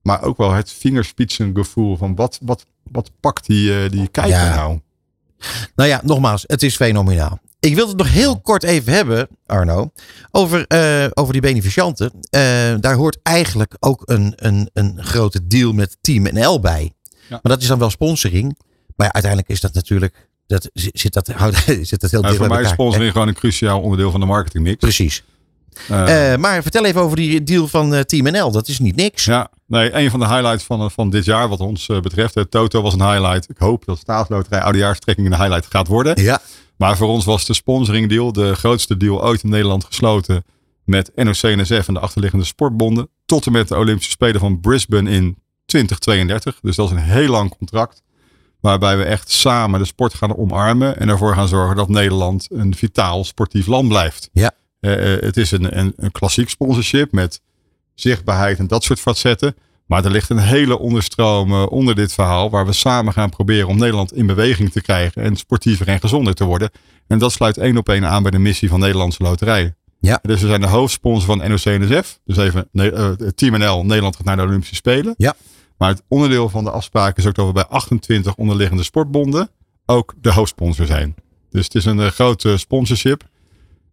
[0.01, 4.55] Maar ook wel het vingerspitsengevoel van wat, wat, wat pakt die, eh, die kijker Ja.
[4.55, 4.79] nou?
[5.75, 7.39] Nou ja, nogmaals, het is fenomenaal.
[7.59, 9.91] Ik wil het nog heel kort even hebben, Arno,
[10.31, 12.11] over, eh, over die beneficianten.
[12.29, 12.41] Eh,
[12.79, 16.93] daar hoort eigenlijk ook een, een, een grote deal met Team NL bij.
[17.29, 18.57] Maar dat is dan wel sponsoring.
[18.95, 22.37] Maar ja, uiteindelijk is dat natuurlijk, dat, zit, dat, houdt- zit dat heel Nou, dicht
[22.45, 24.75] voor mij is sponsoring gewoon een cruciaal onderdeel van de marketingmix.
[24.77, 25.23] Precies.
[25.89, 28.51] Eh, Eh, maar vertel even over die deal van eh, Team NL.
[28.51, 29.25] Dat is niet niks.
[29.25, 32.51] Ja, nee, een van de highlights van, van dit jaar wat ons betreft.
[32.51, 33.49] Toto was een highlight.
[33.49, 36.21] Ik hoop dat staatsloterij oudejaarstrekking een highlight gaat worden.
[36.21, 36.41] Ja.
[36.77, 40.43] Maar voor ons was de sponsoring deal de grootste deal ooit in Nederland gesloten.
[40.83, 43.09] Met NOC-NSF en de achterliggende sportbonden.
[43.25, 46.59] Tot en met de Olympische Spelen van Brisbane in 2032.
[46.61, 48.01] Dus dat is een heel lang contract.
[48.59, 50.99] Waarbij we echt samen de sport gaan omarmen.
[50.99, 54.29] En ervoor gaan zorgen dat Nederland een vitaal sportief land blijft.
[54.33, 54.51] Ja.
[54.79, 57.41] Eh, eh, het is een, een, een klassiek sponsorship met
[57.93, 59.55] zichtbaarheid en dat soort facetten.
[59.85, 62.49] Maar er ligt een hele onderstroom eh, onder dit verhaal.
[62.49, 65.23] Waar we samen gaan proberen om Nederland in beweging te krijgen.
[65.23, 66.69] En sportiever en gezonder te worden.
[67.07, 69.77] En dat sluit één op één aan bij de missie van Nederlandse Loterijen.
[69.99, 70.19] Ja.
[70.21, 72.19] Dus we zijn de hoofdsponsor van NOC-NSF.
[72.25, 73.85] Dus even het Team NL.
[73.85, 75.13] Nederland gaat naar de Olympische Spelen.
[75.17, 75.35] Ja.
[75.77, 79.49] Maar het onderdeel van de afspraak is ook dat we bij 28 onderliggende sportbonden
[79.85, 81.15] ook de hoofdsponsor zijn.
[81.49, 83.23] Dus het is een grote sponsorship.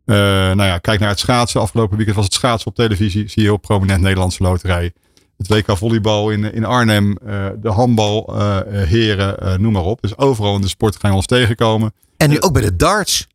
[0.07, 1.61] Eh, nou ja, kijk naar het schaatsen.
[1.61, 3.29] Afgelopen weekend was het schaatsen op televisie.
[3.29, 4.93] Zie je heel prominent Nederlandse loterij.
[5.37, 7.17] Het WK volleybal in, in Arnhem.
[7.27, 10.01] eh, de handbal, eh, heren, noem maar op.
[10.03, 11.93] Dus overal in de sport gaan we ons tegenkomen.
[12.17, 13.27] En nu ook bij de darts.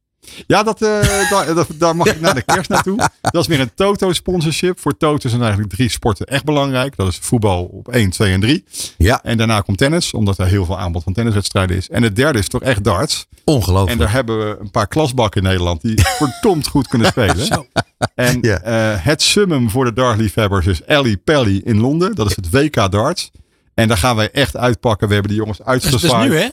[0.48, 3.10] Ja, dat, eh, daar, dat, daar mag ik naar de kerst naartoe.
[3.22, 4.80] Dat is weer een Toto-sponsorship.
[4.80, 6.96] Voor Toto zijn eigenlijk drie sporten echt belangrijk.
[6.96, 8.64] Dat is voetbal op 1, 2 en 3.
[8.98, 9.20] Ja.
[9.24, 11.90] En daarna komt tennis, omdat er heel veel aanbod van tenniswedstrijden is.
[11.90, 13.28] En het derde is toch echt darts.
[13.44, 13.92] Ongelooflijk.
[13.92, 17.68] En daar hebben we een paar klasbakken in Nederland die verdomd goed kunnen spelen.
[18.16, 18.60] En Ja.
[18.62, 22.16] eh, het summum voor de dartliefhebbers is Ellie Pelly in Londen.
[22.16, 23.32] Dat is het WK darts.
[23.74, 25.08] En daar gaan wij echt uitpakken.
[25.08, 26.32] We hebben die jongens Dat is, dat uitgezwaaid.
[26.32, 26.48] is nu, hè?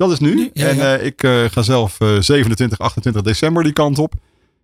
[0.00, 0.34] Dat is nu.
[0.34, 0.50] Nu?
[0.52, 0.96] Ja, en ja.
[0.96, 4.14] eh, ik eh, ga zelf eh, 27, 28 december die kant op.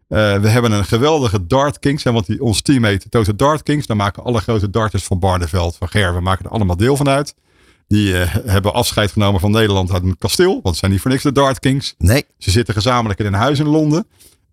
[0.09, 2.05] Eh, we hebben een geweldige Dart Kings.
[2.05, 3.87] En want die, ons team heet Toto Dart Kings.
[3.87, 6.15] Daar maken alle grote darters van Barneveld, van Ger.
[6.15, 7.35] We maken er allemaal deel van uit.
[7.89, 10.53] Die eh, hebben afscheid genomen van Nederland uit een kasteel.
[10.53, 11.95] Want het zijn niet voor niks de Dart Kings.
[11.99, 12.25] Nee.
[12.39, 14.07] Ze zitten gezamenlijk in een huis in Londen.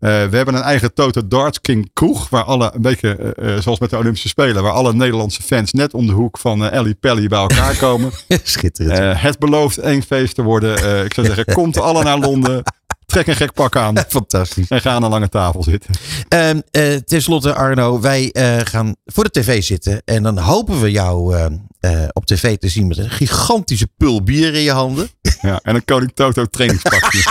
[0.04, 2.30] Eh, we hebben een eigen Toto Darts King kroeg.
[2.30, 4.64] Waar alle, een beetje eh, eh, zoals met de Olympische Spelen.
[4.64, 8.12] Waar alle Nederlandse fans net om de hoek van Ellie Pelly bij elkaar komen.
[8.44, 9.22] Schitterend.
[9.22, 11.06] Het belooft één feest te worden.
[11.06, 12.64] Ik zou zeggen, komt alle naar Londen.
[13.06, 13.98] Trek een gek pak aan.
[14.08, 14.68] Fantastisch.
[14.68, 15.96] En ga aan een lange tafel zitten.
[16.28, 18.30] Ehm eh, ten slotte, Arno, wij
[18.64, 20.02] gaan voor de tv zitten.
[20.06, 21.36] En dan hopen we jou
[21.84, 25.10] eh, op tv te zien met een gigantische pul bier in je handen.
[25.42, 27.24] Ja, en een Koning Toto trainingspakje.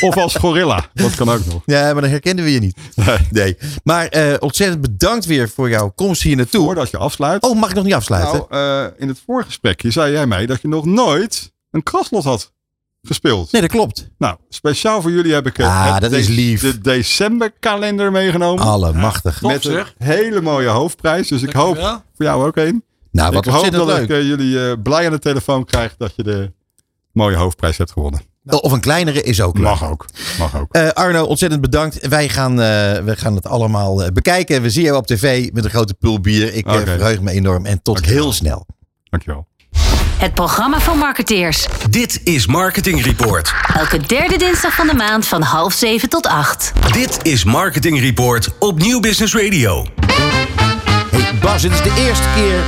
[0.06, 0.86] of als gorilla.
[0.94, 1.62] Dat kan ook nog.
[1.66, 2.76] Ja, maar dan herkennen we je niet.
[3.30, 3.56] Nee.
[3.84, 6.64] Maar eh, ontzettend bedankt weer voor jouw komst hier naartoe.
[6.64, 7.42] Voordat je afsluit.
[7.42, 8.46] Oh, mag ik nog niet afsluiten?
[8.48, 12.52] Nou, eh, in het voorgesprekje zei jij mij dat je nog nooit een kraslot had
[13.02, 13.52] gespeeld.
[13.52, 14.08] nee, dat klopt.
[14.18, 16.60] Nou, speciaal voor jullie heb ik eh, Ah, het dat is lief.
[16.60, 18.64] de decemberkalender meegenomen.
[18.64, 19.42] Allemachtig.
[19.42, 21.28] met een hele mooie hoofdprijs.
[21.28, 21.76] Dus ik hoop
[22.16, 22.84] voor jou ook één.
[23.12, 24.02] Nou, wat ik hoop dat leuk.
[24.02, 26.52] ik eh, jullie eh, blij aan de telefoon krijg dat je de
[27.12, 28.20] mooie hoofdprijs hebt gewonnen.
[28.44, 29.64] Of een kleinere is ook leuk.
[29.64, 30.06] Mag ook.
[30.38, 30.72] Mag ook.
[30.74, 32.08] Eh, Arno, ontzettend bedankt.
[32.08, 32.56] Wij gaan, eh,
[33.04, 34.62] we gaan het allemaal eh, bekijken.
[34.62, 36.54] We zien jou op tv met een grote pul bier.
[36.54, 37.66] Ik eh, verheug me enorm.
[37.66, 38.22] En tot Dankjewel.
[38.22, 38.66] heel snel.
[39.10, 39.46] Dankjewel.
[40.16, 41.66] Het programma van marketeers.
[41.90, 43.52] Dit is Marketing Report.
[43.76, 46.72] Elke derde dinsdag van de maand van half zeven tot acht.
[46.92, 49.86] Dit is Marketing Report op Nieuw Business Radio.
[51.10, 52.60] Hey Bas, het is de eerste keer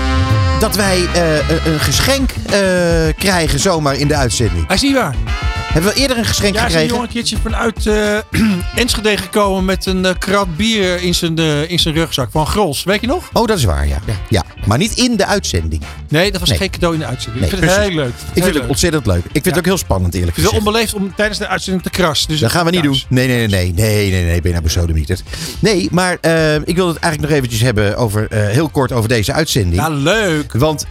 [0.64, 1.36] dat wij eh,
[1.66, 2.58] een- geschenk eh,
[3.18, 4.66] krijgen zomaar in de uitzending.
[4.66, 5.14] Hij is niet waar.
[5.74, 6.88] Hebben we eerder een geschenk Ja, is een gekregen?
[6.94, 8.18] jongen een keertje vanuit eh
[8.82, 12.84] Enschede gekomen met een eh, krat bier in zijn, eh, in zijn rugzak van Grols.
[12.84, 13.28] Weet je nog?
[13.32, 13.98] Oh, dat is waar, ja.
[14.28, 14.42] ja.
[14.66, 15.82] Maar niet in de uitzending.
[16.08, 16.58] Nee, dat was Nee.
[16.58, 17.40] geen cadeau in de uitzending.
[17.44, 18.12] Nee, ik vind het heel leuk.
[18.34, 19.24] Ik vind het ontzettend leuk.
[19.24, 20.74] Ik vind het ook heel spannend, eerlijk vind het gezegd.
[20.74, 22.28] onbeleefd om tijdens de uitzending te krassen.
[22.28, 23.00] Dus Dat gaan we niet doen.
[23.08, 25.22] Nee, nee, nee, nee, nee, nee, nee, ben je nou besodemieterd.
[25.58, 26.12] Nee, maar
[26.64, 29.74] ik wil het eigenlijk nog eventjes hebben over, heel kort over deze uitzending.
[29.82, 30.52] Ja, leuk.
[30.52, 30.86] Want,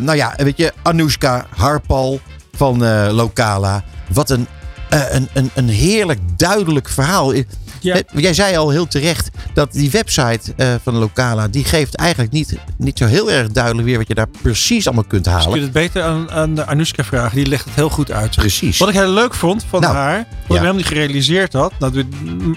[0.00, 2.20] nou ja, weet je, Anoushka Harpal
[2.56, 2.78] van
[3.12, 3.84] Lokala.
[4.12, 4.46] Wat een,
[4.90, 7.32] eh, een, een, een heerlijk duidelijk verhaal.
[7.32, 7.46] Je
[7.80, 7.94] Ja.
[7.94, 12.32] Eh, Jij zei al heel terecht dat die website eh, van Locala, die geeft eigenlijk
[12.32, 15.38] niet, niet zo heel erg duidelijk weer wat je daar precies allemaal kunt Dus je
[15.38, 15.52] halen.
[15.52, 17.36] kunt het beter aan, aan de Anoushka vragen.
[17.36, 18.36] Die legt het heel goed uit.
[18.36, 18.78] Precies.
[18.78, 20.42] Wat ik heel leuk vond van Nou, haar, wat ja.
[20.42, 21.92] ik helemaal niet gerealiseerd had, dat,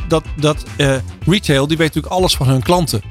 [0.08, 0.96] dat, dat eh,
[1.26, 3.02] retail, die weet natuurlijk alles van hun klanten.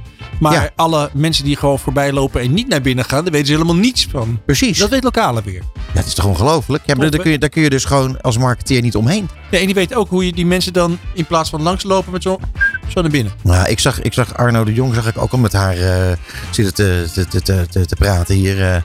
[0.40, 0.70] Maar Ja.
[0.76, 3.76] alle mensen die gewoon voorbij lopen en niet naar binnen gaan, daar weten ze helemaal
[3.76, 4.40] niets van.
[4.46, 4.78] Precies.
[4.78, 5.62] Dat weet lokale weer.
[5.74, 6.82] Ja, dat is toch ongelooflijk?
[6.86, 9.28] Ja, maar daar, kun je, daar kun je dus gewoon als marketeer niet omheen.
[9.50, 12.22] Ja, en die weet ook hoe je die mensen dan in plaats van langslopen met
[12.22, 12.38] zo,
[12.88, 13.32] zo naar binnen.
[13.42, 16.16] Nou, ik zag, ik zag Arno de Jong zag ik ook al met haar eh,
[16.50, 18.82] zitten te, te, te, te, te, te praten hier, eh,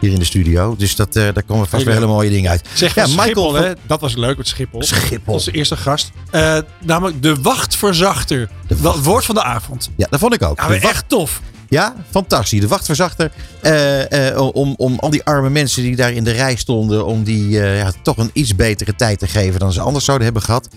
[0.00, 0.76] hier in de studio.
[0.76, 2.68] Dus dat, eh, daar komen vast weer hele mooie dingen uit.
[2.74, 3.72] Zeg Ja, Michael Schiphol, van- hè?
[3.86, 4.82] dat was leuk met Schiphol.
[4.82, 5.34] Schiphol.
[5.34, 6.10] Onze eerste gast.
[6.80, 8.48] Namelijk de wachtverzachter.
[8.66, 9.90] De Dat woord van de avond.
[9.96, 10.60] Ja, dat vond ik ook.
[10.60, 11.40] Ja, wacht- echt tof.
[11.68, 12.60] Ja, fantastisch.
[12.60, 13.30] De wachtverzachter.
[14.52, 17.06] om, om al die arme mensen die daar in de rij stonden.
[17.06, 20.42] om die ja, toch een iets betere tijd te geven dan ze anders zouden hebben
[20.44, 20.68] gehad.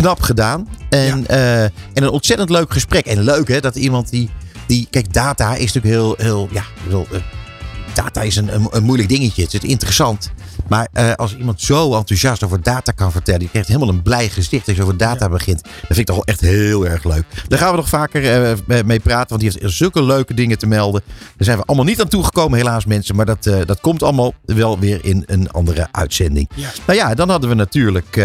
[0.00, 0.68] Knap gedaan.
[0.88, 3.06] En, eh, en een ontzettend leuk gesprek.
[3.06, 4.30] En leuk hè, dat iemand die.
[4.66, 6.14] die kijk, data is natuurlijk heel.
[6.18, 7.20] heel ja, heel, eh,
[7.94, 9.42] data is een, een, een moeilijk dingetje.
[9.42, 10.30] Het is interessant.
[10.70, 13.40] Maar eh, als iemand zo enthousiast over data kan vertellen.
[13.40, 15.62] Je krijgt helemaal een blij gezicht als je over data begint.
[15.62, 17.24] Dat vind ik toch wel echt heel erg leuk.
[17.48, 19.28] Daar gaan we nog vaker eh, mee praten.
[19.28, 21.02] Want die heeft zulke leuke dingen te melden.
[21.06, 23.16] Daar zijn we allemaal niet aan toegekomen, helaas mensen.
[23.16, 26.50] Maar dat, eh, dat komt allemaal wel weer in een andere uitzending.
[26.54, 26.68] Ja.
[26.86, 28.16] Nou ja, dan hadden we natuurlijk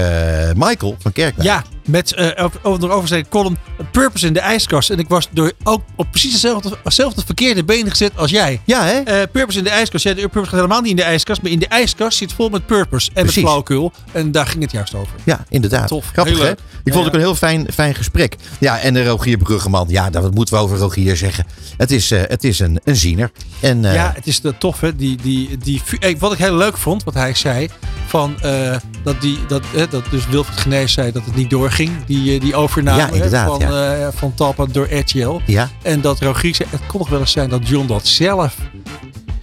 [0.56, 1.48] Michael van Kerkwijk.
[1.48, 3.58] Ja, met eh, over, over, over zijn column
[3.92, 4.90] Purpose in de ijskast.
[4.90, 8.62] En ik was door ook op precies hetzelfde, hetzelfde verkeerde been gezet als jij.
[8.66, 9.00] Ja, hè?
[9.00, 10.04] Eh, purpose in de ijskast.
[10.04, 11.42] Ja, de Purpose gaat helemaal niet in de ijskast.
[11.42, 13.08] Maar in de ijskast zit vol met purpose.
[13.08, 13.36] En Precies.
[13.36, 13.92] met flauwekul.
[14.12, 15.16] En daar ging het juist over.
[15.24, 15.88] Ja, inderdaad.
[15.88, 16.10] Tof.
[16.14, 16.52] Grappig, hè?
[16.84, 18.36] Ik vond het ook een heel fijn, fijn gesprek.
[18.60, 19.86] Ja, en de Rogier Bruggeman.
[19.90, 21.46] Ja, dat moeten we over Rogier zeggen.
[21.78, 23.32] Het is, eh, het is een, een ziener.
[23.60, 24.96] En, eh, Ja, het is de tof, hè?
[24.96, 27.70] Die, die, die, eh, wat ik heel leuk vond, wat hij zei.
[28.08, 32.06] Van, eh, dat, die, dat, eh, dat dus Wilfried Genees zei dat het niet doorging.
[32.06, 35.40] Die, eh, die overname Ja, van, eh, van Talpa door RTL.
[35.46, 38.56] ja, En dat zei, het kon nog wel eens zijn dat John dat zelf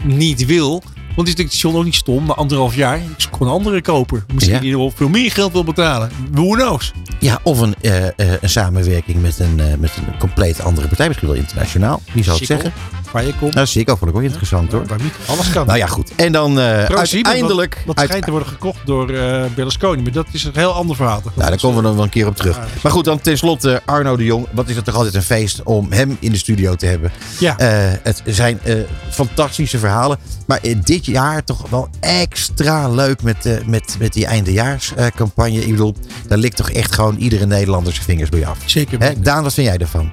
[0.02, 0.82] niet wil.
[1.16, 2.26] Want is natuurlijk John ook niet stom.
[2.26, 4.24] Na anderhalf jaar, ik kon een andere koper.
[4.34, 4.60] Misschien Ja.
[4.60, 6.10] die er wel veel meer geld wil betalen.
[6.30, 6.92] Who knows?
[7.20, 8.06] ja, of een, eh,
[8.40, 11.06] een samenwerking met een, met een compleet andere partij.
[11.06, 12.02] Misschien wel internationaal.
[12.12, 12.72] Wie zou het zeggen?
[13.12, 13.54] Waar je komt.
[13.54, 14.86] Nou, vond ik ook interessant hoor.
[14.86, 15.66] Waar niet alles kan.
[15.66, 16.14] Nou ja, goed.
[16.16, 17.84] En dan eh, ProSieben, uiteindelijk...
[17.94, 20.02] Uit- schijnt te worden gekocht door eh Berlusconi.
[20.02, 21.22] Maar dat is een heel ander verhaal.
[21.34, 22.58] Nou, daar komen we nog wel een keer op terug.
[22.82, 24.46] Maar goed, dan tenslotte Arno de Jong.
[24.50, 27.12] Wat is het toch altijd een feest om hem in de studio te hebben.
[27.38, 27.58] Ja.
[27.58, 27.68] Eh,
[28.02, 28.76] het zijn eh,
[29.10, 30.18] fantastische verhalen.
[30.46, 35.60] Maar eh, dit jaar toch wel extra leuk met, eh, met, met die eindejaarscampagne.
[35.60, 35.94] Ik bedoel,
[36.28, 38.58] daar ligt toch echt gewoon iedere Nederlander zijn vingers bij af.
[38.64, 39.22] Zeker.
[39.22, 40.12] Daan, wat vind jij ervan?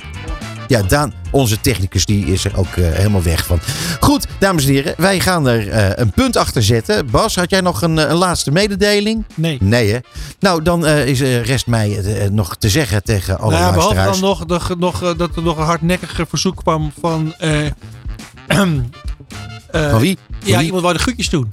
[0.70, 3.60] Ja, Daan, onze technicus, die is er ook eh, helemaal weg van.
[4.00, 7.10] Goed, dames en heren, wij gaan er eh, een punt achter zetten.
[7.12, 9.26] Bas, had jij nog een, eh, een laatste mededeling?
[9.36, 9.58] Nee.
[9.62, 9.98] Nee, hè?
[10.40, 12.00] Nou, dan is, rest mij
[12.32, 14.20] nog te zeggen tegen alle Nou ja, behalve luisteraars.
[14.20, 17.34] dan nog, nog, nog, dat er nog een hardnekkige verzoek kwam van...
[19.72, 20.18] Van wie?
[20.30, 20.66] Van Ja, wie?
[20.66, 21.52] iemand wou de groetjes doen.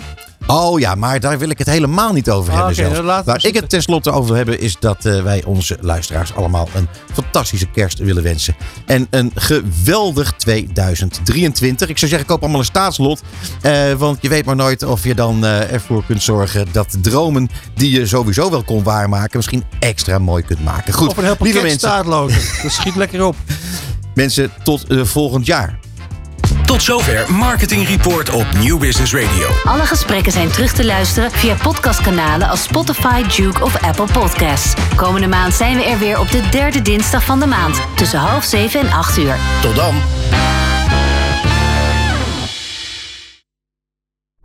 [0.48, 2.98] Oh ja, maar daar wil ik het helemaal niet over Ah, hebben zelfs.
[3.00, 6.34] laten we Waar ik het tenslotte over wil hebben is dat eh, wij onze luisteraars
[6.34, 8.56] allemaal een fantastische kerst willen wensen.
[8.84, 11.88] En een geweldig 2023.
[11.88, 13.22] Ik zou zeggen, koop allemaal een staatslot.
[13.60, 17.00] Eh, want je weet maar nooit of je dan eh, ervoor kunt zorgen dat de
[17.00, 20.92] dromen die je sowieso wel kon waarmaken, misschien extra mooi kunt maken.
[20.92, 22.36] Goed, Of een heel lieve mensen, staatloten.
[22.62, 23.36] Dat schiet lekker op.
[24.14, 25.78] mensen tot volgend jaar.
[26.64, 29.48] Tot zover Marketing Report op New Business Radio.
[29.64, 34.74] Alle gesprekken zijn terug te luisteren via podcastkanalen als Spotify, Duke of Apple Podcasts.
[34.96, 38.44] Komende maand zijn we er weer op de derde dinsdag van de maand tussen half
[38.44, 39.36] zeven en acht uur.
[39.60, 39.94] Tot dan.